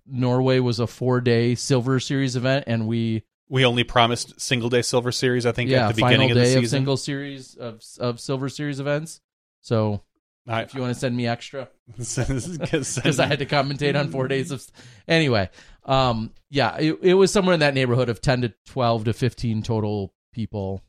Norway 0.07 0.59
was 0.59 0.80
a 0.80 0.87
four 0.87 1.20
day 1.20 1.54
Silver 1.54 2.00
Series 2.00 2.37
event, 2.37 2.64
and 2.66 2.87
we 2.87 3.22
We 3.48 3.64
only 3.64 3.85
promised 3.85 4.40
single 4.40 4.68
day 4.68 4.83
Silver 4.83 5.12
Series. 5.12 5.46
I 5.46 5.52
think 5.52 5.70
yeah 5.70 5.88
at 5.88 5.94
the 5.94 6.00
final 6.00 6.18
beginning 6.18 6.30
of 6.33 6.37
the 6.37 6.46
season. 6.46 6.64
of 6.64 6.70
single 6.70 6.96
series 6.96 7.54
of 7.54 7.83
of 8.00 8.20
Silver 8.20 8.48
Series 8.48 8.80
events. 8.80 9.20
So 9.61 10.02
I, 10.46 10.62
if 10.62 10.74
you 10.74 10.80
want 10.83 10.92
to 10.92 10.98
send 11.00 11.16
me 11.16 11.26
extra, 11.26 11.68
because 11.96 12.59
because 12.96 13.18
I 13.20 13.26
had 13.26 13.38
to 13.38 13.46
commentate 13.46 13.98
on 13.98 14.11
four 14.11 14.28
days 14.28 14.50
of. 14.50 14.64
Anyway, 15.09 15.48
um, 15.85 16.33
yeah, 16.50 16.76
it, 16.76 16.98
it 17.02 17.14
was 17.14 17.33
somewhere 17.33 17.54
in 17.54 17.61
that 17.61 17.74
neighborhood 17.74 18.09
of 18.09 18.20
ten 18.20 18.42
to 18.42 18.52
twelve 18.66 19.04
to 19.04 19.12
fifteen 19.12 19.62
total 19.62 20.12
people 20.33 20.83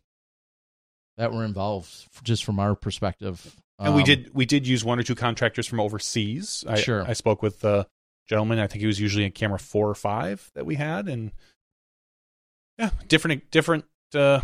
that 1.18 1.32
were 1.32 1.46
involved, 1.46 1.90
just 2.24 2.44
from 2.44 2.60
our 2.60 2.76
perspective. 2.76 3.56
and 3.80 3.96
we 3.96 4.02
Um, 4.02 4.06
did 4.06 4.34
we 4.34 4.46
did 4.46 4.68
use 4.68 4.84
one 4.84 5.00
or 5.00 5.04
two 5.04 5.16
contractors 5.16 5.68
from 5.68 5.80
overseas. 5.80 6.66
I, 6.68 6.76
Sure. 6.82 7.06
I 7.08 7.14
spoke 7.14 7.42
with 7.42 7.62
the 7.62 7.88
gentleman. 8.28 8.60
I 8.60 8.68
think 8.68 8.82
he 8.82 8.88
was 8.88 9.00
usually 9.00 9.24
in 9.24 9.32
camera 9.32 9.60
four 9.60 9.90
or 9.90 9.96
five 9.96 10.52
that 10.56 10.66
we 10.66 10.76
had, 10.76 11.08
and 11.08 11.32
yeah, 12.78 12.90
different 13.08 13.50
different 13.52 13.86
uh, 14.14 14.42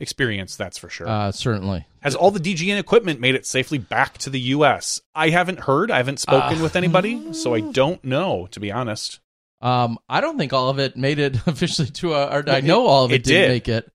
experience. 0.00 0.56
That's 0.56 0.78
for 0.78 0.88
sure. 0.88 1.08
uh, 1.08 1.32
certainly. 1.32 1.86
Has 2.00 2.14
all 2.14 2.30
the 2.30 2.40
DGN 2.40 2.78
equipment 2.78 3.20
made 3.20 3.34
it 3.34 3.46
safely 3.46 3.78
back 3.78 4.18
to 4.18 4.30
the 4.30 4.40
U.S.? 4.40 5.00
I 5.14 5.30
haven't 5.30 5.60
heard. 5.60 5.90
I 5.90 5.96
haven't 5.98 6.20
spoken 6.20 6.58
Uh, 6.58 6.62
with 6.62 6.76
anybody, 6.76 7.32
so 7.32 7.54
I 7.54 7.60
don't 7.72 8.02
know. 8.04 8.46
To 8.52 8.60
be 8.60 8.70
honest, 8.72 9.20
Um, 9.60 9.98
I 10.08 10.20
don't 10.20 10.36
think 10.38 10.52
all 10.52 10.68
of 10.68 10.78
it 10.78 10.96
made 10.96 11.18
it 11.18 11.36
officially 11.46 11.88
to 11.88 12.12
our. 12.14 12.40
Or 12.40 12.50
I 12.50 12.60
know 12.60 12.86
all 12.86 13.04
of 13.04 13.12
it, 13.12 13.16
it 13.16 13.24
did. 13.24 13.48
make 13.50 13.68
it. 13.68 13.90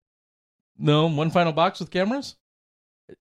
No, 0.78 1.08
one 1.08 1.30
final 1.32 1.52
box 1.54 1.80
with 1.80 1.92
cameras. 1.92 2.36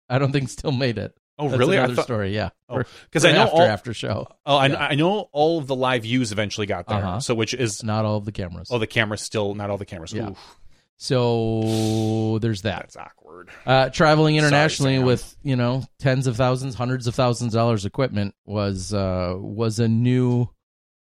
I 0.09 0.19
don't 0.19 0.33
think 0.33 0.49
still 0.49 0.73
made 0.73 0.99
it. 0.99 1.15
Oh, 1.41 1.49
That's 1.49 1.59
really? 1.61 1.77
I 1.79 1.81
Another 1.85 1.95
thought- 1.97 2.05
story. 2.05 2.35
Yeah. 2.35 2.51
Oh, 2.69 2.83
'cause 3.13 3.23
for 3.23 3.29
I 3.29 3.33
know 3.33 3.43
after 3.43 3.55
all- 3.57 3.63
after 3.63 3.95
show. 3.95 4.27
oh, 4.45 4.57
I, 4.57 4.91
I 4.91 4.95
know 4.97 5.29
all 5.33 5.59
of 5.59 5.67
the 5.69 5.77
live 5.77 6.03
views 6.03 6.33
eventually 6.33 6.67
got 6.67 6.89
there. 6.89 6.99
Uh-huh. 6.99 7.21
So 7.21 7.35
which 7.35 7.55
is 7.55 7.83
Not 7.85 8.05
all 8.05 8.17
of 8.17 8.25
the 8.25 8.33
cameras. 8.33 8.69
oh 8.73 8.79
the 8.79 8.87
cameras 8.89 9.21
still 9.23 9.55
not 9.55 9.71
all 9.71 9.77
the 9.79 9.85
cameras. 9.87 10.13
Yeah. 10.13 10.31
Oof, 10.31 10.57
So 11.01 12.39
there's 12.43 12.63
that. 12.63 12.81
that's 12.81 12.97
awkward. 12.97 13.51
Uh, 13.65 13.89
traveling 13.89 14.35
internationally 14.37 14.97
Sam. 14.97 15.07
with 15.07 15.37
you 15.43 15.55
know 15.57 15.85
tens 16.01 16.27
of 16.27 16.37
thousands, 16.37 16.75
hundreds 16.75 17.07
of 17.07 17.15
thousands 17.15 17.55
of 17.55 17.59
dollars 17.59 17.85
equipment 17.85 18.35
was 18.45 18.93
uh, 18.93 19.35
was 19.39 19.79
a 19.79 19.87
new 19.89 20.49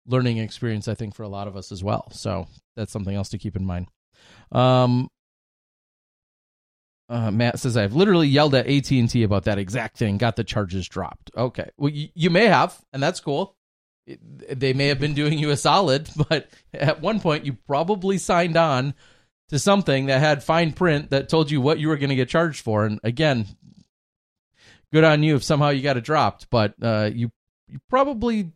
learning 0.06 0.36
experience, 0.38 0.86
I 0.86 0.94
think, 0.94 1.14
for 1.14 1.22
a 1.22 1.28
lot 1.28 1.48
of 1.48 1.56
us 1.56 1.72
as 1.72 1.82
well. 1.82 2.08
So 2.12 2.46
that's 2.76 2.92
something 2.92 3.14
else 3.14 3.30
to 3.30 3.38
keep 3.38 3.56
in 3.56 3.64
mind. 3.64 3.88
Um, 4.52 5.08
uh, 7.08 7.30
Matt 7.30 7.58
says 7.58 7.76
I've 7.76 7.94
literally 7.94 8.28
yelled 8.28 8.54
at 8.54 8.66
AT 8.68 8.90
and 8.90 9.08
T 9.08 9.22
about 9.22 9.44
that 9.44 9.58
exact 9.58 9.96
thing. 9.96 10.18
Got 10.18 10.36
the 10.36 10.44
charges 10.44 10.86
dropped. 10.88 11.30
Okay, 11.36 11.70
well 11.78 11.90
you, 11.90 12.08
you 12.14 12.30
may 12.30 12.46
have, 12.46 12.78
and 12.92 13.02
that's 13.02 13.20
cool. 13.20 13.56
It- 14.06 14.20
they 14.60 14.72
may 14.72 14.88
have 14.88 15.00
been 15.00 15.14
doing 15.14 15.38
you 15.38 15.50
a 15.50 15.56
solid, 15.56 16.08
but 16.28 16.50
at 16.74 17.00
one 17.00 17.18
point 17.20 17.46
you 17.46 17.54
probably 17.66 18.18
signed 18.18 18.56
on 18.58 18.92
to 19.48 19.58
something 19.58 20.06
that 20.06 20.20
had 20.20 20.42
fine 20.42 20.72
print 20.72 21.10
that 21.10 21.28
told 21.28 21.50
you 21.50 21.60
what 21.60 21.78
you 21.78 21.88
were 21.88 21.96
going 21.96 22.10
to 22.10 22.16
get 22.16 22.28
charged 22.28 22.62
for. 22.62 22.84
And 22.84 23.00
again, 23.04 23.46
good 24.92 25.04
on 25.04 25.22
you 25.22 25.36
if 25.36 25.42
somehow 25.42 25.68
you 25.70 25.82
got 25.82 25.96
it 25.96 26.04
dropped, 26.04 26.50
but 26.50 26.74
uh, 26.82 27.10
you 27.12 27.30
you 27.68 27.78
probably 27.88 28.52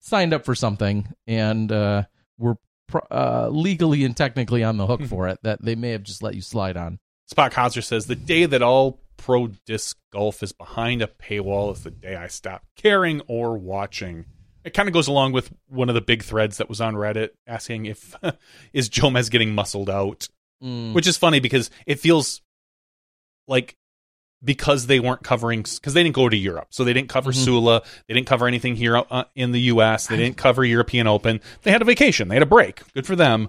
signed 0.00 0.34
up 0.34 0.44
for 0.44 0.54
something 0.54 1.08
and 1.26 1.70
uh, 1.72 2.04
were 2.38 2.56
pro- 2.88 3.06
uh, 3.10 3.48
legally 3.50 4.04
and 4.04 4.16
technically 4.16 4.62
on 4.64 4.76
the 4.76 4.86
hook 4.86 5.04
for 5.04 5.28
it 5.28 5.38
that 5.42 5.62
they 5.62 5.74
may 5.74 5.90
have 5.90 6.02
just 6.02 6.22
let 6.22 6.34
you 6.34 6.42
slide 6.42 6.76
on. 6.76 6.98
Spot 7.26 7.52
Hauser 7.52 7.82
says 7.82 8.06
the 8.06 8.16
day 8.16 8.44
that 8.46 8.62
all 8.62 9.00
pro 9.16 9.48
disc 9.66 9.98
golf 10.12 10.42
is 10.42 10.52
behind 10.52 11.02
a 11.02 11.06
paywall 11.06 11.72
is 11.72 11.84
the 11.84 11.90
day 11.90 12.16
I 12.16 12.26
stop 12.26 12.64
caring 12.76 13.20
or 13.28 13.56
watching. 13.56 14.24
It 14.70 14.74
kind 14.74 14.88
of 14.88 14.92
goes 14.92 15.08
along 15.08 15.32
with 15.32 15.52
one 15.68 15.88
of 15.88 15.96
the 15.96 16.00
big 16.00 16.22
threads 16.22 16.58
that 16.58 16.68
was 16.68 16.80
on 16.80 16.94
Reddit 16.94 17.30
asking 17.46 17.86
if 17.86 18.14
is 18.72 18.88
Jomez 18.88 19.28
getting 19.30 19.52
muscled 19.54 19.90
out, 19.90 20.28
Mm. 20.62 20.92
which 20.92 21.06
is 21.08 21.16
funny 21.16 21.40
because 21.40 21.70
it 21.86 21.98
feels 21.98 22.42
like 23.48 23.76
because 24.44 24.86
they 24.86 25.00
weren't 25.00 25.22
covering 25.22 25.62
because 25.62 25.92
they 25.94 26.02
didn't 26.02 26.14
go 26.14 26.28
to 26.28 26.36
Europe, 26.36 26.68
so 26.70 26.84
they 26.84 26.92
didn't 26.92 27.08
cover 27.08 27.32
Mhm. 27.32 27.44
Sula, 27.44 27.82
they 28.06 28.14
didn't 28.14 28.26
cover 28.26 28.46
anything 28.46 28.76
here 28.76 28.96
uh, 29.10 29.24
in 29.34 29.52
the 29.52 29.60
U.S., 29.62 30.06
they 30.06 30.16
didn't 30.16 30.36
cover 30.36 30.64
European 30.64 31.06
Open. 31.06 31.40
They 31.62 31.70
had 31.70 31.82
a 31.82 31.84
vacation, 31.84 32.28
they 32.28 32.36
had 32.36 32.42
a 32.42 32.46
break. 32.46 32.80
Good 32.94 33.06
for 33.06 33.16
them. 33.16 33.48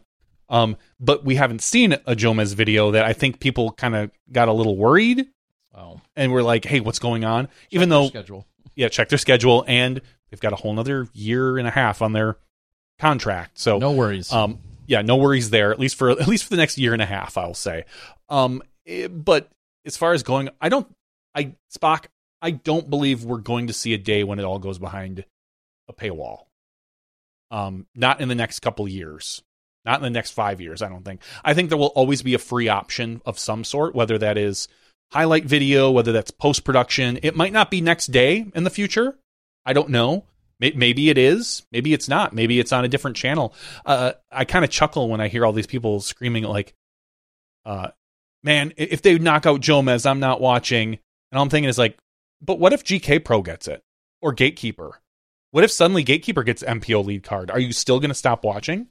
Um, 0.50 0.76
but 1.00 1.24
we 1.24 1.36
haven't 1.36 1.62
seen 1.62 1.94
a 1.94 2.16
Jomez 2.16 2.56
video 2.56 2.92
that 2.92 3.06
I 3.06 3.14
think 3.14 3.40
people 3.40 3.72
kind 3.72 3.96
of 3.96 4.12
got 4.32 4.48
a 4.50 4.54
little 4.54 4.76
worried 4.76 5.28
Wow. 5.74 6.02
and 6.18 6.32
we're 6.34 6.44
like, 6.44 6.66
hey, 6.66 6.80
what's 6.82 7.00
going 7.00 7.24
on? 7.24 7.48
Even 7.72 7.88
though, 7.90 8.08
schedule. 8.08 8.46
yeah, 8.76 8.90
check 8.90 9.08
their 9.10 9.18
schedule, 9.18 9.64
and 9.68 10.02
they've 10.32 10.40
got 10.40 10.54
a 10.54 10.56
whole 10.56 10.72
another 10.72 11.08
year 11.14 11.58
and 11.58 11.68
a 11.68 11.72
half 11.72 12.02
on 12.02 12.14
their 12.14 12.38
contract. 13.00 13.60
So 13.60 13.78
No 13.78 13.92
worries. 13.92 14.32
um, 14.32 14.60
yeah, 14.88 15.02
no 15.02 15.18
worries 15.18 15.50
there. 15.52 15.72
At 15.72 15.80
least 15.80 15.96
for 15.96 16.10
at 16.10 16.28
least 16.28 16.46
for 16.46 16.50
the 16.50 16.58
next 16.58 16.78
year 16.78 16.94
and 16.94 17.02
a 17.02 17.06
half, 17.06 17.38
I'll 17.38 17.54
say. 17.54 17.86
Um, 18.30 18.62
eh, 18.88 19.08
but 19.08 19.50
as 19.86 19.96
far 19.98 20.14
as 20.14 20.24
going, 20.24 20.50
I 20.60 20.70
don't, 20.70 20.88
I 21.36 21.56
Spock, 21.76 22.06
I 22.42 22.52
don't 22.52 22.90
believe 22.90 23.24
we're 23.24 23.38
going 23.38 23.68
to 23.68 23.74
see 23.74 23.94
a 23.94 23.98
day 23.98 24.24
when 24.24 24.40
it 24.40 24.44
all 24.44 24.60
goes 24.60 24.80
behind 24.80 25.26
a 25.88 25.94
paywall. 25.94 26.46
Um, 27.52 27.86
not 27.96 28.22
in 28.22 28.30
the 28.30 28.36
next 28.36 28.60
couple 28.62 28.88
years, 28.88 29.44
not 29.86 29.98
in 29.98 30.04
the 30.04 30.10
next 30.10 30.32
five 30.32 30.62
years. 30.62 30.82
I 30.82 30.90
don't 30.90 31.04
think. 31.04 31.22
I 31.44 31.54
think 31.54 31.70
there 31.70 31.78
will 31.78 31.88
always 31.88 32.22
be 32.22 32.34
a 32.34 32.40
free 32.40 32.70
option 32.70 33.22
of 33.26 33.38
some 33.38 33.64
sort, 33.64 33.94
whether 33.94 34.18
that 34.18 34.38
is 34.38 34.68
highlight 35.12 35.46
video, 35.46 35.92
whether 35.92 36.12
that's 36.14 36.32
post 36.32 36.64
production. 36.64 37.20
It 37.24 37.36
might 37.36 37.52
not 37.52 37.70
be 37.70 37.82
next 37.82 38.08
day 38.08 38.46
in 38.56 38.64
the 38.64 38.70
future. 38.70 39.18
I 39.66 39.74
don't 39.74 39.90
know. 39.90 40.26
Maybe 40.60 41.10
it 41.10 41.18
is. 41.18 41.64
Maybe 41.72 41.92
it's 41.92 42.08
not. 42.08 42.34
Maybe 42.34 42.60
it's 42.60 42.72
on 42.72 42.86
a 42.86 42.88
different 42.88 43.18
channel. 43.18 43.56
Uh, 43.84 44.12
I 44.32 44.46
kind 44.46 44.64
of 44.64 44.70
chuckle 44.70 45.10
when 45.10 45.20
I 45.20 45.28
hear 45.28 45.44
all 45.44 45.54
these 45.54 45.66
people 45.66 46.02
screaming 46.02 46.44
like, 46.44 46.76
uh, 47.66 47.90
"Man, 48.44 48.72
if 48.78 49.02
they 49.02 49.18
knock 49.18 49.48
out 49.48 49.62
Jomez, 49.62 50.06
I'm 50.06 50.20
not 50.20 50.40
watching." 50.40 50.90
And 51.32 51.38
all 51.38 51.42
I'm 51.42 51.50
thinking 51.50 51.68
is 51.70 51.80
like, 51.80 51.98
"But 52.44 52.60
what 52.60 52.74
if 52.74 52.84
GK 52.84 53.18
Pro 53.26 53.42
gets 53.42 53.68
it 53.68 53.84
or 54.22 54.34
Gatekeeper? 54.34 55.02
What 55.50 55.64
if 55.64 55.72
suddenly 55.72 56.04
Gatekeeper 56.04 56.44
gets 56.44 56.62
MPO 56.62 57.04
lead 57.04 57.24
card? 57.24 57.50
Are 57.50 57.60
you 57.60 57.72
still 57.74 58.00
going 58.00 58.10
to 58.12 58.16
stop 58.16 58.44
watching?" 58.44 58.86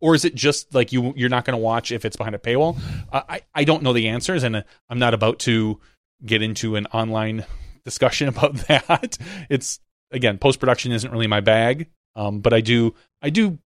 Or 0.00 0.14
is 0.14 0.24
it 0.24 0.36
just 0.36 0.74
like 0.76 0.92
you 0.92 1.12
you're 1.16 1.28
not 1.28 1.44
going 1.44 1.58
to 1.58 1.62
watch 1.62 1.90
if 1.90 2.04
it's 2.04 2.16
behind 2.16 2.36
a 2.36 2.38
paywall? 2.38 2.78
I 3.12 3.40
I- 3.52 3.64
don't 3.64 3.82
know 3.82 3.92
the 3.92 4.08
answers, 4.08 4.44
and 4.44 4.54
uh, 4.54 4.62
I'm 4.88 5.00
not 5.00 5.12
about 5.12 5.40
to 5.40 5.80
get 6.24 6.40
into 6.40 6.76
an 6.76 6.86
online 6.86 7.46
discussion 7.84 8.28
about 8.34 8.54
that. 8.68 9.18
It's 9.50 9.80
again, 10.10 10.38
post 10.38 10.60
production 10.60 10.92
isn't 10.92 11.10
really 11.10 11.26
my 11.26 11.40
bag. 11.40 11.88
Um, 12.16 12.40
but 12.40 12.52
I 12.52 12.60
do 12.60 12.94
I 13.22 13.30
do 13.30 13.58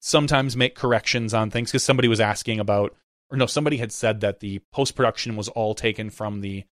sometimes 0.00 0.56
make 0.56 0.74
corrections 0.74 1.34
on 1.34 1.50
things 1.50 1.70
because 1.70 1.84
somebody 1.84 2.08
was 2.08 2.20
asking 2.20 2.60
about 2.60 2.94
or 3.30 3.36
no, 3.36 3.46
somebody 3.46 3.78
had 3.78 3.92
said 3.92 4.20
that 4.20 4.40
the 4.40 4.60
post 4.72 4.94
production 4.94 5.36
was 5.36 5.48
all 5.48 5.74
taken 5.74 6.10
from 6.10 6.40
the 6.40 6.64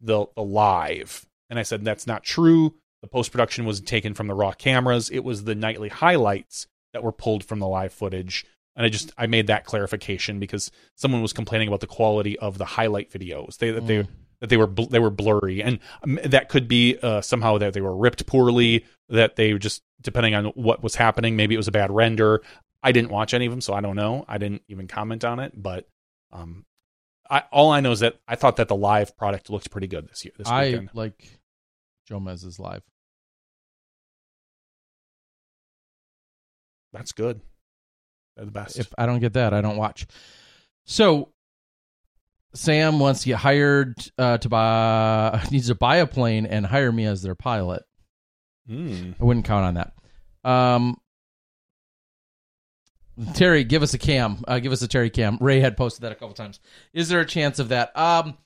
the 0.00 0.26
the 0.34 0.42
live. 0.42 1.26
And 1.50 1.58
I 1.58 1.62
said 1.62 1.84
that's 1.84 2.06
not 2.06 2.24
true. 2.24 2.74
The 3.02 3.08
post 3.08 3.30
production 3.30 3.64
was 3.64 3.80
taken 3.80 4.14
from 4.14 4.26
the 4.26 4.34
raw 4.34 4.52
cameras. 4.52 5.08
It 5.08 5.20
was 5.20 5.44
the 5.44 5.54
nightly 5.54 5.88
highlights 5.88 6.66
that 6.92 7.02
were 7.02 7.12
pulled 7.12 7.44
from 7.44 7.60
the 7.60 7.68
live 7.68 7.92
footage. 7.92 8.44
And 8.76 8.84
I 8.84 8.88
just 8.88 9.12
I 9.16 9.26
made 9.26 9.46
that 9.46 9.64
clarification 9.64 10.38
because 10.38 10.70
someone 10.94 11.22
was 11.22 11.32
complaining 11.32 11.68
about 11.68 11.80
the 11.80 11.86
quality 11.86 12.38
of 12.38 12.58
the 12.58 12.64
highlight 12.64 13.10
videos. 13.10 13.58
They 13.58 13.70
that 13.70 13.86
they 13.86 14.06
that 14.40 14.50
they 14.50 14.56
were 14.56 14.66
bl- 14.66 14.84
they 14.84 14.98
were 14.98 15.10
blurry, 15.10 15.62
and 15.62 15.78
um, 16.02 16.18
that 16.24 16.48
could 16.48 16.68
be 16.68 16.96
uh, 17.02 17.20
somehow 17.20 17.58
that 17.58 17.72
they 17.72 17.80
were 17.80 17.96
ripped 17.96 18.26
poorly. 18.26 18.84
That 19.08 19.36
they 19.36 19.52
just 19.54 19.82
depending 20.00 20.34
on 20.34 20.46
what 20.46 20.82
was 20.82 20.94
happening. 20.94 21.36
Maybe 21.36 21.54
it 21.54 21.58
was 21.58 21.68
a 21.68 21.72
bad 21.72 21.90
render. 21.90 22.42
I 22.82 22.92
didn't 22.92 23.10
watch 23.10 23.34
any 23.34 23.46
of 23.46 23.52
them, 23.52 23.60
so 23.60 23.74
I 23.74 23.80
don't 23.80 23.96
know. 23.96 24.24
I 24.28 24.38
didn't 24.38 24.62
even 24.68 24.86
comment 24.86 25.24
on 25.24 25.40
it. 25.40 25.52
But 25.60 25.88
um, 26.32 26.64
I 27.28 27.44
all 27.52 27.70
I 27.70 27.80
know 27.80 27.92
is 27.92 28.00
that 28.00 28.16
I 28.26 28.36
thought 28.36 28.56
that 28.56 28.68
the 28.68 28.76
live 28.76 29.16
product 29.16 29.50
looked 29.50 29.70
pretty 29.70 29.88
good 29.88 30.08
this 30.08 30.24
year. 30.24 30.32
This 30.38 30.48
I 30.48 30.66
weekend. 30.66 30.90
like 30.94 31.40
Jomez's 32.08 32.58
live. 32.58 32.82
That's 36.92 37.12
good. 37.12 37.40
They're 38.36 38.46
the 38.46 38.50
best. 38.50 38.78
If 38.78 38.92
I 38.96 39.06
don't 39.06 39.20
get 39.20 39.34
that, 39.34 39.52
I 39.52 39.60
don't 39.60 39.76
watch. 39.76 40.06
So 40.86 41.32
Sam 42.54 42.98
wants 42.98 43.22
to 43.22 43.28
get 43.28 43.38
hired 43.38 43.94
uh, 44.16 44.38
to 44.38 44.48
buy 44.48 45.46
needs 45.50 45.68
to 45.68 45.74
buy 45.74 45.96
a 45.96 46.06
plane 46.06 46.46
and 46.46 46.64
hire 46.64 46.92
me 46.92 47.04
as 47.04 47.22
their 47.22 47.34
pilot. 47.34 47.82
Mm. 48.68 49.14
I 49.20 49.24
wouldn't 49.24 49.46
count 49.46 49.64
on 49.64 49.74
that. 49.74 49.92
Um, 50.48 50.98
Terry, 53.34 53.64
give 53.64 53.82
us 53.82 53.94
a 53.94 53.98
cam. 53.98 54.38
Uh, 54.46 54.58
give 54.60 54.72
us 54.72 54.82
a 54.82 54.88
Terry 54.88 55.10
cam. 55.10 55.38
Ray 55.40 55.60
had 55.60 55.76
posted 55.76 56.02
that 56.02 56.12
a 56.12 56.14
couple 56.14 56.34
times. 56.34 56.60
Is 56.92 57.08
there 57.08 57.20
a 57.20 57.26
chance 57.26 57.58
of 57.58 57.70
that? 57.70 57.96
Um, 57.96 58.36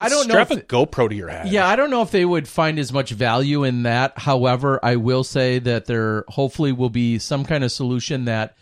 I 0.00 0.08
don't 0.08 0.28
know. 0.28 0.34
Strap 0.34 0.50
a 0.50 0.56
GoPro 0.56 1.08
to 1.08 1.14
your 1.14 1.28
head. 1.28 1.48
yeah, 1.48 1.66
I 1.66 1.76
don't 1.76 1.90
know 1.90 2.02
if 2.02 2.10
they 2.10 2.24
would 2.24 2.46
find 2.46 2.78
as 2.78 2.92
much 2.92 3.10
value 3.10 3.64
in 3.64 3.84
that. 3.84 4.18
However, 4.18 4.78
I 4.82 4.96
will 4.96 5.24
say 5.24 5.58
that 5.60 5.86
there 5.86 6.24
hopefully 6.28 6.72
will 6.72 6.90
be 6.90 7.18
some 7.18 7.44
kind 7.44 7.64
of 7.64 7.72
solution 7.72 8.26
that 8.26 8.56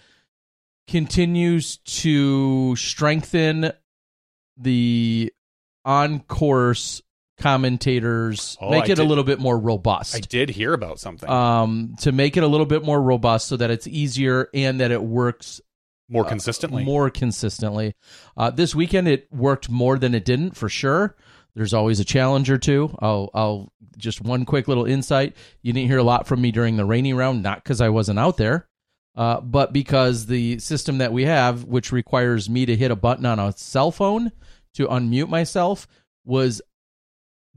continues 0.87 1.79
to 1.79 2.77
strengthen 2.77 3.73
the 4.57 5.33
on 5.85 6.21
course 6.21 7.03
commentators, 7.39 8.57
Oh, 8.61 8.71
make 8.71 8.85
I 8.89 8.93
it 8.93 8.99
a 8.99 9.05
little 9.05 9.25
bit 9.25 9.39
more 9.41 9.59
robust 9.59 10.15
I 10.15 10.21
did 10.21 10.51
hear 10.51 10.73
about 10.75 11.01
something 11.01 11.29
um, 11.29 11.97
to 12.01 12.13
make 12.13 12.37
it 12.37 12.43
a 12.43 12.47
little 12.47 12.67
bit 12.67 12.85
more 12.85 13.01
robust 13.01 13.49
so 13.49 13.57
that 13.57 13.71
it's 13.71 13.87
easier 13.87 14.49
and 14.55 14.81
that 14.81 14.91
it 14.91 15.03
works 15.03 15.61
more 16.09 16.25
consistently. 16.25 16.85
more 16.85 17.11
consistently. 17.11 17.95
Uh, 18.37 18.51
this 18.51 18.75
weekend 18.75 19.09
it 19.09 19.27
worked 19.33 19.69
more 19.71 19.99
than 19.99 20.15
it 20.15 20.25
didn't 20.25 20.57
for 20.57 20.69
sure. 20.69 21.17
There's 21.55 21.75
always 21.75 22.01
a 22.01 22.05
challenge 22.05 22.51
or 22.51 22.59
two. 22.59 22.95
I'll, 23.01 23.31
I'll 23.35 23.73
just 23.97 24.21
one 24.23 24.45
quick 24.45 24.69
little 24.69 24.85
insight. 24.87 25.37
You 25.63 25.73
didn't 25.73 25.89
hear 25.89 25.99
a 25.99 26.03
lot 26.03 26.27
from 26.27 26.41
me 26.41 26.51
during 26.51 26.77
the 26.77 26.85
rainy 26.85 27.13
round, 27.13 27.43
not 27.43 27.63
because 27.63 27.81
I 27.81 27.89
wasn't 27.91 28.19
out 28.19 28.37
there, 28.37 28.69
uh, 29.17 29.41
but 29.41 29.73
because 29.73 30.27
the 30.27 30.59
system 30.59 30.99
that 30.99 31.13
we 31.13 31.25
have, 31.25 31.65
which 31.65 31.93
requires 31.93 32.49
me 32.49 32.67
to 32.67 32.77
hit 32.77 32.91
a 32.91 32.97
button 32.97 33.27
on 33.27 33.39
a 33.39 33.53
cell 33.53 33.91
phone 33.91 34.33
to 34.75 34.87
unmute 34.89 35.29
myself, 35.29 35.87
was 36.25 36.63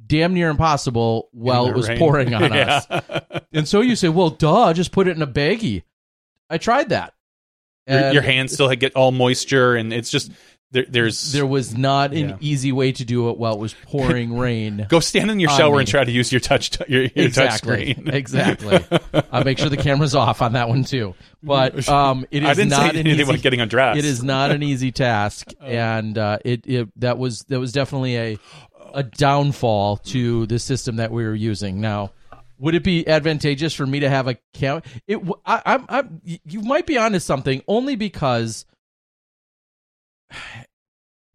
damn 0.08 0.34
near 0.34 0.50
impossible 0.50 1.30
while 1.32 1.68
it 1.68 1.76
was 1.76 1.88
rain. 1.88 1.98
pouring 1.98 2.34
on 2.34 2.42
Yeah. 2.54 2.82
us. 2.90 3.42
And 3.54 3.68
so 3.68 3.82
you 3.82 3.96
say, 3.96 4.10
well, 4.10 4.30
duh, 4.30 4.74
just 4.74 4.92
put 4.92 5.08
it 5.08 5.16
in 5.16 5.22
a 5.22 5.28
baggie. 5.28 5.84
I 6.50 6.58
tried 6.58 6.90
that. 6.90 7.14
your, 7.88 8.12
your 8.14 8.22
hands 8.22 8.54
still 8.54 8.70
get 8.76 8.96
all 8.96 9.12
moisture, 9.12 9.76
and 9.76 9.94
it's 9.94 10.10
just 10.10 10.32
there, 10.72 10.86
there's 10.90 11.32
There 11.32 11.46
was 11.46 11.78
not 11.78 12.14
an 12.14 12.30
Yeah. 12.30 12.38
easy 12.42 12.72
way 12.72 12.92
to 12.92 13.06
do 13.06 13.30
it 13.30 13.38
while 13.38 13.54
it 13.54 13.60
was 13.60 13.74
pouring 13.86 14.38
rain. 14.38 14.86
Go 14.90 15.00
stand 15.00 15.32
in 15.32 15.40
your 15.40 15.50
shower 15.52 15.76
me. 15.76 15.80
and 15.80 15.88
try 15.88 16.04
to 16.04 16.12
use 16.12 16.32
your 16.32 16.42
touch 16.42 16.72
t- 16.72 16.84
your, 16.88 17.04
your 17.04 17.10
touch 17.10 17.26
exactly. 17.26 17.94
screen. 17.94 18.08
exactly. 18.14 18.86
I'll 19.32 19.44
make 19.44 19.58
sure 19.58 19.70
the 19.70 19.78
camera's 19.78 20.16
off 20.16 20.42
on 20.42 20.54
that 20.54 20.68
one 20.70 20.84
too. 20.84 21.16
But 21.42 21.88
um, 21.88 22.26
it 22.32 22.44
is 22.44 22.50
I 22.50 22.54
didn't 22.56 22.70
not 22.70 22.94
say 22.94 23.00
an 23.00 23.08
easy, 23.08 23.38
getting 23.38 23.62
undressed. 23.62 24.00
It 24.00 24.06
is 24.06 24.24
not 24.24 24.52
an 24.52 24.64
easy 24.64 24.92
task, 24.92 25.52
and 25.62 26.18
uh, 26.18 26.40
it, 26.44 26.66
it 26.66 26.90
that 27.00 27.18
was 27.18 27.42
that 27.50 27.60
was 27.60 27.72
definitely 27.72 28.18
a 28.18 28.38
a 28.94 29.04
downfall 29.04 29.98
to 29.98 30.46
the 30.48 30.58
system 30.58 30.96
that 30.98 31.12
we 31.12 31.24
were 31.24 31.36
using. 31.36 31.82
Now, 31.82 32.12
would 32.58 32.76
it 32.76 32.84
be 32.84 33.08
advantageous 33.08 33.74
for 33.74 33.86
me 33.86 34.00
to 34.00 34.10
have 34.10 34.28
a 34.28 34.36
cam? 34.54 34.82
It 35.08 35.20
I, 35.46 35.62
I'm, 35.66 35.86
I'm 35.90 36.22
you 36.24 36.62
might 36.62 36.86
be 36.88 36.98
onto 36.98 37.20
something 37.20 37.62
only 37.68 37.96
because 37.96 38.66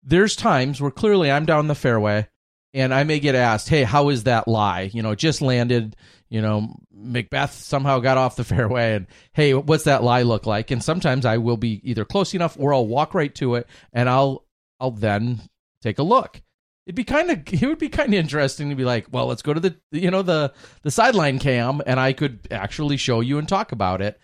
there's 0.03 0.37
times 0.37 0.81
where 0.81 0.91
clearly 0.91 1.31
I'm 1.31 1.47
down 1.47 1.69
the 1.69 1.75
fairway 1.75 2.29
and 2.73 2.95
I 2.95 3.05
may 3.05 3.21
get 3.21 3.35
asked, 3.35 3.69
"Hey, 3.69 3.83
how 3.83 4.09
is 4.11 4.25
that 4.25 4.49
lie? 4.49 4.91
You 4.93 5.03
know, 5.03 5.15
just 5.15 5.43
landed. 5.43 5.97
You 6.29 6.41
know, 6.41 6.77
McBeth 6.97 7.51
somehow 7.51 7.99
got 7.99 8.19
off 8.19 8.37
the 8.37 8.45
fairway, 8.55 8.95
and 8.95 9.07
hey, 9.33 9.55
what's 9.55 9.85
that 9.85 10.03
lie 10.03 10.23
look 10.23 10.47
like?" 10.47 10.71
And 10.71 10.83
sometimes 10.83 11.25
I 11.27 11.39
will 11.39 11.57
be 11.57 11.81
either 11.89 12.05
close 12.05 12.35
enough 12.35 12.57
or 12.59 12.73
I'll 12.73 12.87
walk 12.87 13.15
right 13.15 13.35
to 13.37 13.57
it, 13.57 13.67
and 13.93 14.09
I'll 14.09 14.45
I'll 14.79 14.93
then 14.93 15.41
take 15.83 15.99
a 15.99 16.05
look. 16.05 16.41
It'd 16.87 16.97
be 16.97 17.05
kind 17.05 17.31
of 17.31 17.43
it 17.53 17.67
would 17.67 17.79
be 17.79 17.89
kind 17.89 18.15
of 18.15 18.21
interesting 18.21 18.71
to 18.71 18.77
be 18.77 18.85
like, 18.85 19.07
well, 19.11 19.27
let's 19.27 19.43
go 19.43 19.55
to 19.55 19.61
the 19.61 19.77
you 19.91 20.11
know 20.11 20.23
the 20.23 20.53
the 20.83 20.91
sideline 20.91 21.39
cam, 21.39 21.83
and 21.87 21.99
I 21.99 22.13
could 22.13 22.47
actually 22.51 22.97
show 22.97 23.21
you 23.21 23.39
and 23.39 23.49
talk 23.49 23.73
about 23.73 24.01
it. 24.01 24.21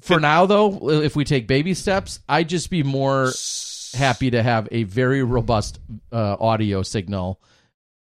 For 0.00 0.20
now 0.20 0.46
though, 0.46 0.90
if 0.90 1.16
we 1.16 1.24
take 1.24 1.46
baby 1.46 1.74
steps, 1.74 2.20
I'd 2.28 2.48
just 2.48 2.68
be 2.70 2.82
more 2.82 3.32
happy 3.94 4.30
to 4.30 4.42
have 4.42 4.68
a 4.70 4.82
very 4.84 5.22
robust 5.22 5.78
uh, 6.12 6.36
audio 6.38 6.82
signal. 6.82 7.40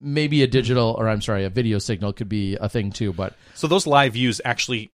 Maybe 0.00 0.42
a 0.42 0.46
digital, 0.46 0.94
or 0.98 1.08
I'm 1.08 1.20
sorry, 1.20 1.44
a 1.44 1.50
video 1.50 1.78
signal 1.78 2.12
could 2.14 2.28
be 2.28 2.56
a 2.56 2.68
thing 2.68 2.90
too. 2.90 3.12
But 3.12 3.34
So 3.54 3.66
those 3.66 3.86
live 3.86 4.14
views 4.14 4.40
actually 4.44 4.90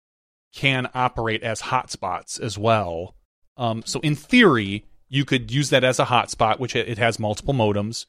can 0.53 0.87
operate 0.93 1.43
as 1.43 1.61
hotspots 1.63 2.39
as 2.39 2.57
well. 2.57 3.15
Um, 3.57 3.83
so 3.85 3.99
in 3.99 4.15
theory, 4.15 4.85
you 5.09 5.25
could 5.25 5.51
use 5.51 5.71
that 5.71 5.83
as 5.83 5.99
a 5.99 6.05
hotspot, 6.05 6.59
which 6.59 6.75
it 6.75 6.97
has 6.97 7.19
multiple 7.19 7.53
modems, 7.53 8.05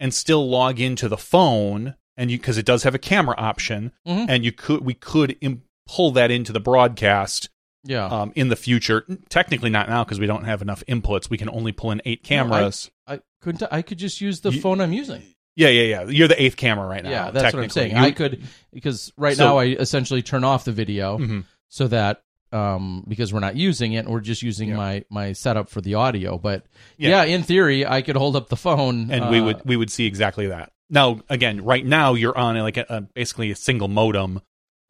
and 0.00 0.12
still 0.12 0.48
log 0.48 0.80
into 0.80 1.08
the 1.08 1.16
phone, 1.16 1.94
and 2.16 2.30
you 2.30 2.38
because 2.38 2.58
it 2.58 2.66
does 2.66 2.82
have 2.82 2.94
a 2.94 2.98
camera 2.98 3.36
option, 3.38 3.92
Mhm. 4.06 4.26
and 4.28 4.44
you 4.44 4.50
could 4.50 4.80
we 4.84 4.94
could 4.94 5.36
Im- 5.40 5.62
pull 5.86 6.10
that 6.12 6.30
into 6.30 6.52
the 6.52 6.60
broadcast 6.60 7.48
yeah, 7.84 8.06
um, 8.06 8.32
in 8.34 8.48
the 8.48 8.56
future. 8.56 9.04
Technically, 9.28 9.70
not 9.70 9.88
now 9.88 10.04
because 10.04 10.20
we 10.20 10.26
don't 10.26 10.44
have 10.44 10.62
enough 10.62 10.82
inputs. 10.88 11.28
We 11.30 11.38
can 11.38 11.48
only 11.50 11.72
pull 11.72 11.90
in 11.90 12.00
eight 12.04 12.22
cameras. 12.22 12.90
I 13.06 13.20
couldn't. 13.40 13.62
I 13.72 13.82
could 13.82 13.98
just 13.98 14.20
use 14.20 14.40
the 14.40 14.50
You- 14.52 14.60
phone 14.60 14.80
I'm 14.80 14.92
using. 14.92 15.22
yeah, 15.56 15.68
yeah, 15.68 15.82
yeah. 15.82 16.08
You're 16.10 16.28
the 16.28 16.40
eighth 16.42 16.56
camera 16.56 16.86
right 16.86 17.02
now. 17.02 17.10
yeah, 17.10 17.30
that's 17.30 17.54
what 17.54 17.62
I'm 17.62 17.70
saying. 17.70 17.92
You- 17.92 17.98
I 18.02 18.10
could 18.12 18.42
because 18.72 19.12
right 19.16 19.36
So- 19.36 19.44
now 19.44 19.58
I 19.58 19.64
essentially 19.66 20.22
turn 20.22 20.44
off 20.44 20.64
the 20.64 20.72
video 20.72 21.18
Mhm. 21.18 21.44
so 21.68 21.88
that 21.88 22.22
um 22.52 23.02
because 23.08 23.32
we're 23.32 23.40
not 23.40 23.56
using 23.56 23.94
it 23.94 24.00
and 24.00 24.08
we're 24.10 24.20
just 24.20 24.42
using 24.42 24.68
Yeah. 24.70 24.76
my 24.76 25.04
my 25.10 25.32
setup 25.32 25.68
for 25.70 25.80
the 25.80 25.94
audio. 25.94 26.38
But 26.38 26.66
Yeah. 26.98 27.24
yeah, 27.24 27.34
in 27.34 27.42
theory, 27.42 27.86
I 27.86 28.02
could 28.02 28.16
hold 28.16 28.36
up 28.36 28.48
the 28.48 28.56
phone 28.56 29.10
and 29.10 29.30
we 29.30 29.40
uh, 29.40 29.44
would 29.44 29.62
we 29.64 29.76
would 29.76 29.90
see 29.90 30.06
exactly 30.06 30.46
that. 30.48 30.70
Now, 30.90 31.20
again, 31.30 31.64
right 31.64 31.84
now 31.84 32.12
you're 32.12 32.36
on 32.36 32.56
like 32.58 32.76
a, 32.76 32.84
a 32.90 33.00
basically 33.00 33.50
a 33.50 33.56
single 33.56 33.88
modem, 33.88 34.40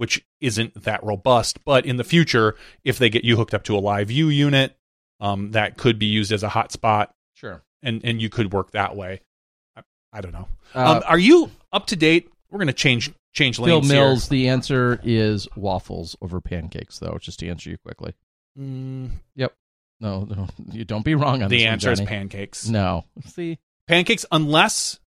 which 0.03 0.27
isn't 0.41 0.83
that 0.83 1.05
robust. 1.05 1.65
But 1.65 1.87
in 1.87 1.97
the 1.97 2.03
future, 2.03 2.57
if 2.83 2.99
they 2.99 3.09
get 3.09 3.23
you 3.23 3.37
hooked 3.37 3.55
up 3.55 3.63
to 3.65 3.77
a 3.77 3.79
live 3.79 4.09
view 4.09 4.31
unit, 4.31 4.77
um, 5.21 5.53
that 5.53 5.77
could 5.77 5.97
be 5.97 6.07
used 6.07 6.33
as 6.33 6.43
a 6.43 6.49
hotspot, 6.49 7.11
sure. 7.35 7.63
and 7.85 8.01
and 8.03 8.21
you 8.21 8.29
could 8.29 8.53
work 8.53 8.73
that 8.73 8.97
way. 8.97 9.21
I, 9.77 9.83
I 10.13 10.21
don't 10.21 10.33
know. 10.33 10.49
Uh, 10.75 10.97
um, 10.97 11.03
are 11.07 11.21
you 11.21 11.53
up 11.73 11.87
to 11.87 11.95
date? 11.95 12.29
We're 12.51 12.59
gonna 12.59 12.73
change 12.73 13.13
change 13.33 13.59
Phil 13.59 13.77
lanes 13.77 13.89
Mills, 13.89 14.29
the 14.29 14.49
answer 14.49 14.99
is 15.05 15.47
waffles 15.55 16.17
over 16.21 16.41
pancakes, 16.41 16.99
though. 16.99 17.17
Just 17.21 17.39
to 17.39 17.49
answer 17.49 17.71
you 17.71 17.79
quickly. 17.79 18.13
here. 18.57 18.65
Mm, 18.67 19.11
No, 20.01 20.25
no 20.29 20.49
you 20.73 20.85
don't 20.85 21.05
be 21.05 21.15
wrong 21.15 21.45
on 21.45 21.49
the 21.49 21.59
this 21.59 21.65
one, 21.65 21.73
answer 21.75 21.93
is 21.93 22.01
pancakes. 22.01 22.69
No, 22.69 23.05
see, 23.27 23.61
pancakes 23.87 24.27
unless 24.33 24.99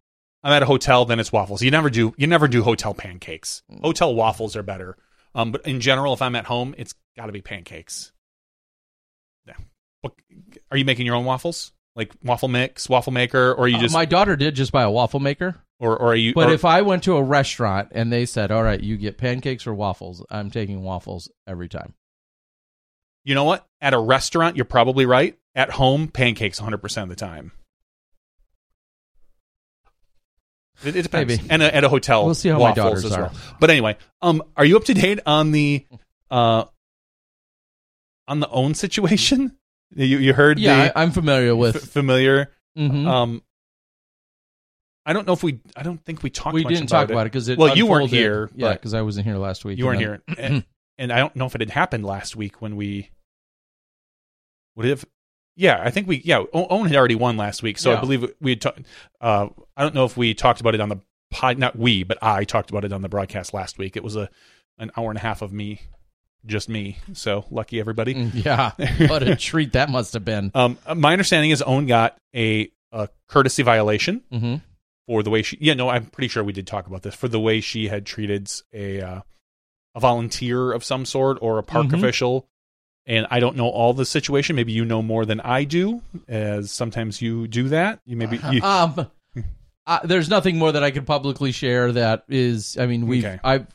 I'm 0.45 0.53
at 0.53 0.61
a 0.63 0.65
hotel, 0.67 1.05
then 1.05 1.19
it's 1.19 1.31
waffles. 1.31 1.61
You 1.63 1.71
never 1.71 1.89
do 1.89 2.13
you 2.17 2.27
never 2.27 2.47
do 2.47 2.61
hotel 2.63 2.93
pancakes. 2.93 3.63
Hotel 3.81 4.13
waffles 4.13 4.55
are 4.55 4.61
better. 4.63 4.95
Um, 5.33 5.51
but 5.51 5.65
in 5.65 5.81
general, 5.81 6.13
if 6.13 6.21
I'm 6.21 6.35
at 6.35 6.45
home, 6.45 6.75
it's 6.77 6.93
got 7.17 7.25
to 7.25 7.31
be 7.33 7.41
pancakes. 7.41 8.11
Yeah. 9.47 9.55
What, 10.01 10.13
are 10.71 10.77
you 10.77 10.85
making 10.85 11.07
your 11.07 11.15
own 11.15 11.25
waffles? 11.25 11.73
Like 11.95 12.13
waffle 12.23 12.47
mix, 12.47 12.87
waffle 12.87 13.11
maker, 13.11 13.51
or 13.53 13.61
are 13.61 13.67
you 13.67 13.77
Uh, 13.77 13.81
just 13.81 13.93
my 13.93 14.05
daughter 14.05 14.35
did 14.35 14.53
just 14.55 14.71
buy 14.71 14.83
a 14.83 14.91
waffle 14.91 15.19
maker. 15.19 15.55
or 15.79 15.97
or 15.97 16.11
are 16.11 16.15
you? 16.15 16.33
But 16.35 16.49
or- 16.49 16.53
if 16.53 16.63
I 16.63 16.81
went 16.83 17.03
to 17.03 17.15
a 17.17 17.23
restaurant 17.23 17.89
and 17.93 18.13
they 18.13 18.25
said, 18.25 18.51
"All 18.51 18.63
right, 18.63 18.79
you 18.79 18.97
get 18.97 19.17
pancakes 19.17 19.65
or 19.65 19.73
waffles," 19.73 20.23
I'm 20.29 20.51
taking 20.51 20.83
waffles 20.83 21.29
every 21.47 21.69
time. 21.69 21.95
you 23.23 23.33
know 23.33 23.45
what, 23.45 23.65
at 23.81 23.95
a 23.95 23.99
restaurant, 23.99 24.55
you're 24.55 24.65
probably 24.65 25.07
right. 25.07 25.35
At 25.55 25.71
home, 25.71 26.07
pancakes 26.09 26.59
100 26.61 26.77
percent 26.77 27.03
of 27.05 27.09
the 27.09 27.15
time. 27.25 27.51
It, 30.83 30.95
it 30.95 31.01
depends. 31.03 31.37
Maybe. 31.37 31.49
And 31.49 31.61
a, 31.63 31.73
at 31.75 31.83
a 31.83 31.89
hotel, 31.89 32.25
We'll 32.25 32.35
see 32.35 32.49
how 32.49 32.59
my 32.59 32.73
daughters 32.73 33.05
as 33.05 33.13
are. 33.13 33.21
well. 33.23 33.33
But 33.59 33.69
anyway, 33.69 33.97
um, 34.21 34.43
are 34.57 34.65
you 34.65 34.75
up 34.77 34.83
to 34.85 34.93
date 34.93 35.19
on 35.25 35.51
the 35.51 35.85
uh 36.29 36.65
on 38.27 38.39
the 38.39 38.49
Ohn 38.49 38.73
situation? 38.73 39.57
You 39.95 40.17
you 40.17 40.33
heard 40.33 40.59
Yeah, 40.59 40.87
the 40.87 40.97
I, 40.97 41.03
I'm 41.03 41.11
familiar 41.11 41.51
f- 41.51 41.57
with. 41.57 41.91
familiar. 41.91 42.51
Mhm. 42.77 43.07
Um, 43.07 43.41
I 45.05 45.13
don't 45.13 45.27
know 45.27 45.33
if 45.33 45.43
we. 45.43 45.59
I 45.75 45.83
don't 45.83 46.03
think 46.03 46.23
we 46.23 46.29
talked. 46.31 46.55
we 46.55 46.63
much 46.63 46.73
didn't 46.73 46.89
about 46.89 47.01
talk 47.03 47.09
about 47.11 47.21
it 47.27 47.31
because 47.31 47.47
it. 47.47 47.57
Well, 47.59 47.77
you 47.77 47.85
weren't 47.85 48.05
unfolded- 48.05 48.19
here, 48.19 48.49
Yeah, 48.55 48.73
because 48.73 48.93
I 48.95 49.01
wasn't 49.03 49.27
here 49.27 49.37
last 49.37 49.63
week. 49.63 49.77
You 49.77 49.85
weren't 49.85 50.01
and 50.01 50.21
here, 50.27 50.35
and, 50.45 50.65
and 50.97 51.13
I 51.13 51.19
don't 51.19 51.35
know 51.35 51.45
if 51.45 51.53
it 51.55 51.61
had 51.61 51.69
happened 51.69 52.03
last 52.05 52.35
week 52.35 52.61
when 52.61 52.75
we 52.75 53.11
would 54.75 54.87
have. 54.87 55.05
Yeah, 55.55 55.81
I 55.83 55.89
think 55.91 56.07
we. 56.07 56.17
Yeah, 56.25 56.43
Ohn 56.53 56.87
had 56.87 56.95
already 56.95 57.15
won 57.15 57.37
last 57.37 57.63
week, 57.63 57.77
so 57.77 57.95
I 57.95 57.99
believe 57.99 58.29
we 58.41 58.51
had. 58.51 58.61
talked. 58.61 58.81
uh, 59.21 59.47
I 59.77 59.83
don't 59.83 59.95
know 59.95 60.05
if 60.05 60.17
we 60.17 60.33
talked 60.33 60.59
about 60.61 60.75
it 60.75 60.81
on 60.81 60.89
the 60.89 60.99
pod. 61.31 61.57
Not 61.57 61.77
we, 61.77 62.03
but 62.03 62.17
I 62.21 62.43
talked 62.43 62.69
about 62.69 62.83
it 62.85 62.91
on 62.91 63.01
the 63.01 63.09
broadcast 63.09 63.53
last 63.53 63.77
week. 63.77 63.95
It 63.95 64.03
was 64.03 64.15
a 64.15 64.29
an 64.77 64.91
hour 64.97 65.09
and 65.09 65.17
a 65.17 65.21
half 65.21 65.41
of 65.41 65.53
me, 65.53 65.79
just 66.45 66.67
me. 66.67 66.97
So 67.13 67.45
lucky 67.49 67.79
everybody. 67.79 68.11
yeah, 68.33 68.71
what 69.07 69.23
a 69.23 69.35
treat 69.37 69.73
that 69.73 69.89
must 69.89 70.13
have 70.13 70.25
been. 70.25 70.51
Um, 70.53 70.77
my 70.95 71.13
understanding 71.13 71.51
is 71.51 71.61
Ohn 71.65 71.85
got 71.85 72.17
a, 72.35 72.69
a 72.91 73.07
courtesy 73.29 73.63
violation 73.63 74.21
hmm 74.31 74.55
for 75.07 75.21
the 75.23 75.29
way 75.29 75.41
she. 75.43 75.57
Yeah, 75.61 75.75
no, 75.75 75.87
I'm 75.87 76.07
pretty 76.07 76.27
sure 76.27 76.43
we 76.43 76.51
did 76.51 76.67
talk 76.67 76.87
about 76.87 77.03
this 77.03 77.15
for 77.15 77.27
the 77.29 77.39
way 77.39 77.61
she 77.61 77.87
had 77.87 78.05
treated 78.05 78.51
a 78.73 78.99
uh, 79.01 79.21
a 79.93 79.99
volunteer 80.01 80.73
of 80.73 80.83
some 80.83 81.05
sort 81.05 81.37
or 81.41 81.59
a 81.59 81.63
park 81.63 81.87
Mhm. 81.87 81.99
official. 81.99 82.49
And 83.07 83.27
I 83.29 83.39
don't 83.39 83.55
know 83.55 83.67
all 83.69 83.93
the 83.93 84.05
situation. 84.05 84.55
Maybe 84.55 84.71
you 84.73 84.83
know 84.85 85.01
more 85.03 85.25
than 85.25 85.39
I 85.41 85.63
do, 85.63 86.01
as 86.27 86.71
sometimes 86.71 87.21
you 87.21 87.47
do 87.47 87.69
that. 87.69 87.99
You 88.05 88.17
maybe 88.17 88.39
you, 88.51 88.61
Um, 88.63 89.07
uh, 89.87 89.99
there's 90.03 90.27
nothing 90.29 90.57
more 90.57 90.71
that 90.71 90.83
I 90.83 90.89
could 90.89 91.05
publicly 91.05 91.51
share 91.51 91.91
that 91.91 92.23
is. 92.27 92.75
I 92.79 92.87
mean, 92.87 93.05
we've. 93.05 93.23
Okay. 93.23 93.39
I've. 93.43 93.67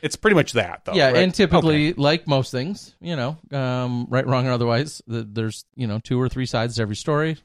it's 0.00 0.16
pretty 0.16 0.34
much 0.34 0.52
that 0.52 0.86
though. 0.86 0.94
yeah, 0.94 1.08
right? 1.08 1.16
and 1.16 1.34
typically, 1.34 1.90
Okay. 1.90 2.00
like 2.00 2.26
most 2.26 2.50
things, 2.50 2.94
you 3.02 3.14
know, 3.16 3.36
um, 3.52 4.06
right, 4.08 4.26
wrong, 4.26 4.46
or 4.48 4.52
otherwise, 4.52 5.02
th- 5.10 5.26
there's 5.28 5.66
you 5.76 5.86
know 5.86 5.98
two 5.98 6.18
or 6.18 6.30
three 6.30 6.46
sides 6.46 6.76
to 6.76 6.82
every 6.82 6.96
story. 6.96 7.36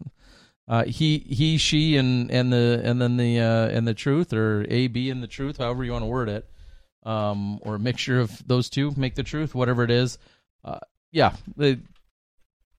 Uh, 0.70 0.86
he, 0.86 1.17
he, 1.28 1.57
she, 1.57 1.97
and 1.97 2.32
and 2.32 2.53
the 2.53 2.80
and 2.86 3.01
then 3.01 3.17
the 3.17 3.39
uh, 3.41 3.67
and 3.67 3.86
the 3.86 3.93
truth, 3.93 4.32
or 4.32 4.65
A, 4.70 4.88
B, 4.88 5.09
and 5.09 5.22
the 5.22 5.28
truth, 5.28 5.57
however 5.57 5.84
you 5.84 5.91
want 5.91 6.03
to 6.03 6.07
word 6.07 6.30
it, 6.30 6.49
um, 7.03 7.59
or 7.63 7.76
a 7.76 7.80
mixture 7.80 8.22
of 8.22 8.41
those 8.47 8.70
two 8.70 8.93
make 8.95 9.15
the 9.15 9.24
truth, 9.24 9.53
whatever 9.53 9.84
it 9.84 9.91
is. 9.91 10.17
Uh, 10.63 10.80
yeah, 11.12 11.34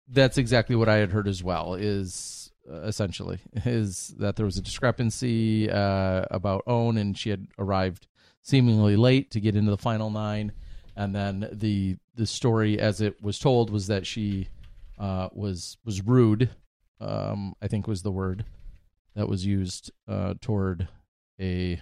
that's 0.09 0.39
exactly 0.39 0.77
what 0.77 0.89
I 0.89 0.97
had 0.97 1.11
heard 1.11 1.29
as 1.29 1.43
well. 1.43 1.75
Is 1.75 2.53
uh, 2.71 2.83
essentially 2.83 3.39
is 3.65 4.15
that 4.19 4.37
there 4.37 4.47
was 4.47 4.57
a 4.57 4.63
discrepancy 4.63 5.71
uh, 5.71 6.25
about 6.31 6.65
Ohn, 6.67 6.97
and 6.99 7.17
she 7.17 7.31
had 7.31 7.47
arrived 7.59 8.07
seemingly 8.43 8.97
late 8.97 9.31
to 9.33 9.41
get 9.41 9.57
into 9.57 9.71
the 9.71 9.79
final 9.79 10.11
nine, 10.11 10.53
and 10.97 11.15
then 11.15 11.49
the 11.53 11.97
the 12.15 12.27
story 12.27 12.79
as 12.79 13.01
it 13.01 13.23
was 13.23 13.39
told 13.39 13.71
was 13.71 13.87
that 13.87 14.07
she 14.07 14.49
uh, 14.99 15.29
was 15.33 15.77
was 15.85 16.03
rude. 16.03 16.51
Um, 17.01 17.55
I 17.63 17.69
think 17.69 17.87
was 17.87 18.03
the 18.03 18.13
word 18.13 18.45
that 19.15 19.29
was 19.29 19.47
used 19.47 19.91
uh, 20.07 20.35
toward 20.41 20.89
a, 21.41 21.81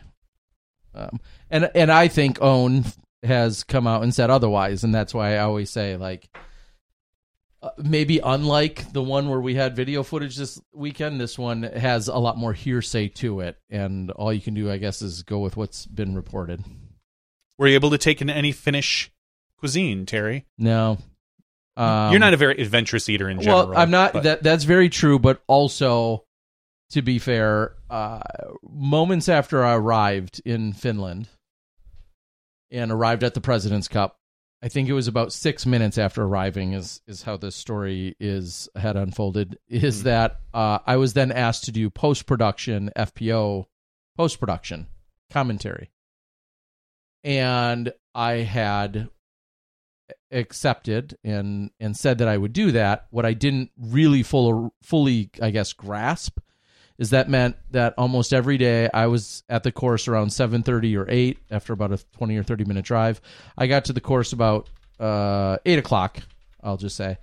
um, 0.95 1.19
and 1.51 1.71
and 1.75 1.91
I 1.91 2.09
think 2.09 2.41
Ohn 2.41 2.85
has 3.23 3.65
come 3.65 3.87
out 3.87 4.03
and 4.03 4.15
said 4.15 4.31
otherwise, 4.31 4.85
and 4.85 4.95
that's 4.95 5.15
why 5.15 5.35
I 5.35 5.39
always 5.39 5.71
say 5.71 5.97
like. 5.97 6.29
Uh, 7.61 7.71
maybe 7.77 8.21
unlike 8.23 8.93
the 8.93 9.03
one 9.03 9.29
where 9.29 9.41
we 9.41 9.57
had 9.57 9.75
video 9.75 10.05
footage 10.05 10.37
this 10.37 10.61
weekend, 10.73 11.21
this 11.21 11.37
one 11.37 11.65
has 11.65 12.07
a 12.07 12.17
lot 12.17 12.37
more 12.39 12.53
hearsay 12.53 13.09
to 13.09 13.41
it, 13.41 13.57
and 13.69 14.13
all 14.13 14.33
you 14.33 14.41
can 14.41 14.55
do, 14.55 14.71
I 14.71 14.77
guess, 14.77 15.03
is 15.03 15.25
go 15.25 15.41
with 15.41 15.57
what's 15.57 15.85
been 15.85 16.15
reported. 16.15 16.63
were 17.59 17.67
you 17.67 17.75
able 17.75 17.91
to 17.91 17.99
take 17.99 18.23
in 18.23 18.31
any 18.31 18.53
Finnish 18.53 19.11
cuisine, 19.59 20.07
Terry? 20.07 20.47
No, 20.57 20.99
um, 21.77 22.13
You're 22.13 22.21
not 22.21 22.33
a 22.33 22.37
very 22.37 22.61
adventurous 22.63 23.09
eater 23.09 23.29
in 23.29 23.41
general. 23.41 23.71
Well, 23.71 23.79
I'm 23.79 23.91
not. 23.91 24.13
but- 24.13 24.23
That 24.23 24.43
that's 24.45 24.63
very 24.63 24.89
true, 24.89 25.19
but 25.19 25.43
also, 25.49 26.27
to 26.91 27.03
be 27.03 27.19
fair, 27.19 27.73
uh, 27.91 28.21
moments 28.63 29.29
after 29.29 29.65
I 29.65 29.75
arrived 29.75 30.41
in 30.45 30.73
Finland 30.75 31.29
and 32.71 32.91
arrived 32.93 33.23
at 33.25 33.35
the 33.35 33.41
President's 33.41 33.89
Cup, 33.89 34.19
I 34.63 34.69
think 34.69 34.89
it 34.89 34.93
was 34.93 35.07
about 35.09 35.33
six 35.33 35.65
minutes 35.67 35.99
after 35.99 36.25
arriving 36.25 36.73
is 36.73 37.01
is 37.07 37.23
how 37.23 37.37
this 37.37 37.55
story 37.55 38.17
is 38.19 38.69
had 38.75 38.97
unfolded. 38.97 39.59
Is 39.69 40.01
Hmm. 40.01 40.05
that 40.05 40.41
uh, 40.53 40.79
I 40.87 40.97
was 40.97 41.13
then 41.15 41.31
asked 41.31 41.65
to 41.65 41.73
do 41.73 41.91
post 41.91 42.27
production 42.27 42.91
FPO 42.97 43.67
post 44.17 44.41
production 44.41 44.89
commentary, 45.31 45.91
and 47.23 47.93
I 48.15 48.33
had 48.39 49.09
accepted 50.31 51.17
and 51.25 51.71
and 51.79 51.97
said 51.97 52.19
that 52.19 52.29
I 52.29 52.37
would 52.37 52.53
do 52.53 52.73
that. 52.73 53.07
What 53.11 53.25
I 53.27 53.35
didn't 53.35 53.71
really 53.79 54.23
full, 54.23 54.75
fully, 54.83 55.31
I 55.41 55.51
guess, 55.51 55.73
grasp 55.73 56.39
is 56.99 57.11
that 57.11 57.29
meant 57.29 57.57
that 57.71 57.95
almost 57.97 58.33
every 58.33 58.59
day 58.59 58.89
I 58.93 59.07
was 59.07 59.45
at 59.49 59.63
the 59.63 59.71
course 59.73 60.09
around 60.09 60.33
seven 60.33 60.63
thirty 60.63 60.97
or 60.97 61.07
eight 61.09 61.39
after 61.51 61.73
about 61.73 61.93
a 61.93 61.99
twenty 62.17 62.37
or 62.37 62.43
thirty 62.43 62.65
minute 62.65 62.85
drive. 62.85 63.21
I 63.57 63.67
got 63.69 63.85
to 63.87 63.93
the 63.93 64.01
course 64.01 64.33
about 64.33 64.69
uh, 64.99 65.59
eight 65.65 65.79
o'clock. 65.79 66.19
I'll 66.63 66.77
just 66.77 66.97
say 66.97 67.19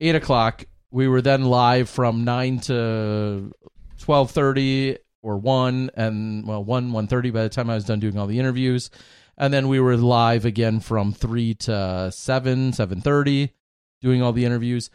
eight 0.00 0.14
o'clock. 0.14 0.64
We 0.90 1.06
were 1.06 1.20
then 1.20 1.44
live 1.44 1.90
from 1.90 2.24
nine 2.24 2.60
to 2.60 3.52
twelve 3.98 4.30
thirty 4.30 4.96
or 5.20 5.36
one, 5.36 5.90
and 5.94 6.46
well, 6.46 6.64
one 6.64 6.92
one 6.92 7.08
thirty 7.08 7.30
by 7.30 7.42
the 7.42 7.48
time 7.50 7.68
I 7.68 7.74
was 7.74 7.84
done 7.84 8.00
doing 8.00 8.16
all 8.16 8.26
the 8.26 8.38
interviews. 8.38 8.90
and 9.38 9.54
then 9.54 9.68
we 9.68 9.80
were 9.80 9.96
live 9.96 10.44
again 10.44 10.80
from 10.80 11.12
three 11.12 11.54
to 11.54 12.10
seven, 12.12 12.72
seven 12.72 13.00
thirty, 13.00 13.52
doing 14.00 14.20
all 14.22 14.32
the 14.32 14.44
interviews. 14.44 14.90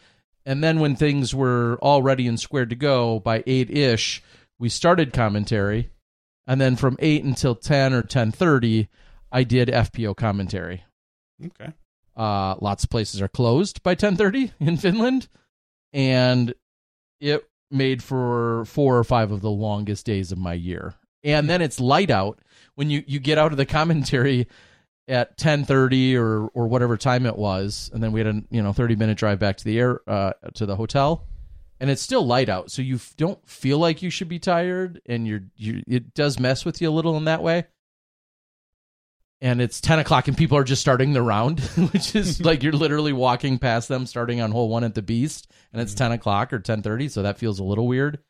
And 0.46 0.62
then 0.62 0.80
when 0.80 0.94
things 0.94 1.34
were 1.34 1.78
all 1.80 2.02
ready 2.02 2.26
and 2.26 2.38
squared 2.38 2.70
to 2.70 2.76
go 2.76 3.18
by 3.18 3.42
eight 3.46 3.70
ish, 3.70 4.22
we 4.58 4.68
started 4.68 5.12
commentary, 5.12 5.90
and 6.46 6.60
then 6.60 6.76
from 6.76 6.96
eight 7.00 7.24
until 7.24 7.54
ten 7.54 7.92
or 7.92 8.02
ten 8.02 8.30
thirty, 8.30 8.88
I 9.32 9.44
did 9.44 9.68
FPO 9.68 10.16
commentary. 10.16 10.84
Okay. 11.44 11.72
Uh, 12.16 12.54
lots 12.60 12.84
of 12.84 12.90
places 12.90 13.20
are 13.20 13.28
closed 13.28 13.82
by 13.82 13.94
10:30 13.94 14.52
in 14.60 14.76
Finland, 14.76 15.28
and 15.92 16.54
it 17.20 17.48
made 17.70 18.02
for 18.02 18.64
four 18.66 18.98
or 18.98 19.04
five 19.04 19.32
of 19.32 19.40
the 19.40 19.50
longest 19.50 20.06
days 20.06 20.30
of 20.30 20.38
my 20.38 20.52
year. 20.52 20.94
And 21.24 21.48
then 21.48 21.62
it's 21.62 21.80
light 21.80 22.10
out 22.10 22.38
when 22.74 22.90
you 22.90 23.02
you 23.06 23.18
get 23.18 23.38
out 23.38 23.52
of 23.52 23.58
the 23.58 23.66
commentary 23.66 24.46
at 25.08 25.36
10:30 25.36 26.16
or 26.16 26.48
or 26.48 26.66
whatever 26.66 26.96
time 26.96 27.26
it 27.26 27.36
was, 27.36 27.90
and 27.92 28.02
then 28.02 28.12
we 28.12 28.20
had 28.20 28.26
a 28.26 28.42
you 28.50 28.62
know 28.62 28.72
30 28.72 28.96
minute 28.96 29.18
drive 29.18 29.38
back 29.38 29.56
to 29.58 29.64
the 29.64 29.78
air 29.78 30.00
uh, 30.08 30.32
to 30.54 30.66
the 30.66 30.76
hotel, 30.76 31.26
and 31.80 31.90
it's 31.90 32.02
still 32.02 32.26
light 32.26 32.48
out, 32.48 32.70
so 32.70 32.82
you 32.82 32.96
f- 32.96 33.14
don't 33.16 33.46
feel 33.48 33.78
like 33.78 34.02
you 34.02 34.10
should 34.10 34.28
be 34.28 34.38
tired, 34.38 35.00
and 35.06 35.26
you're 35.26 35.42
you 35.56 35.82
it 35.86 36.14
does 36.14 36.38
mess 36.38 36.64
with 36.64 36.80
you 36.80 36.88
a 36.88 36.92
little 36.92 37.16
in 37.16 37.24
that 37.24 37.42
way. 37.42 37.66
And 39.40 39.60
it's 39.60 39.78
10 39.78 39.98
o'clock 39.98 40.26
and 40.26 40.34
people 40.34 40.56
are 40.56 40.64
just 40.64 40.80
starting 40.80 41.12
the 41.12 41.20
round 41.20 41.60
which 41.92 42.14
is 42.14 42.40
like 42.44 42.62
you're 42.62 42.72
literally 42.72 43.12
walking 43.12 43.58
past 43.58 43.88
them 43.88 44.06
starting 44.06 44.40
on 44.40 44.52
hole 44.52 44.70
one 44.70 44.84
at 44.84 44.94
the 44.94 45.02
beast 45.02 45.50
and 45.70 45.82
it's 45.82 45.92
10 45.92 46.12
o'clock 46.12 46.50
or 46.50 46.60
10.30 46.60 47.10
so 47.10 47.20
that 47.20 47.36
feels 47.36 47.58
a 47.58 47.64
little 47.64 47.86
weird 47.86 48.20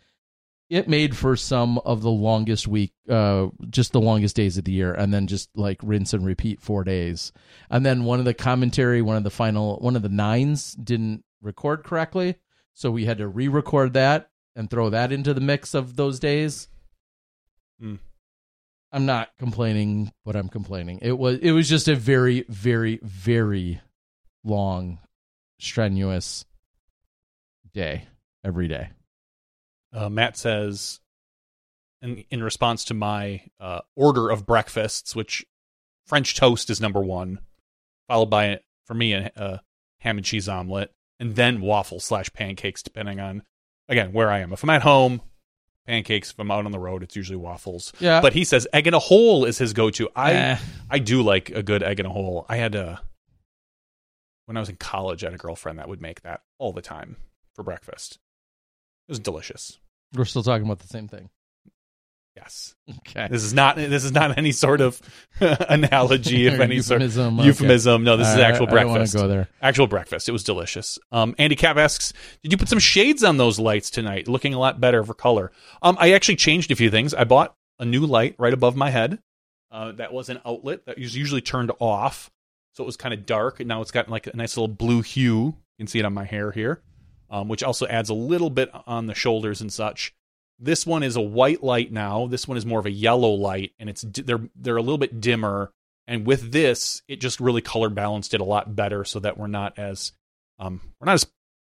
it 0.71 0.89
made 0.89 1.17
for 1.17 1.37
some 1.37 1.79
of 1.79 2.03
the 2.03 2.11
longest 2.11 2.67
week 2.67 2.93
uh 3.09 3.47
just 3.71 3.93
the 3.93 4.01
longest 4.01 4.35
days 4.35 4.57
of 4.57 4.65
the 4.65 4.73
year 4.73 4.95
and 4.95 5.13
then 5.13 5.27
just 5.27 5.51
like 5.55 5.79
rinse 5.83 6.13
and 6.13 6.25
repeat 6.25 6.61
four 6.61 6.85
days 6.85 7.33
and 7.71 7.85
then 7.85 8.05
one 8.05 8.19
of 8.19 8.25
the 8.25 8.35
commentary 8.35 9.03
one 9.03 9.17
of 9.17 9.25
the 9.25 9.31
final 9.31 9.77
one 9.81 9.97
of 9.97 10.03
the 10.03 10.09
nines 10.09 10.73
didn't 10.75 11.23
record 11.43 11.85
correctly 11.85 12.37
so 12.73 12.91
we 12.91 13.05
had 13.05 13.19
to 13.19 13.29
re-record 13.29 13.93
that 13.93 14.31
and 14.57 14.71
throw 14.71 14.91
that 14.91 15.13
into 15.13 15.35
the 15.35 15.41
mix 15.41 15.75
of 15.75 15.97
those 15.97 16.19
days 16.19 16.69
Mm. 17.83 17.99
I'm 18.93 19.07
not 19.07 19.31
complaining, 19.39 20.13
but 20.25 20.37
I'm 20.37 20.49
complaining. 20.49 21.01
It 21.03 21.19
was 21.19 21.39
it 21.39 21.51
was 21.51 21.69
just 21.69 21.89
a 21.89 21.97
very 21.97 22.45
very 22.49 23.01
very 23.03 23.81
long 24.45 25.01
strenuous 25.59 26.45
day 27.73 28.07
every 28.45 28.69
day. 28.69 28.91
Uh, 29.95 30.09
Matt 30.09 30.37
says, 30.37 31.01
in 32.03 32.25
in 32.31 32.43
response 32.43 32.85
to 32.87 32.95
my 32.95 33.43
uh, 33.61 33.81
order 33.95 34.31
of 34.31 34.45
breakfasts, 34.45 35.15
which 35.15 35.45
French 36.07 36.37
toast 36.37 36.69
is 36.69 36.81
number 36.81 37.01
one, 37.01 37.41
followed 38.09 38.31
by 38.31 38.61
for 38.87 38.95
me 38.95 39.13
a, 39.13 39.31
a 39.37 39.61
ham 40.01 40.19
and 40.19 40.27
cheese 40.27 40.49
omelet, 40.49 40.93
and 41.21 41.37
then 41.37 41.61
waffles 41.61 42.05
slash 42.05 42.33
pancakes, 42.33 42.83
depending 42.83 43.21
on 43.21 43.43
again 43.89 44.13
where 44.13 44.31
I 44.31 44.41
am. 44.41 44.53
If 44.53 44.63
I'm 44.65 44.71
at 44.71 44.83
home, 44.83 45.23
pancakes. 45.87 46.33
If 46.33 46.39
I'm 46.39 46.51
out 46.51 46.67
on 46.67 46.73
the 46.73 46.79
road, 46.79 47.03
it's 47.03 47.17
usually 47.17 47.37
waffles. 47.37 47.93
Yeah. 48.01 48.21
But 48.21 48.33
he 48.33 48.45
says 48.45 48.67
egg 48.73 48.87
in 48.87 48.95
a 48.95 48.99
hole 48.99 49.45
is 49.45 49.59
his 49.59 49.73
go-to. 49.73 50.09
I 50.17 50.33
Eh. 50.33 50.59
I 50.91 50.99
do 50.99 51.23
like 51.23 51.51
a 51.51 51.63
good 51.63 51.83
egg 51.83 52.01
in 52.01 52.07
a 52.07 52.11
hole. 52.11 52.47
I 52.49 52.57
had 52.57 52.75
a 52.75 53.01
when 54.47 54.57
I 54.57 54.61
was 54.61 54.69
in 54.69 54.77
college, 54.77 55.23
I 55.25 55.29
had 55.29 55.35
a 55.35 55.39
girlfriend 55.39 55.79
that 55.79 55.89
would 55.89 56.03
make 56.03 56.21
that 56.23 56.43
all 56.59 56.73
the 56.73 56.83
time 56.83 57.17
for 57.55 57.63
breakfast. 57.63 58.19
It 59.09 59.13
was 59.13 59.19
delicious. 59.19 59.79
We're 60.15 60.25
still 60.25 60.43
talking 60.43 60.65
about 60.65 60.79
the 60.79 60.89
same 60.89 61.09
thing. 61.09 61.31
Yes. 62.37 62.75
Okay. 63.07 63.29
This 63.31 63.45
is 63.45 63.55
not 63.55 63.77
this 63.77 64.05
is 64.05 64.13
not 64.13 64.37
any 64.37 64.53
sort 64.53 64.83
of 64.83 65.01
analogy 65.41 66.47
of 66.49 66.61
any 66.61 66.83
sort 66.83 67.01
euphemism, 67.01 67.35
of 67.35 67.41
okay. 67.41 67.47
euphemism. 67.47 68.05
No, 68.05 68.17
this 68.19 68.29
is 68.29 68.37
actual 68.37 68.67
I 68.69 68.71
breakfast. 68.71 69.15
go 69.15 69.27
there. 69.27 69.49
Actual 69.63 69.87
breakfast. 69.87 70.29
It 70.29 70.33
was 70.33 70.45
delicious. 70.45 70.99
Um, 71.11 71.35
Andy 71.39 71.57
Cap 71.57 71.79
asks, 71.79 72.13
"Did 72.43 72.53
you 72.53 72.59
put 72.59 72.69
some 72.69 72.79
shades 72.79 73.25
on 73.25 73.39
those 73.39 73.59
lights 73.59 73.89
tonight? 73.89 74.29
Looking 74.29 74.53
a 74.53 74.59
lot 74.59 74.81
better 74.81 75.03
for 75.03 75.15
color." 75.15 75.51
Um, 75.81 75.97
I 75.99 76.13
actually 76.13 76.37
changed 76.37 76.71
a 76.71 76.77
few 76.77 76.91
things. 76.91 77.15
I 77.15 77.25
bought 77.25 77.55
a 77.79 77.87
new 77.87 78.05
light 78.05 78.35
right 78.39 78.53
above 78.53 78.77
my 78.77 78.91
head. 78.91 79.19
Uh, 79.71 79.93
that 79.93 80.13
was 80.13 80.29
an 80.29 80.41
outlet 80.45 80.85
that 80.85 80.99
was 80.99 81.17
usually 81.17 81.41
turned 81.41 81.73
off, 81.79 82.31
so 82.75 82.85
it 82.85 82.87
was 82.87 82.99
kind 82.99 83.15
of 83.15 83.25
dark. 83.25 83.61
And 83.61 83.69
now 83.69 83.81
it's 83.81 83.93
got 83.93 84.11
like 84.11 84.27
a 84.27 84.37
nice 84.37 84.57
little 84.59 84.69
blue 84.69 85.01
hue. 85.01 85.45
You 85.47 85.57
can 85.79 85.87
see 85.87 86.01
it 86.01 86.05
on 86.05 86.13
my 86.13 86.25
hair 86.25 86.53
here, 86.53 86.83
um, 87.35 87.49
which 87.49 87.65
also 87.65 87.85
adds 87.89 88.11
a 88.11 88.15
little 88.15 88.49
bit 88.49 88.71
on 88.87 89.07
the 89.07 89.15
shoulders 89.15 89.61
and 89.61 89.73
such. 89.73 90.15
This 90.61 90.87
one 90.87 91.03
is 91.03 91.17
a 91.17 91.21
white 91.21 91.65
light 91.65 91.91
now. 91.91 92.29
This 92.29 92.47
one 92.47 92.57
is 92.57 92.65
more 92.65 92.79
of 92.79 92.87
a 92.87 92.93
yellow 92.93 93.33
light, 93.33 93.73
and 93.81 93.91
it's 93.91 94.03
they're 94.03 94.49
they're 94.55 94.77
a 94.77 94.83
little 94.83 94.99
bit 94.99 95.21
dimmer. 95.21 95.73
And 96.07 96.25
with 96.25 96.53
this, 96.53 97.03
it 97.09 97.21
just 97.21 97.41
really 97.41 97.61
color 97.61 97.89
balanced 97.89 98.35
it 98.35 98.41
a 98.41 98.45
lot 98.45 98.77
better, 98.77 99.05
so 99.05 99.19
that 99.19 99.37
we're 99.37 99.49
not 99.49 99.77
as 99.81 100.13
um 100.61 100.81
we're 101.01 101.07
not 101.07 101.15
as 101.15 101.27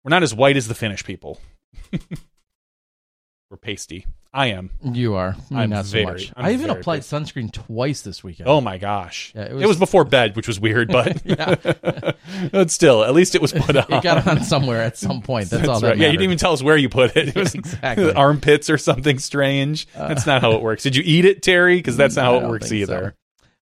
we're 0.04 0.10
not 0.10 0.24
as 0.24 0.36
white 0.36 0.58
as 0.58 0.68
the 0.68 0.76
Finnish 0.76 1.06
people. 1.06 1.40
we're 3.50 3.58
pasty. 3.58 4.06
I 4.38 4.48
am. 4.48 4.70
You 4.84 5.16
are. 5.16 5.34
I'm 5.50 5.70
not 5.70 5.86
so 5.86 6.04
much. 6.04 6.34
I'm 6.36 6.46
I 6.46 6.52
even 6.52 6.70
applied 6.70 6.98
pasty. 7.06 7.16
sunscreen 7.16 7.54
twice 7.54 8.02
this 8.02 8.22
weekend. 8.22 8.50
Oh 8.50 8.60
my 8.60 8.78
gosh! 8.78 9.32
Yeah, 9.34 9.44
it 9.44 9.52
it, 9.52 9.56
was- 9.56 9.66
was, 9.68 9.80
before 9.80 10.04
bed, 10.04 10.36
which 10.36 10.48
was 10.50 10.60
weird, 10.60 10.90
but 10.90 11.22
Yeah. 11.26 11.56
but 12.52 12.70
still, 12.70 13.06
at 13.06 13.14
least 13.14 13.36
it 13.36 13.42
was 13.42 13.54
put 13.54 13.78
on. 13.78 13.86
it 13.94 14.04
got 14.04 14.28
on 14.28 14.44
somewhere 14.44 14.82
at 14.82 14.98
some 14.98 15.22
point. 15.22 15.50
That's, 15.50 15.68
all 15.70 15.80
that 15.80 15.88
right. 15.92 15.98
Yeah, 15.98 16.08
you 16.08 16.12
didn't 16.18 16.26
even 16.26 16.38
tell 16.38 16.52
us 16.52 16.62
where 16.62 16.76
you 16.76 16.90
put 16.90 17.16
it. 17.16 17.30
It 17.30 17.36
was 17.36 17.56
Exactly. 17.56 18.12
armpits 18.14 18.70
or 18.70 18.78
something 18.78 19.20
strange. 19.20 19.88
that's 19.94 20.26
not 20.26 20.42
how 20.42 20.52
it 20.52 20.62
works. 20.62 20.84
Did 20.84 20.98
you 20.98 21.04
eat 21.06 21.24
it, 21.24 21.42
Terry? 21.42 21.78
Because 21.78 21.96
that's 21.96 22.18
not 22.18 22.26
how 22.26 22.36
it 22.38 22.50
works 22.50 22.72
either. 22.74 23.16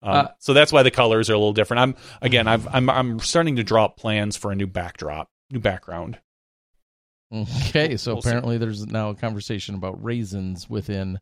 Um, 0.01 0.15
Uh, 0.15 0.27
so 0.39 0.53
that's 0.53 0.71
why 0.71 0.83
the 0.83 0.89
colors 0.91 1.29
are 1.29 1.33
a 1.33 1.37
little 1.37 1.53
different. 1.53 1.81
I'm 1.81 1.95
again, 2.21 2.47
I've, 2.47 2.65
I'm 2.73 2.89
I'm 2.89 3.19
starting 3.19 3.57
to 3.57 3.63
draw 3.63 3.85
up 3.85 3.97
plans 3.97 4.37
for 4.37 4.51
a 4.51 4.55
new 4.55 4.67
backdrop, 4.67 5.29
new 5.51 5.59
background. 5.59 6.17
Okay, 7.31 7.97
so 7.97 8.13
We'll 8.13 8.21
see. 8.21 8.29
apparently 8.29 8.57
there's 8.57 8.85
now 8.87 9.09
a 9.09 9.15
conversation 9.15 9.75
about 9.75 10.03
raisins 10.03 10.69
within. 10.69 11.19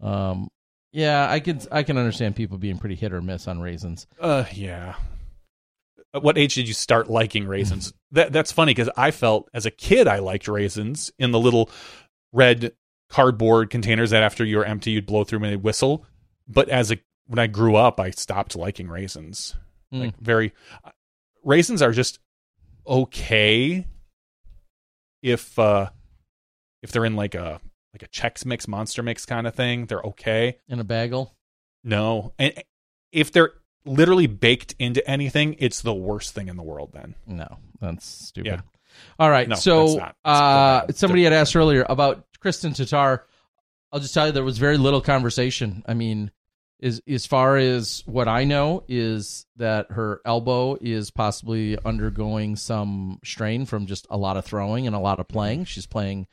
Um, 0.00 0.48
yeah, 0.92 1.28
I 1.30 1.40
can 1.40 1.60
I 1.70 1.82
can 1.82 1.98
understand 1.98 2.36
people 2.36 2.58
being 2.58 2.78
pretty 2.78 2.94
hit 2.94 3.12
or 3.12 3.20
miss 3.20 3.48
on 3.48 3.60
raisins. 3.60 4.06
Uh, 4.20 4.44
yeah. 4.52 4.94
At 6.12 6.22
what 6.22 6.38
age 6.38 6.54
did 6.54 6.66
you 6.66 6.74
start 6.74 7.08
liking 7.08 7.46
raisins? 7.46 7.92
that 8.12 8.32
that's 8.32 8.52
funny 8.52 8.70
because 8.70 8.90
I 8.96 9.10
felt 9.10 9.48
as 9.54 9.66
a 9.66 9.70
kid 9.70 10.08
I 10.08 10.18
liked 10.18 10.48
raisins 10.48 11.12
in 11.18 11.30
the 11.30 11.38
little 11.38 11.70
red 12.32 12.72
cardboard 13.08 13.70
containers 13.70 14.10
that 14.10 14.22
after 14.22 14.44
you 14.44 14.56
were 14.56 14.64
empty 14.64 14.92
you'd 14.92 15.06
blow 15.06 15.24
through 15.24 15.38
them 15.40 15.44
and 15.44 15.52
they'd 15.52 15.64
whistle. 15.64 16.06
But 16.48 16.68
as 16.68 16.90
a 16.90 16.98
when 17.26 17.38
I 17.38 17.46
grew 17.46 17.76
up, 17.76 18.00
I 18.00 18.10
stopped 18.10 18.56
liking 18.56 18.88
raisins. 18.88 19.54
Mm. 19.92 20.00
Like 20.00 20.18
very 20.18 20.52
raisins 21.44 21.82
are 21.82 21.92
just 21.92 22.18
okay 22.86 23.86
if 25.22 25.58
uh 25.58 25.90
if 26.82 26.92
they're 26.92 27.04
in 27.04 27.16
like 27.16 27.34
a 27.34 27.60
like 27.92 28.02
a 28.02 28.08
Chex 28.08 28.44
Mix, 28.44 28.68
Monster 28.68 29.02
Mix 29.02 29.26
kind 29.26 29.46
of 29.46 29.54
thing. 29.54 29.86
They're 29.86 30.02
okay. 30.02 30.58
In 30.68 30.78
a 30.80 30.84
bagel, 30.84 31.34
No. 31.84 32.32
And 32.38 32.52
if 33.12 33.32
they're 33.32 33.52
literally 33.84 34.26
baked 34.26 34.74
into 34.78 35.06
anything, 35.10 35.56
it's 35.58 35.80
the 35.82 35.94
worst 35.94 36.34
thing 36.34 36.48
in 36.48 36.56
the 36.56 36.62
world 36.62 36.90
then. 36.92 37.14
no, 37.26 37.58
that's 37.80 38.06
stupid. 38.06 38.48
Yeah. 38.48 38.60
All 39.18 39.30
right, 39.30 39.48
No, 39.48 39.54
that's 39.54 39.62
so 39.62 39.96
not. 39.96 40.16
It's 40.24 40.24
uh, 40.24 40.86
somebody 40.94 41.24
had 41.24 41.32
asked 41.32 41.56
earlier 41.56 41.84
about 41.88 42.26
Kristin 42.42 42.70
Tattar. 42.70 43.22
I'll 43.92 44.00
just 44.00 44.14
tell 44.14 44.26
you 44.26 44.32
there 44.32 44.44
was 44.44 44.58
very 44.58 44.76
little 44.76 45.00
conversation. 45.00 45.82
I 45.86 45.94
mean, 45.94 46.30
is 46.80 47.02
as 47.06 47.26
far 47.26 47.56
as 47.56 48.02
what 48.06 48.26
I 48.26 48.44
know 48.44 48.84
is 48.88 49.46
that 49.56 49.90
her 49.92 50.20
elbow 50.24 50.76
is 50.80 51.10
possibly 51.10 51.78
undergoing 51.84 52.56
some 52.56 53.18
strain 53.22 53.66
from 53.66 53.86
just 53.86 54.06
a 54.10 54.16
lot 54.16 54.36
of 54.36 54.44
throwing 54.44 54.86
and 54.86 54.96
a 54.96 55.00
lot 55.00 55.20
of 55.20 55.28
playing. 55.28 55.66
She's 55.66 55.86
playing 55.86 56.26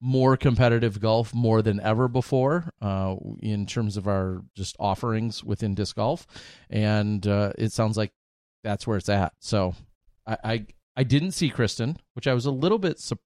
more 0.00 0.36
competitive 0.36 1.00
golf 1.00 1.32
more 1.32 1.62
than 1.62 1.78
ever 1.80 2.08
before 2.08 2.72
uh, 2.80 3.14
in 3.40 3.66
terms 3.66 3.96
of 3.96 4.08
our 4.08 4.42
just 4.56 4.76
offerings 4.80 5.44
within 5.44 5.74
disc 5.74 5.94
golf, 5.94 6.26
and 6.68 7.24
uh, 7.26 7.52
it 7.56 7.70
sounds 7.72 7.96
like 7.96 8.12
that's 8.64 8.86
where 8.86 8.96
it's 8.96 9.08
at. 9.08 9.34
So 9.38 9.74
I 10.26 10.36
I, 10.42 10.66
I 10.96 11.04
didn't 11.04 11.32
see 11.32 11.50
Kristin, 11.50 11.96
which 12.14 12.26
I 12.26 12.34
was 12.34 12.46
a 12.46 12.50
little 12.50 12.78
bit 12.78 12.98
surprised. 12.98 13.28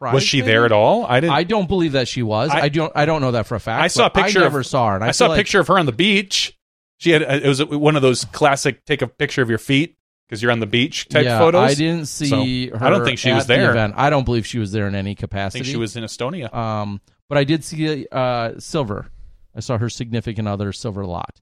Was 0.00 0.22
she 0.24 0.38
maybe. 0.40 0.52
there 0.52 0.64
at 0.66 0.72
all? 0.72 1.04
I 1.06 1.20
didn't. 1.20 1.34
I 1.34 1.44
don't 1.44 1.68
believe 1.68 1.92
that 1.92 2.06
she 2.08 2.22
was. 2.22 2.50
I, 2.50 2.62
I- 2.62 2.68
don't. 2.68 2.92
I 2.94 3.06
don't 3.06 3.20
know 3.22 3.32
that 3.32 3.46
for 3.46 3.54
a 3.54 3.60
fact. 3.60 3.82
I 3.82 3.86
saw 3.88 4.06
a 4.06 4.10
but 4.10 4.24
picture 4.24 4.40
I 4.40 4.42
of- 4.46 4.52
never 4.52 4.62
saw 4.62 4.88
her. 4.90 4.94
And 4.96 5.04
I, 5.04 5.08
I, 5.08 5.10
saw 5.12 5.26
a 5.26 5.28
like- 5.28 5.38
picture 5.38 5.60
of 5.60 5.68
her 5.68 5.78
on 5.78 5.86
the 5.86 5.92
beach. 5.92 6.52
She 6.98 7.10
had 7.10 7.22
it 7.22 7.46
was 7.46 7.62
one 7.64 7.94
of 7.96 8.02
those 8.02 8.24
classic 8.26 8.84
take 8.86 9.02
a 9.02 9.06
picture 9.06 9.42
of 9.42 9.48
your 9.50 9.58
feet 9.58 9.96
because 10.26 10.42
you're 10.42 10.50
on 10.52 10.60
the 10.60 10.66
beach 10.66 11.08
type 11.08 11.24
yeah, 11.24 11.38
photos. 11.38 11.70
I 11.70 11.74
didn't 11.74 12.06
see 12.06 12.70
So, 12.70 12.78
her. 12.78 12.84
I 12.86 12.90
don't 12.90 13.04
think 13.04 13.18
she 13.18 13.30
was 13.32 13.44
at 13.44 13.48
the 13.48 13.54
there. 13.62 13.70
event. 13.70 13.94
I 13.96 14.08
don't 14.10 14.24
believe 14.24 14.46
she 14.46 14.58
was 14.58 14.72
there 14.72 14.88
in 14.88 14.94
any 14.94 15.10
I 15.10 15.14
capacity. 15.14 15.62
think 15.64 15.70
she 15.70 15.76
was 15.78 15.94
in 15.96 16.04
Estonia. 16.04 16.52
Um, 16.54 17.00
but 17.28 17.36
I 17.38 17.44
did 17.44 17.64
see 17.64 18.06
uh, 18.10 18.52
Silver. 18.58 19.06
I 19.54 19.60
saw 19.60 19.76
her 19.78 19.88
significant 19.90 20.48
other, 20.48 20.72
Silver 20.72 21.04
Lätt, 21.04 21.40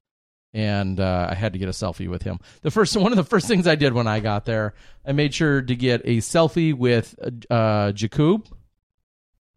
and 0.54 0.98
uh, 1.00 1.28
I 1.30 1.34
had 1.34 1.52
to 1.52 1.58
get 1.58 1.68
a 1.68 1.72
selfie 1.72 2.08
with 2.08 2.22
him. 2.22 2.38
The 2.62 2.70
first 2.70 2.96
one 2.96 3.12
of 3.12 3.16
the 3.16 3.24
first 3.24 3.46
things 3.46 3.66
I 3.66 3.74
did 3.74 3.92
when 3.92 4.06
I 4.06 4.20
got 4.20 4.46
there, 4.46 4.72
I 5.04 5.12
made 5.12 5.34
sure 5.34 5.60
to 5.60 5.74
get 5.76 6.00
a 6.04 6.18
selfie 6.18 6.72
with 6.72 7.14
uh, 7.50 7.92
Jakub, 7.92 8.46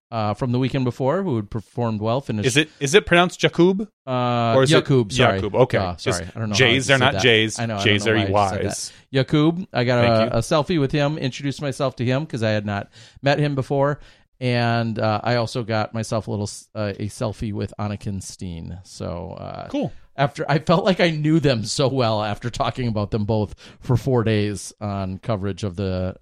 uh, 0.10 0.34
from 0.34 0.52
the 0.52 0.60
weekend 0.60 0.86
before 0.86 1.22
who 1.24 1.36
had 1.36 1.50
performed 1.50 2.02
well. 2.02 2.22
Finished. 2.22 2.48
Is 2.48 2.58
it 2.58 2.70
is 2.80 2.94
it 2.96 3.06
pronounced 3.06 3.40
Jakub? 3.40 3.88
Uh, 4.06 4.54
Or 4.56 4.64
is 4.64 4.72
it- 4.72 4.76
Yakub, 4.76 5.12
sorry. 5.12 5.36
Yakub, 5.36 5.56
okay. 5.56 5.78
Uh, 5.78 5.96
sorry, 5.98 6.24
Just 6.26 6.36
I 6.36 6.40
don't 6.40 6.50
know. 6.50 6.56
J's, 6.56 6.88
they're 6.88 6.98
not. 6.98 7.18
J's. 7.18 7.60
I 7.60 7.66
know. 7.66 7.80
J's 7.80 8.06
don't 8.06 8.16
know 8.16 8.26
are 8.26 8.32
why 8.32 8.46
I 8.46 8.50
said 8.52 8.64
Y's. 8.66 8.94
Yakub, 9.12 9.68
I 9.74 9.84
got 9.84 10.04
a, 10.06 10.38
a 10.38 10.40
selfie 10.40 10.80
with 10.80 10.92
him. 10.92 11.18
Introduced 11.18 11.62
myself 11.62 11.98
to 11.98 12.06
him 12.06 12.24
because 12.24 12.44
I 12.44 12.52
had 12.52 12.66
not 12.66 12.90
met 13.22 13.40
him 13.40 13.56
before, 13.56 14.00
and 14.40 14.98
uh, 14.98 15.20
I 15.24 15.36
also 15.36 15.64
got 15.64 15.94
myself 15.94 16.28
a 16.28 16.32
little 16.32 16.50
uh, 16.74 16.94
a 16.98 17.08
selfie 17.08 17.54
with 17.54 17.74
Anniken 17.78 18.24
Steen. 18.24 18.80
So 18.84 19.36
uh, 19.38 19.68
Cool. 19.70 19.92
After 20.18 20.50
I 20.50 20.60
felt 20.60 20.84
like 20.84 21.00
I 21.00 21.12
knew 21.12 21.40
them 21.40 21.64
so 21.64 21.88
well 21.88 22.24
after 22.24 22.50
talking 22.50 22.88
about 22.88 23.12
them 23.12 23.26
both 23.26 23.54
for 23.80 23.96
four 23.96 24.24
days 24.24 24.74
on 24.82 25.20
coverage 25.20 25.64
of 25.64 25.76
the 25.76 26.16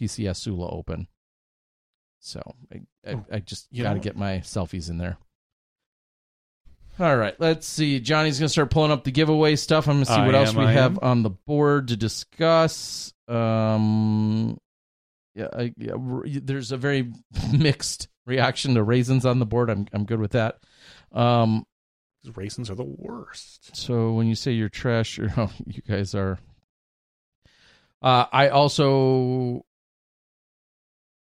PCS 0.00 0.36
Sula 0.36 0.68
Open. 0.68 1.06
So 2.18 2.40
I, 2.72 2.80
I, 3.08 3.16
I 3.32 3.38
just 3.38 3.68
You 3.70 3.84
got 3.84 3.94
to 3.94 4.00
get 4.00 4.16
my 4.16 4.38
selfies 4.38 4.90
in 4.90 4.98
there. 4.98 5.18
All 6.98 7.16
right, 7.16 7.34
let's 7.40 7.66
see. 7.66 8.00
Johnny's 8.00 8.38
gonna 8.38 8.48
start 8.50 8.70
pulling 8.70 8.90
up 8.90 9.02
the 9.04 9.10
giveaway 9.10 9.56
stuff. 9.56 9.88
I'm 9.88 9.94
gonna 9.94 10.04
see 10.04 10.12
I 10.12 10.26
what 10.26 10.34
else 10.34 10.50
am, 10.50 10.56
we 10.56 10.64
I 10.66 10.72
have 10.72 10.92
am. 10.92 10.98
on 11.02 11.22
the 11.22 11.30
board 11.30 11.88
to 11.88 11.96
discuss. 11.96 13.14
Um, 13.28 14.58
yeah, 15.34 15.48
I, 15.52 15.72
yeah, 15.78 15.94
there's 16.42 16.70
a 16.70 16.76
very 16.76 17.10
mixed 17.52 18.08
reaction 18.26 18.74
to 18.74 18.82
raisins 18.82 19.24
on 19.24 19.38
the 19.38 19.46
board. 19.46 19.70
I'm 19.70 19.86
I'm 19.92 20.04
good 20.04 20.20
with 20.20 20.32
that. 20.32 20.58
Um, 21.12 21.64
These 22.24 22.36
raisins 22.36 22.70
are 22.70 22.74
the 22.76 22.84
worst. 22.84 23.74
so 23.76 24.12
when 24.12 24.26
you 24.28 24.34
say 24.34 24.52
you're 24.52 24.68
trash, 24.68 25.18
you're, 25.18 25.32
oh, 25.36 25.50
you 25.66 25.82
guys 25.82 26.14
are. 26.14 26.38
Uh, 28.00 28.26
I 28.32 28.48
also. 28.48 29.64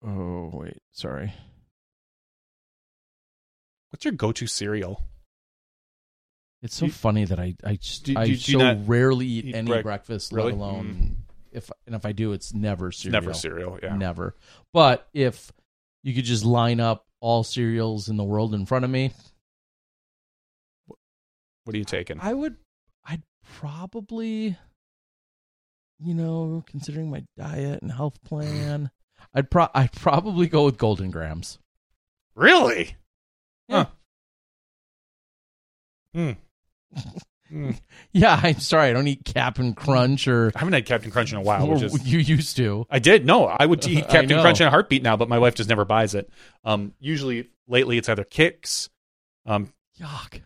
Oh 0.06 0.50
wait, 0.54 0.78
sorry. 0.92 1.34
What's 3.90 4.06
your 4.06 4.14
go-to 4.14 4.48
cereal? 4.48 5.02
It's 6.62 6.76
so 6.76 6.88
funny 6.88 7.26
that 7.26 7.40
I 7.40 7.56
I 7.64 7.76
just 7.76 8.04
Do- 8.06 8.16
I 8.18 8.26
do- 8.26 8.36
do 8.36 8.60
so 8.60 8.76
rarely 8.86 9.26
eat, 9.28 9.46
eat 9.46 9.56
any 9.56 9.70
brec- 9.72 9.84
breakfast, 9.84 10.32
Really? 10.32 10.52
let 10.52 10.58
alone 10.58 11.18
if 11.52 11.72
and 11.86 11.96
if 11.96 12.06
I 12.06 12.12
do, 12.12 12.34
it's 12.34 12.54
never 12.54 12.92
cereal. 12.92 13.22
never 13.22 13.34
cereal. 13.34 13.80
Yeah. 13.82 13.96
Never. 13.96 14.36
But 14.74 15.08
if 15.14 15.52
you 16.04 16.14
could 16.14 16.26
just 16.26 16.44
line 16.46 16.80
up 16.80 17.06
all 17.20 17.44
cereals 17.44 18.10
in 18.10 18.18
the 18.18 18.24
world 18.24 18.54
in 18.54 18.66
front 18.66 18.86
of 18.86 18.92
me, 18.92 19.12
What 21.68 21.76
are 21.76 21.80
you 21.80 21.84
taking? 21.84 22.18
I 22.22 22.34
would. 22.34 22.56
I'd 23.06 23.24
probably, 23.58 24.58
you 26.00 26.14
know, 26.14 26.64
considering 26.66 27.12
my 27.12 27.26
diet 27.38 27.82
and 27.82 27.92
health 27.92 28.24
plan, 28.24 28.90
I'd 29.34 29.52
pro 29.52 29.68
I'd 29.76 29.92
probably 29.92 30.48
go 30.48 30.64
with 30.64 30.78
Golden 30.78 31.12
Grahams. 31.12 31.60
Really? 32.36 32.96
Yeah. 33.68 33.84
Huh. 33.84 33.90
Hmm. 36.16 36.32
Hmm. 37.50 37.72
Yeah, 38.12 38.38
I'm 38.44 38.60
sorry, 38.60 38.90
I 38.90 38.92
don't 38.94 39.08
eat 39.08 39.24
Cap'n 39.24 39.74
Crunch 39.74 40.28
or 40.28 40.52
I 40.54 40.60
haven't 40.60 40.74
had 40.74 40.86
Captain 40.86 41.12
Crunch 41.12 41.32
in 41.32 41.38
a 41.38 41.42
while, 41.42 41.66
or 41.66 41.76
which 41.76 41.82
is 41.84 42.06
you 42.06 42.20
used 42.20 42.58
to. 42.58 42.86
I 42.90 43.00
did. 43.00 43.26
No, 43.26 43.46
I 43.46 43.66
would 43.66 43.88
eat 43.88 44.04
I 44.10 44.12
Captain. 44.12 44.42
Crunch 44.42 44.60
in 44.60 44.68
a 44.68 44.70
heartbeat 44.70 45.02
now, 45.02 45.16
but 45.16 45.30
my 45.30 45.40
wife 45.40 45.56
just 45.56 45.70
never 45.70 45.86
buys 45.86 46.14
it. 46.14 46.30
Um, 46.66 46.94
usually 47.00 47.48
lately 47.70 47.98
it's 47.98 48.10
either 48.10 48.26
Kix. 48.26 48.90
Um, 49.46 49.72
Yuck. 49.98 50.42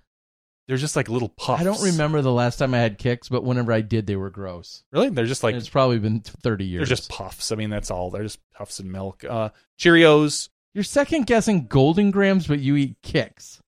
They're 0.71 0.77
just 0.77 0.95
like 0.95 1.09
little 1.09 1.27
puffs. 1.27 1.59
I 1.59 1.65
don't 1.65 1.81
remember 1.81 2.21
the 2.21 2.31
last 2.31 2.55
time 2.55 2.73
I 2.73 2.77
had 2.77 2.97
Kix, 2.97 3.29
but 3.29 3.43
whenever 3.43 3.73
I 3.73 3.81
did, 3.81 4.07
they 4.07 4.15
were 4.15 4.29
gross. 4.29 4.85
Really? 4.93 5.09
They're 5.09 5.25
just 5.25 5.43
like 5.43 5.53
it's 5.53 5.67
probably 5.67 5.99
been 5.99 6.21
30 6.21 6.63
years. 6.63 6.87
they're 6.87 6.95
just 6.95 7.09
puffs. 7.09 7.51
I 7.51 7.55
mean, 7.55 7.69
that's 7.69 7.91
all. 7.91 8.09
They're 8.09 8.23
just 8.23 8.39
puffs 8.53 8.79
and 8.79 8.89
milk. 8.89 9.25
Uh, 9.29 9.49
Cheerios. 9.77 10.47
You're 10.73 10.85
second 10.85 11.27
guessing 11.27 11.67
Golden 11.67 12.09
Grahams, 12.09 12.47
but 12.47 12.59
you 12.61 12.77
eat 12.77 12.95
Kix. 13.03 13.59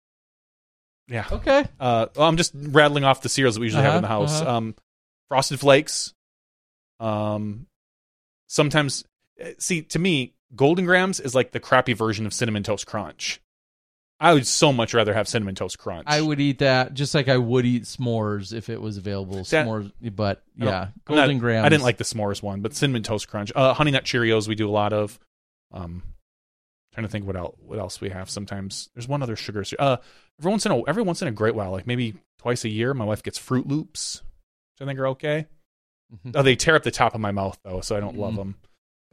Yeah. 1.10 1.26
Okay. 1.30 1.66
Uh, 1.78 2.06
well, 2.16 2.26
I'm 2.26 2.38
just 2.38 2.54
rattling 2.56 3.04
off 3.04 3.22
the 3.22 3.28
cereals 3.28 3.56
that 3.56 3.60
we 3.60 3.66
usually 3.66 3.84
have 3.84 3.95
in 3.95 4.01
the 4.04 4.08
Uh-huh, 4.08 4.20
house. 4.22 4.39
uh-huh. 4.41 4.56
Um, 4.56 4.76
Frosted 5.28 5.60
Flakes. 5.60 6.14
Um, 7.01 7.68
sometimes, 8.47 9.04
uh, 9.43 9.49
see, 9.60 9.82
to 9.82 9.99
me, 9.99 10.36
Golden 10.56 10.86
Grahams 10.86 11.20
is 11.20 11.36
like 11.36 11.51
the 11.51 11.60
crappy 11.60 11.91
version 11.91 12.26
of 12.26 12.34
Cinnamon 12.34 12.64
Toast 12.64 12.88
Crunch. 12.88 13.41
I 14.20 14.34
would 14.34 14.47
so 14.47 14.72
much 14.72 14.93
rather 14.93 15.14
have 15.14 15.28
Cinnamon 15.28 15.55
Toast 15.55 15.78
Crunch. 15.78 16.05
I 16.07 16.22
would 16.22 16.39
eat 16.39 16.59
that 16.59 16.93
just 16.93 17.14
like 17.14 17.28
I 17.28 17.38
would 17.38 17.66
eat 17.66 17.84
s'mores 17.84 18.53
if 18.53 18.70
it 18.70 18.82
was 18.82 18.97
available. 18.97 19.43
That- 19.43 19.68
s'mores, 19.68 19.91
but 20.16 20.43
yeah, 20.55 20.66
not- 20.66 20.91
Golden 21.05 21.39
Grahams. 21.39 21.66
I 21.66 21.70
didn't 21.70 21.84
like 21.84 21.97
the 21.97 22.03
s'mores 22.05 22.41
one, 22.41 22.61
but 22.61 22.74
Cinnamon 22.74 23.03
Toast 23.03 23.28
Crunch. 23.28 23.51
Uh, 23.55 23.74
Honey 23.74 23.91
Nut 23.91 24.05
Cheerios 24.05 24.47
we 24.47 24.55
do 24.55 24.70
a 24.70 24.72
lot 24.72 24.93
of. 24.93 25.20
Um, 25.72 26.03
trying 26.93 27.05
to 27.05 27.09
think 27.11 27.26
what 27.26 27.36
else 27.36 27.55
what 27.59 27.80
else 27.80 27.99
we 27.99 28.09
have. 28.11 28.30
Sometimes 28.30 28.89
there's 28.93 29.07
one 29.07 29.24
other 29.24 29.36
sugar. 29.36 29.64
Uh, 29.80 29.97
every 30.39 30.51
once 30.51 30.66
in 30.66 30.72
a 30.72 30.82
every 30.88 31.03
once 31.03 31.22
in 31.22 31.28
a 31.28 31.32
great 31.32 31.55
while, 31.55 31.72
like 31.72 31.88
maybe 31.88 32.14
twice 32.38 32.64
a 32.64 32.70
year, 32.70 32.93
my 32.93 33.05
wife 33.05 33.24
gets 33.24 33.39
Froot 33.39 33.66
Loops, 33.66 34.22
which 34.76 34.86
I 34.86 34.89
think 34.89 34.99
are 34.99 35.07
okay. 35.07 35.47
Mhm. 36.26 36.34
Oh, 36.36 36.43
they 36.43 36.55
tear 36.55 36.76
up 36.76 36.84
the 36.84 36.91
top 36.91 37.16
of 37.16 37.20
my 37.22 37.32
mouth 37.32 37.57
though, 37.64 37.82
so 37.82 37.95
I 37.97 37.99
don't 37.99 38.18
love 38.18 38.34
Mhm. 38.34 38.38
them. 38.38 38.55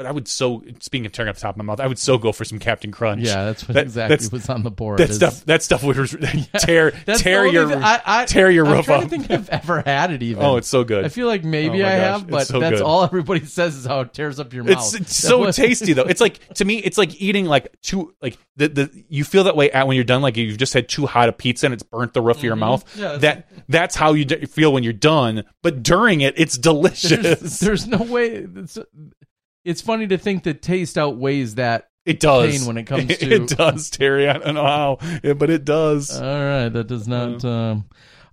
But 0.00 0.06
I 0.06 0.12
would 0.12 0.26
so 0.28 0.64
speaking 0.80 1.04
of 1.04 1.12
tearing 1.12 1.28
up 1.28 1.34
the 1.34 1.42
top 1.42 1.56
of 1.56 1.58
my 1.58 1.64
mouth, 1.64 1.78
I 1.78 1.86
would 1.86 1.98
so 1.98 2.16
go 2.16 2.32
for 2.32 2.42
some 2.46 2.58
Captain 2.58 2.90
Crunch. 2.90 3.20
Yeah, 3.20 3.44
that's 3.44 3.68
what 3.68 3.74
That- 3.74 3.82
exactly 3.84 4.16
that's- 4.16 4.32
was 4.32 4.48
on 4.48 4.62
the 4.62 4.70
board. 4.70 4.98
That 4.98 5.10
is- 5.10 5.16
stuff. 5.16 5.44
That 5.44 5.62
stuff 5.62 5.82
would 5.84 5.94
tear 6.58 6.92
That's 7.04 7.20
tear 7.20 7.44
your 7.46 7.68
thing- 7.68 7.82
I, 7.82 8.00
I, 8.06 8.24
tear 8.24 8.50
your 8.50 8.64
I'm 8.64 8.72
roof 8.76 8.88
up. 8.88 9.02
to 9.02 9.08
think 9.10 9.30
I've 9.30 9.50
ever 9.50 9.82
had 9.84 10.10
it. 10.10 10.22
Even. 10.22 10.42
Oh, 10.42 10.56
it's 10.56 10.68
so 10.68 10.84
good. 10.84 11.04
I 11.04 11.08
feel 11.08 11.26
like 11.26 11.44
maybe 11.44 11.82
Oh 11.82 11.86
I 11.86 11.90
gosh, 11.90 12.00
have, 12.20 12.28
but 12.30 12.46
so 12.46 12.60
that's 12.60 12.76
good. 12.76 12.82
all 12.82 13.04
everybody 13.04 13.44
says 13.44 13.76
is 13.76 13.84
how 13.84 14.00
it 14.00 14.14
tears 14.14 14.40
up 14.40 14.54
your 14.54 14.64
mouth. 14.64 14.72
It's, 14.78 14.94
it's 14.94 15.14
so 15.16 15.50
tasty 15.52 15.92
though. 15.92 16.04
It's 16.04 16.22
like 16.22 16.54
to 16.54 16.64
me, 16.64 16.78
it's 16.78 16.96
like 16.96 17.20
eating 17.20 17.44
like 17.44 17.70
too 17.82 18.14
like 18.22 18.38
the 18.56 18.68
the 18.68 19.04
you 19.10 19.22
feel 19.24 19.44
that 19.44 19.54
way 19.54 19.70
at 19.70 19.86
when 19.86 19.96
you're 19.96 20.04
done. 20.04 20.22
Like 20.22 20.38
you've 20.38 20.56
just 20.56 20.72
had 20.72 20.88
too 20.88 21.04
hot 21.04 21.28
a 21.28 21.32
pizza 21.34 21.66
and 21.66 21.74
it's 21.74 21.82
burnt 21.82 22.14
the 22.14 22.22
roof 22.22 22.38
of 22.38 22.44
your 22.44 22.56
Mhm. 22.56 22.60
mouth. 22.60 22.96
Yeah, 22.96 23.18
that's- 23.18 23.20
that 23.20 23.48
that's 23.68 23.96
how 23.96 24.14
you 24.14 24.24
d- 24.24 24.46
feel 24.46 24.72
when 24.72 24.82
you're 24.82 24.94
done. 24.94 25.44
But 25.62 25.82
during 25.82 26.22
it, 26.22 26.32
it's 26.38 26.56
delicious. 26.56 27.20
there's, 27.38 27.60
there's 27.60 27.86
no 27.86 27.98
way. 27.98 28.46
It's, 29.64 29.80
funny 29.80 30.06
to 30.08 30.18
think 30.18 30.44
that 30.44 30.62
taste 30.62 30.96
outweighs 30.98 31.56
that. 31.56 31.88
it 32.06 32.20
does 32.20 32.56
pain 32.58 32.66
when 32.66 32.76
it 32.78 32.84
comes 32.84 33.06
to- 33.18 33.30
it 33.34 33.48
does, 33.48 33.90
Terry. 33.90 34.28
I 34.28 34.38
don't 34.38 34.54
know 34.54 34.64
how, 34.64 34.98
yeah, 35.22 35.34
but 35.34 35.50
it 35.50 35.64
does. 35.64 36.18
All 36.18 36.22
right, 36.22 36.68
that 36.68 36.86
does 36.86 37.06
not. 37.06 37.44
Um, 37.44 37.84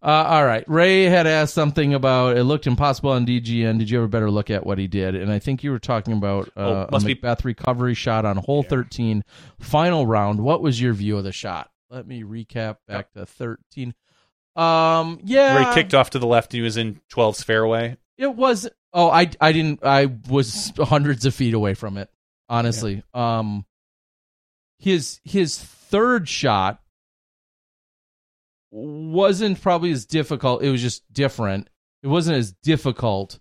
uh, 0.01 0.05
all 0.05 0.45
right, 0.45 0.63
Ray 0.69 1.03
had 1.05 1.25
asked 1.27 1.53
something 1.55 1.93
about 1.95 2.37
it 2.37 2.43
looked 2.43 2.67
impossible 2.67 3.09
on 3.11 3.25
DGN. 3.25 3.79
Did 3.79 3.89
you 3.89 3.97
ever 3.97 4.07
better 4.07 4.29
look 4.29 4.49
at 4.51 4.65
what 4.65 4.77
he 4.77 4.87
did? 4.87 5.15
And 5.15 5.31
I 5.31 5.39
think 5.39 5.63
you 5.63 5.71
were 5.71 5.79
talking 5.79 6.13
about 6.13 6.49
uh, 6.55 6.59
Oh, 6.61 6.85
a 6.87 6.91
must 6.91 7.05
be- 7.05 7.15
McBeth 7.15 7.43
recovery 7.43 7.93
shot 7.95 8.23
on 8.23 8.37
hole 8.37 8.63
13, 8.63 9.23
final 9.59 10.05
round. 10.05 10.39
What 10.39 10.61
was 10.61 10.79
your 10.79 10.93
view 10.93 11.17
of 11.17 11.23
the 11.23 11.31
shot? 11.31 11.69
Let 11.89 12.05
me 12.07 12.23
recap 12.23 12.77
back 12.87 13.11
to 13.13 13.25
13. 13.25 13.93
Um, 14.55 15.19
yeah, 15.23 15.67
ray 15.69 15.73
kicked 15.75 15.93
off 15.93 16.11
to 16.11 16.19
the 16.19 16.27
left, 16.27 16.51
he 16.51 16.61
was 16.61 16.77
in 16.77 16.99
12's 17.13 17.43
fairway. 17.43 17.97
It 18.17 18.33
was. 18.35 18.67
Oh, 18.97 19.11
I 19.11 19.29
I 19.39 19.51
didn't. 19.51 19.85
I 19.85 20.07
was 20.27 20.73
hundreds 20.75 21.27
of 21.27 21.35
feet 21.35 21.53
away 21.53 21.75
from 21.75 21.97
it. 21.97 22.09
Honestly, 22.49 23.03
um, 23.13 23.63
his 24.79 25.19
his 25.23 25.59
third 25.59 26.27
shot 26.27 26.81
wasn't 28.71 29.61
probably 29.61 29.91
as 29.91 30.07
difficult. 30.07 30.63
It 30.63 30.71
was 30.71 30.81
just 30.81 31.03
different. 31.13 31.69
It 32.01 32.07
wasn't 32.07 32.37
as 32.37 32.53
difficult. 32.63 33.39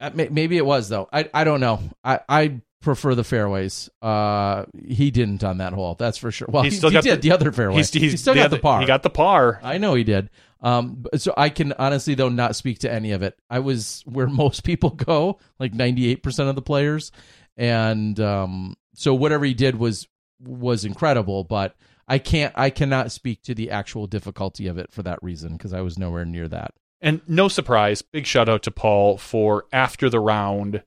Uh, 0.00 0.10
Maybe 0.14 0.56
it 0.56 0.64
was 0.64 0.88
though. 0.88 1.10
I 1.12 1.28
I 1.34 1.44
don't 1.44 1.60
know. 1.60 1.80
I 2.02 2.20
I 2.26 2.60
prefer 2.80 3.14
the 3.14 3.24
fairways. 3.24 3.90
Uh, 4.02 4.64
he 4.86 5.10
didn't 5.10 5.44
on 5.44 5.58
that 5.58 5.72
hole. 5.72 5.94
That's 5.98 6.18
for 6.18 6.30
sure. 6.30 6.48
Well, 6.50 6.62
he, 6.62 6.70
still 6.70 6.90
he 6.90 6.94
got 6.94 7.04
did 7.04 7.18
the- 7.22 7.28
the, 7.28 7.34
other 7.34 7.52
fairway. 7.52 7.76
He's, 7.76 7.92
he's 7.92 8.12
he 8.12 8.16
still 8.16 8.34
the 8.34 8.40
got 8.40 8.46
other- 8.46 8.56
the 8.56 8.62
par. 8.62 8.80
He 8.80 8.86
got 8.86 9.02
the 9.02 9.10
par. 9.10 9.60
I 9.62 9.78
know 9.78 9.94
he 9.94 10.04
did. 10.04 10.30
Um, 10.62 11.04
so 11.16 11.32
I 11.36 11.48
can 11.48 11.72
honestly 11.78 12.14
though 12.14 12.28
not 12.28 12.54
speak 12.54 12.80
to 12.80 12.92
any 12.92 13.12
of 13.12 13.22
it. 13.22 13.38
I 13.48 13.60
was 13.60 14.02
where 14.06 14.26
most 14.26 14.62
people 14.64 14.90
go, 14.90 15.38
like 15.58 15.72
ninety 15.72 16.08
eight 16.10 16.22
percent 16.22 16.48
of 16.50 16.54
the 16.54 16.62
players, 16.62 17.12
and 17.56 18.18
um, 18.20 18.74
so 18.94 19.14
whatever 19.14 19.44
he 19.44 19.54
did 19.54 19.76
was 19.76 20.06
was 20.38 20.84
incredible. 20.84 21.44
But 21.44 21.74
I 22.08 22.18
can't, 22.18 22.52
I 22.56 22.70
cannot 22.70 23.12
speak 23.12 23.42
to 23.44 23.54
the 23.54 23.70
actual 23.70 24.06
difficulty 24.06 24.66
of 24.66 24.76
it 24.78 24.92
for 24.92 25.02
that 25.04 25.22
reason 25.22 25.52
because 25.52 25.72
I 25.72 25.80
was 25.80 25.98
nowhere 25.98 26.24
near 26.26 26.48
that. 26.48 26.74
And 27.00 27.22
no 27.26 27.48
surprise, 27.48 28.02
big 28.02 28.26
shout 28.26 28.48
out 28.48 28.62
to 28.64 28.70
Paul 28.70 29.16
for 29.16 29.64
after 29.72 30.10
the 30.10 30.20
round 30.20 30.82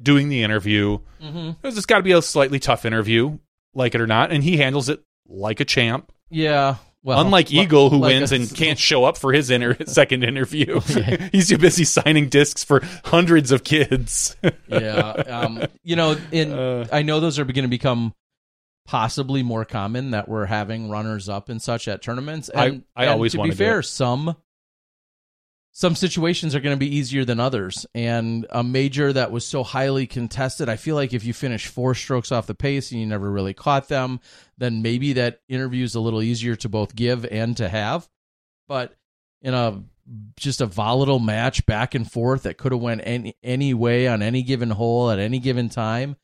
doing 0.00 0.28
the 0.28 0.42
interview. 0.42 0.98
Mm-hmm. 1.22 1.66
It's 1.66 1.86
got 1.86 1.96
to 1.98 2.02
be 2.02 2.12
a 2.12 2.22
slightly 2.22 2.58
tough 2.58 2.84
interview, 2.84 3.38
like 3.74 3.94
it 3.94 4.00
or 4.00 4.06
not, 4.06 4.30
and 4.32 4.42
he 4.44 4.56
handles 4.56 4.88
it 4.88 5.02
like 5.26 5.60
a 5.60 5.64
champ. 5.64 6.12
Yeah. 6.30 6.76
Well, 7.04 7.20
Unlike 7.20 7.52
Eagle, 7.52 7.90
who 7.90 7.98
like 7.98 8.14
wins 8.14 8.32
a- 8.32 8.36
and 8.36 8.54
can't 8.54 8.78
show 8.78 9.04
up 9.04 9.16
for 9.16 9.32
his 9.32 9.50
inter- 9.50 9.76
second 9.86 10.24
interview, 10.24 10.80
Yeah. 10.88 11.28
he's 11.32 11.48
too 11.48 11.56
busy 11.58 11.84
signing 11.84 12.28
discs 12.28 12.64
for 12.64 12.82
hundreds 13.04 13.52
of 13.52 13.62
kids. 13.64 14.36
yeah. 14.66 14.98
Um, 15.10 15.62
you 15.84 15.96
know, 15.96 16.16
in 16.32 16.52
Uh. 16.52 16.86
I 16.92 17.02
know 17.02 17.20
those 17.20 17.38
are 17.38 17.44
going 17.44 17.62
to 17.62 17.68
become 17.68 18.12
possibly 18.86 19.42
more 19.42 19.64
common 19.64 20.10
that 20.10 20.28
we're 20.28 20.46
having 20.46 20.88
runners 20.88 21.28
up 21.28 21.48
and 21.48 21.60
such 21.62 21.88
at 21.88 22.02
tournaments. 22.02 22.50
I- 22.54 22.66
And, 22.66 22.84
I 22.96 23.02
and 23.04 23.12
always 23.12 23.32
to 23.32 23.42
be 23.42 23.50
fair, 23.52 23.82
some 23.82 24.36
some 25.72 25.94
situations 25.94 26.54
are 26.54 26.60
going 26.60 26.74
to 26.74 26.78
be 26.78 26.96
easier 26.96 27.24
than 27.24 27.38
others. 27.38 27.86
And 27.94 28.46
a 28.50 28.64
major 28.64 29.12
that 29.12 29.30
was 29.30 29.44
so 29.44 29.62
highly 29.62 30.06
contested, 30.06 30.68
I 30.68 30.76
feel 30.76 30.96
like 30.96 31.12
if 31.12 31.24
you 31.24 31.32
finish 31.32 31.66
four 31.66 31.94
strokes 31.94 32.32
off 32.32 32.46
the 32.46 32.54
pace 32.54 32.90
and 32.90 33.00
you 33.00 33.06
never 33.06 33.30
really 33.30 33.54
caught 33.54 33.88
them, 33.88 34.20
then 34.56 34.82
maybe 34.82 35.12
that 35.14 35.40
interview 35.48 35.84
is 35.84 35.94
a 35.94 36.00
little 36.00 36.22
easier 36.22 36.56
to 36.56 36.68
both 36.68 36.96
give 36.96 37.24
and 37.26 37.56
to 37.58 37.68
have. 37.68 38.08
But 38.66 38.96
in 39.40 39.54
a 39.54 39.82
just 40.36 40.60
a 40.60 40.66
volatile 40.66 41.18
match 41.18 41.66
back 41.66 41.94
and 41.94 42.10
forth 42.10 42.44
that 42.44 42.56
could 42.56 42.72
have 42.72 42.80
went 42.80 43.02
any 43.04 43.36
any 43.42 43.74
way 43.74 44.08
on 44.08 44.22
any 44.22 44.42
given 44.42 44.70
hole 44.70 45.10
at 45.10 45.18
any 45.18 45.38
given 45.38 45.68
time. 45.68 46.16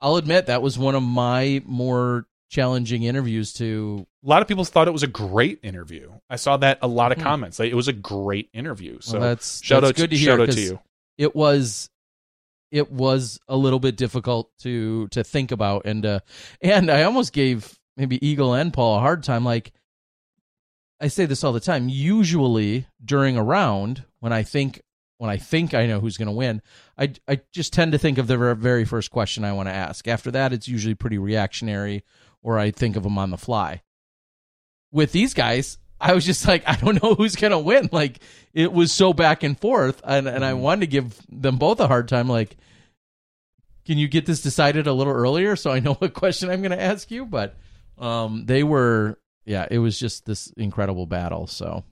I'll 0.00 0.16
admit 0.16 0.46
that 0.46 0.62
was 0.62 0.78
one 0.78 0.94
of 0.94 1.02
my 1.02 1.62
more 1.64 2.26
challenging 2.48 3.02
interviews 3.02 3.52
to 3.54 4.06
A 4.24 4.28
lot 4.28 4.42
of 4.42 4.48
people 4.48 4.64
thought 4.64 4.88
it 4.88 4.92
was 4.92 5.02
a 5.02 5.08
great 5.08 5.58
interview. 5.62 6.12
I 6.30 6.36
saw 6.36 6.56
that 6.58 6.78
a 6.82 6.86
lot 6.88 7.12
of 7.12 7.18
Hmm. 7.18 7.24
comments. 7.24 7.58
Like, 7.58 7.70
it 7.72 7.74
was 7.74 7.88
a 7.88 7.92
great 7.92 8.48
interview. 8.52 8.98
So 9.00 9.18
Well, 9.18 9.28
that's 9.28 9.62
shout 9.64 9.82
that's 9.82 9.90
out 9.90 9.96
good 9.96 10.10
to 10.10 10.16
to, 10.16 10.20
hear 10.20 10.30
shout 10.32 10.40
out 10.48 10.50
to 10.54 10.60
you. 10.60 10.80
It 11.18 11.34
was 11.34 11.90
it 12.72 12.90
was 12.90 13.38
a 13.48 13.56
little 13.56 13.78
bit 13.80 13.96
difficult 13.96 14.50
to 14.58 15.08
to 15.08 15.22
think 15.24 15.50
about 15.52 15.86
and 15.86 16.04
uh 16.04 16.20
and 16.60 16.90
I 16.90 17.02
almost 17.04 17.32
gave 17.32 17.78
maybe 17.96 18.24
Eagle 18.26 18.54
and 18.54 18.72
Paul 18.72 18.96
a 18.96 19.00
hard 19.00 19.22
time 19.22 19.44
like 19.44 19.72
I 21.00 21.08
say 21.08 21.26
this 21.26 21.44
all 21.44 21.52
the 21.52 21.60
time. 21.60 21.88
Usually 21.88 22.86
during 23.04 23.36
a 23.36 23.42
round 23.42 24.04
when 24.20 24.32
I 24.32 24.42
think 24.42 24.82
when 25.18 25.30
I 25.30 25.36
think 25.36 25.72
I 25.74 25.86
know 25.86 25.98
who's 26.00 26.16
going 26.18 26.26
to 26.26 26.32
win, 26.32 26.60
I 26.98 27.12
I 27.28 27.40
just 27.52 27.72
tend 27.72 27.92
to 27.92 27.98
think 27.98 28.18
of 28.18 28.26
the 28.26 28.54
very 28.54 28.84
first 28.84 29.10
question 29.10 29.44
I 29.44 29.52
want 29.52 29.68
to 29.68 29.74
ask. 29.74 30.06
After 30.08 30.30
that 30.32 30.52
it's 30.52 30.68
usually 30.68 30.94
pretty 30.94 31.18
reactionary 31.18 32.02
or 32.46 32.60
I 32.60 32.70
think 32.70 32.94
of 32.94 33.02
them 33.02 33.18
on 33.18 33.30
the 33.30 33.36
fly. 33.36 33.82
With 34.92 35.10
these 35.10 35.34
guys, 35.34 35.78
I 36.00 36.14
was 36.14 36.24
just 36.24 36.46
like, 36.46 36.62
I 36.66 36.76
don't 36.76 37.02
know 37.02 37.14
who's 37.14 37.34
gonna 37.34 37.58
win. 37.58 37.90
Like 37.92 38.20
it 38.54 38.72
was 38.72 38.92
so 38.92 39.12
back 39.12 39.42
and 39.42 39.58
forth, 39.58 40.00
and 40.04 40.28
and 40.28 40.44
I 40.44 40.54
wanted 40.54 40.82
to 40.82 40.86
give 40.86 41.20
them 41.28 41.58
both 41.58 41.80
a 41.80 41.88
hard 41.88 42.08
time. 42.08 42.28
Like, 42.28 42.56
can 43.84 43.98
you 43.98 44.06
get 44.06 44.26
this 44.26 44.42
decided 44.42 44.86
a 44.86 44.92
little 44.92 45.12
earlier 45.12 45.56
so 45.56 45.72
I 45.72 45.80
know 45.80 45.94
what 45.98 46.14
question 46.14 46.48
I'm 46.48 46.62
gonna 46.62 46.76
ask 46.76 47.10
you? 47.10 47.26
But 47.26 47.56
um, 47.98 48.46
they 48.46 48.62
were, 48.62 49.18
yeah, 49.44 49.66
it 49.68 49.78
was 49.78 49.98
just 49.98 50.24
this 50.24 50.46
incredible 50.56 51.06
battle. 51.06 51.48
So, 51.48 51.82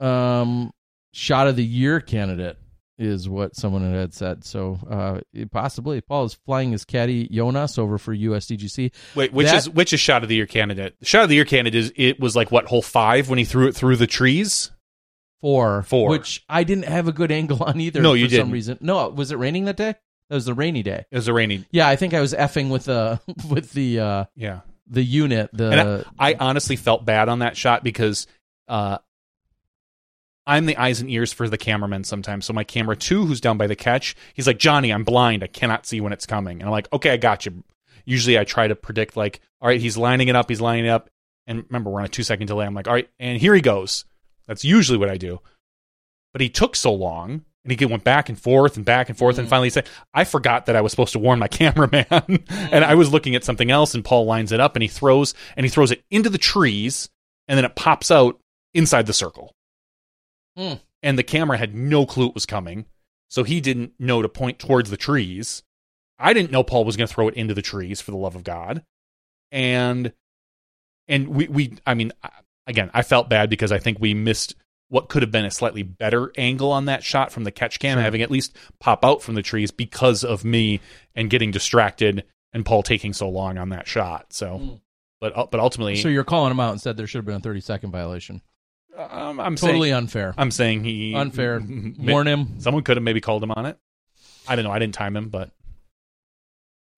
um, 0.00 0.70
shot 1.12 1.46
of 1.46 1.56
the 1.56 1.64
year 1.64 2.00
candidate 2.00 2.56
is 2.98 3.28
what 3.28 3.54
someone 3.56 3.90
had 3.92 4.12
said. 4.12 4.44
So, 4.44 4.78
uh, 4.90 5.20
possibly 5.50 6.00
Paul 6.00 6.24
is 6.24 6.34
flying 6.34 6.72
his 6.72 6.84
caddy 6.84 7.28
Jonas 7.28 7.78
over 7.78 7.96
for 7.98 8.14
USDGC. 8.14 8.90
Wait, 9.14 9.32
which 9.32 9.46
That- 9.46 9.56
is 9.56 9.70
which 9.70 9.92
is 9.92 10.00
shot 10.00 10.22
of 10.22 10.28
the 10.28 10.34
year 10.36 10.46
candidate? 10.46 10.96
Shot 11.02 11.22
of 11.24 11.28
the 11.28 11.36
year 11.36 11.44
candidate 11.44 11.78
is 11.78 11.92
it 11.96 12.18
was 12.20 12.34
like 12.36 12.50
what 12.50 12.66
hole 12.66 12.82
five 12.82 13.28
when 13.28 13.38
he 13.38 13.44
threw 13.44 13.68
it 13.68 13.74
through 13.76 13.96
the 13.96 14.06
trees. 14.06 14.70
Four, 15.40 15.84
Four. 15.84 16.08
which 16.10 16.44
I 16.48 16.64
didn't 16.64 16.86
have 16.86 17.06
a 17.06 17.12
good 17.12 17.30
angle 17.30 17.62
on 17.62 17.80
either. 17.80 18.02
No, 18.02 18.14
you 18.14 18.24
some 18.24 18.30
didn't. 18.30 18.50
reason. 18.50 18.78
No, 18.80 19.08
was 19.08 19.30
it 19.30 19.36
raining 19.38 19.66
that 19.66 19.76
day? 19.76 19.94
That 20.28 20.34
was 20.34 20.46
the 20.46 20.52
rainy 20.54 20.82
day. 20.82 21.04
It 21.10 21.16
was 21.16 21.28
a 21.28 21.32
rainy. 21.32 21.64
Yeah, 21.70 21.86
I 21.88 21.94
think 21.94 22.12
I 22.12 22.20
was 22.20 22.34
effing 22.34 22.70
with 22.70 22.86
the 22.86 23.20
with 23.48 23.70
the 23.72 24.00
uh 24.00 24.24
Yeah, 24.34 24.60
the 24.88 25.02
unit. 25.04 25.50
The 25.52 26.04
I, 26.18 26.30
I 26.32 26.36
honestly 26.40 26.74
felt 26.74 27.04
bad 27.04 27.28
on 27.28 27.38
that 27.38 27.56
shot 27.56 27.84
because 27.84 28.26
uh, 28.66 28.98
I'm 30.48 30.64
the 30.64 30.78
eyes 30.78 31.00
and 31.00 31.10
ears 31.10 31.30
for 31.30 31.46
the 31.46 31.58
cameraman 31.58 32.04
sometimes. 32.04 32.46
So 32.46 32.54
my 32.54 32.64
camera 32.64 32.96
two, 32.96 33.26
who's 33.26 33.40
down 33.40 33.58
by 33.58 33.66
the 33.66 33.76
catch, 33.76 34.16
he's 34.32 34.46
like, 34.46 34.58
Johnny, 34.58 34.90
I'm 34.90 35.04
blind. 35.04 35.44
I 35.44 35.46
cannot 35.46 35.84
see 35.84 36.00
when 36.00 36.14
it's 36.14 36.24
coming. 36.24 36.60
And 36.60 36.64
I'm 36.64 36.72
like, 36.72 36.90
okay, 36.90 37.10
I 37.10 37.18
got 37.18 37.44
you. 37.44 37.62
Usually 38.06 38.38
I 38.38 38.44
try 38.44 38.66
to 38.66 38.74
predict 38.74 39.14
like, 39.14 39.40
all 39.60 39.68
right, 39.68 39.80
he's 39.80 39.98
lining 39.98 40.28
it 40.28 40.36
up, 40.36 40.48
he's 40.48 40.62
lining 40.62 40.86
it 40.86 40.90
up. 40.90 41.10
And 41.46 41.64
remember, 41.68 41.90
we're 41.90 42.00
on 42.00 42.06
a 42.06 42.08
two 42.08 42.22
second 42.22 42.46
delay. 42.46 42.64
I'm 42.64 42.74
like, 42.74 42.88
all 42.88 42.94
right, 42.94 43.10
and 43.18 43.38
here 43.38 43.54
he 43.54 43.60
goes. 43.60 44.06
That's 44.46 44.64
usually 44.64 44.96
what 44.96 45.10
I 45.10 45.18
do. 45.18 45.40
But 46.32 46.40
he 46.40 46.48
took 46.48 46.76
so 46.76 46.94
long 46.94 47.44
and 47.62 47.78
he 47.78 47.84
went 47.84 48.04
back 48.04 48.30
and 48.30 48.40
forth 48.40 48.76
and 48.76 48.86
back 48.86 49.10
and 49.10 49.18
forth. 49.18 49.36
And 49.36 49.46
mm. 49.46 49.50
finally 49.50 49.66
he 49.66 49.70
said, 49.70 49.88
I 50.14 50.24
forgot 50.24 50.66
that 50.66 50.76
I 50.76 50.80
was 50.80 50.92
supposed 50.92 51.12
to 51.12 51.18
warn 51.18 51.38
my 51.38 51.48
cameraman. 51.48 52.06
Mm. 52.06 52.68
and 52.72 52.84
I 52.84 52.94
was 52.94 53.12
looking 53.12 53.34
at 53.34 53.44
something 53.44 53.70
else 53.70 53.94
and 53.94 54.04
Paul 54.04 54.24
lines 54.24 54.52
it 54.52 54.60
up 54.60 54.76
and 54.76 54.82
he 54.82 54.88
throws 54.88 55.34
and 55.56 55.64
he 55.66 55.70
throws 55.70 55.90
it 55.90 56.02
into 56.10 56.30
the 56.30 56.38
trees 56.38 57.10
and 57.46 57.58
then 57.58 57.66
it 57.66 57.76
pops 57.76 58.10
out 58.10 58.40
inside 58.72 59.06
the 59.06 59.12
circle. 59.12 59.54
Hmm. 60.58 60.74
And 61.02 61.16
the 61.18 61.22
camera 61.22 61.56
had 61.56 61.74
no 61.74 62.04
clue 62.04 62.26
it 62.28 62.34
was 62.34 62.46
coming. 62.46 62.86
So 63.28 63.44
he 63.44 63.60
didn't 63.60 63.92
know 63.98 64.22
to 64.22 64.28
point 64.28 64.58
towards 64.58 64.90
the 64.90 64.96
trees. 64.96 65.62
I 66.18 66.32
didn't 66.32 66.50
know 66.50 66.64
Paul 66.64 66.84
was 66.84 66.96
going 66.96 67.06
to 67.06 67.14
throw 67.14 67.28
it 67.28 67.34
into 67.34 67.54
the 67.54 67.62
trees 67.62 68.00
for 68.00 68.10
the 68.10 68.16
love 68.16 68.34
of 68.34 68.42
God. 68.42 68.82
And 69.52 70.12
and 71.06 71.28
we 71.28 71.46
we 71.48 71.74
I 71.86 71.94
mean 71.94 72.12
again, 72.66 72.90
I 72.92 73.02
felt 73.02 73.28
bad 73.28 73.48
because 73.50 73.70
I 73.72 73.78
think 73.78 73.98
we 74.00 74.14
missed 74.14 74.54
what 74.90 75.08
could 75.08 75.22
have 75.22 75.30
been 75.30 75.44
a 75.44 75.50
slightly 75.50 75.82
better 75.82 76.32
angle 76.36 76.72
on 76.72 76.86
that 76.86 77.04
shot 77.04 77.30
from 77.30 77.44
the 77.44 77.50
catch 77.52 77.78
cam, 77.78 77.96
Sure. 77.96 78.02
having 78.02 78.22
at 78.22 78.30
least 78.30 78.56
pop 78.80 79.04
out 79.04 79.22
from 79.22 79.34
the 79.34 79.42
trees 79.42 79.70
because 79.70 80.24
of 80.24 80.44
me 80.44 80.80
and 81.14 81.28
getting 81.30 81.50
distracted 81.50 82.24
and 82.54 82.64
Paul 82.64 82.82
taking 82.82 83.12
so 83.12 83.28
long 83.28 83.58
on 83.58 83.68
that 83.68 83.86
shot. 83.86 84.32
So, 84.32 84.58
Mm. 84.58 84.80
but 85.20 85.36
uh, 85.36 85.46
but 85.50 85.60
ultimately, 85.60 85.96
so 85.96 86.08
you're 86.08 86.24
calling 86.24 86.50
him 86.50 86.60
out 86.60 86.72
and 86.72 86.80
said 86.80 86.96
there 86.96 87.06
should 87.06 87.18
have 87.18 87.26
been 87.26 87.36
a 87.36 87.40
30 87.40 87.60
second 87.60 87.90
violation. 87.90 88.40
Um, 88.98 89.40
I'm 89.40 89.56
Totally 89.56 89.90
saying, 89.90 89.94
unfair. 89.94 90.34
I'm 90.36 90.50
saying 90.50 90.84
he 90.84 91.14
Unfair. 91.14 91.62
Warn 91.98 92.26
him. 92.26 92.60
Someone 92.60 92.82
could 92.82 92.96
have 92.96 93.04
maybe 93.04 93.20
called 93.20 93.42
him 93.42 93.52
on 93.52 93.66
it. 93.66 93.78
I 94.46 94.56
don't 94.56 94.64
know. 94.64 94.72
I 94.72 94.78
didn't 94.78 94.94
time 94.94 95.16
him, 95.16 95.28
but 95.28 95.50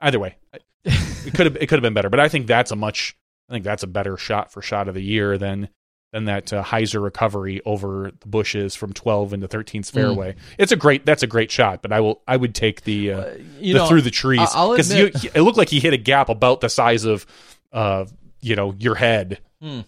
either 0.00 0.18
way, 0.18 0.36
it 0.84 1.34
could 1.34 1.46
have 1.46 1.56
it 1.56 1.66
could 1.68 1.76
have 1.78 1.82
been 1.82 1.94
better. 1.94 2.08
But 2.10 2.20
I 2.20 2.28
think 2.28 2.46
that's 2.46 2.70
a 2.70 2.76
much 2.76 3.16
I 3.48 3.52
think 3.52 3.64
that's 3.64 3.82
a 3.82 3.88
better 3.88 4.16
shot 4.16 4.52
for 4.52 4.62
shot 4.62 4.88
of 4.88 4.94
the 4.94 5.02
year 5.02 5.36
than 5.36 5.68
than 6.12 6.24
that 6.24 6.52
uh, 6.52 6.62
Heiser 6.64 7.02
recovery 7.02 7.60
over 7.64 8.10
the 8.18 8.26
bushes 8.26 8.74
from 8.74 8.92
12 8.92 9.32
into 9.32 9.46
13th 9.46 9.90
fairway. 9.92 10.34
It's 10.58 10.72
a 10.72 10.76
great 10.76 11.06
that's 11.06 11.22
a 11.22 11.26
great 11.26 11.50
shot, 11.50 11.82
but 11.82 11.92
I 11.92 12.00
will 12.00 12.22
I 12.26 12.36
would 12.36 12.54
take 12.54 12.82
the 12.82 13.12
uh, 13.12 13.30
you 13.58 13.74
the 13.74 13.80
know, 13.80 13.88
through 13.88 14.02
the 14.02 14.10
trees 14.10 14.48
because 14.50 14.90
it 14.90 15.36
looked 15.36 15.58
like 15.58 15.68
he 15.68 15.80
hit 15.80 15.92
a 15.92 15.98
gap 15.98 16.28
about 16.28 16.60
the 16.60 16.68
size 16.68 17.04
of 17.04 17.26
uh 17.72 18.06
you 18.40 18.56
know 18.56 18.74
your 18.78 18.94
head. 18.94 19.40
Hmm. 19.60 19.80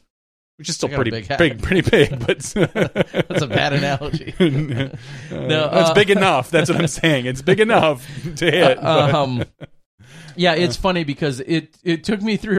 Which 0.63 0.69
is 0.69 0.77
still 0.77 0.91
pretty 0.91 1.11
big 1.11 1.27
big, 1.39 1.61
pretty 1.61 1.81
big, 1.81 2.11
but 2.25 2.39
That's 2.39 3.43
a 3.43 3.49
bad 3.49 3.73
analogy. 3.73 4.33
no, 4.41 5.65
uh, 5.65 5.81
it's 5.81 5.91
big 5.91 6.09
enough. 6.11 6.53
That's 6.53 6.71
what 6.71 6.79
I'm 6.81 6.87
saying. 7.03 7.27
It's 7.27 7.43
big 7.43 7.59
enough 7.59 8.07
to 8.37 8.45
hit. 8.49 8.81
but- 8.81 9.13
um, 9.13 9.43
yeah, 10.37 10.55
it's 10.55 10.77
funny 10.77 11.03
because 11.03 11.41
it 11.41 11.77
it 11.83 12.05
took 12.05 12.23
me 12.23 12.37
through. 12.37 12.59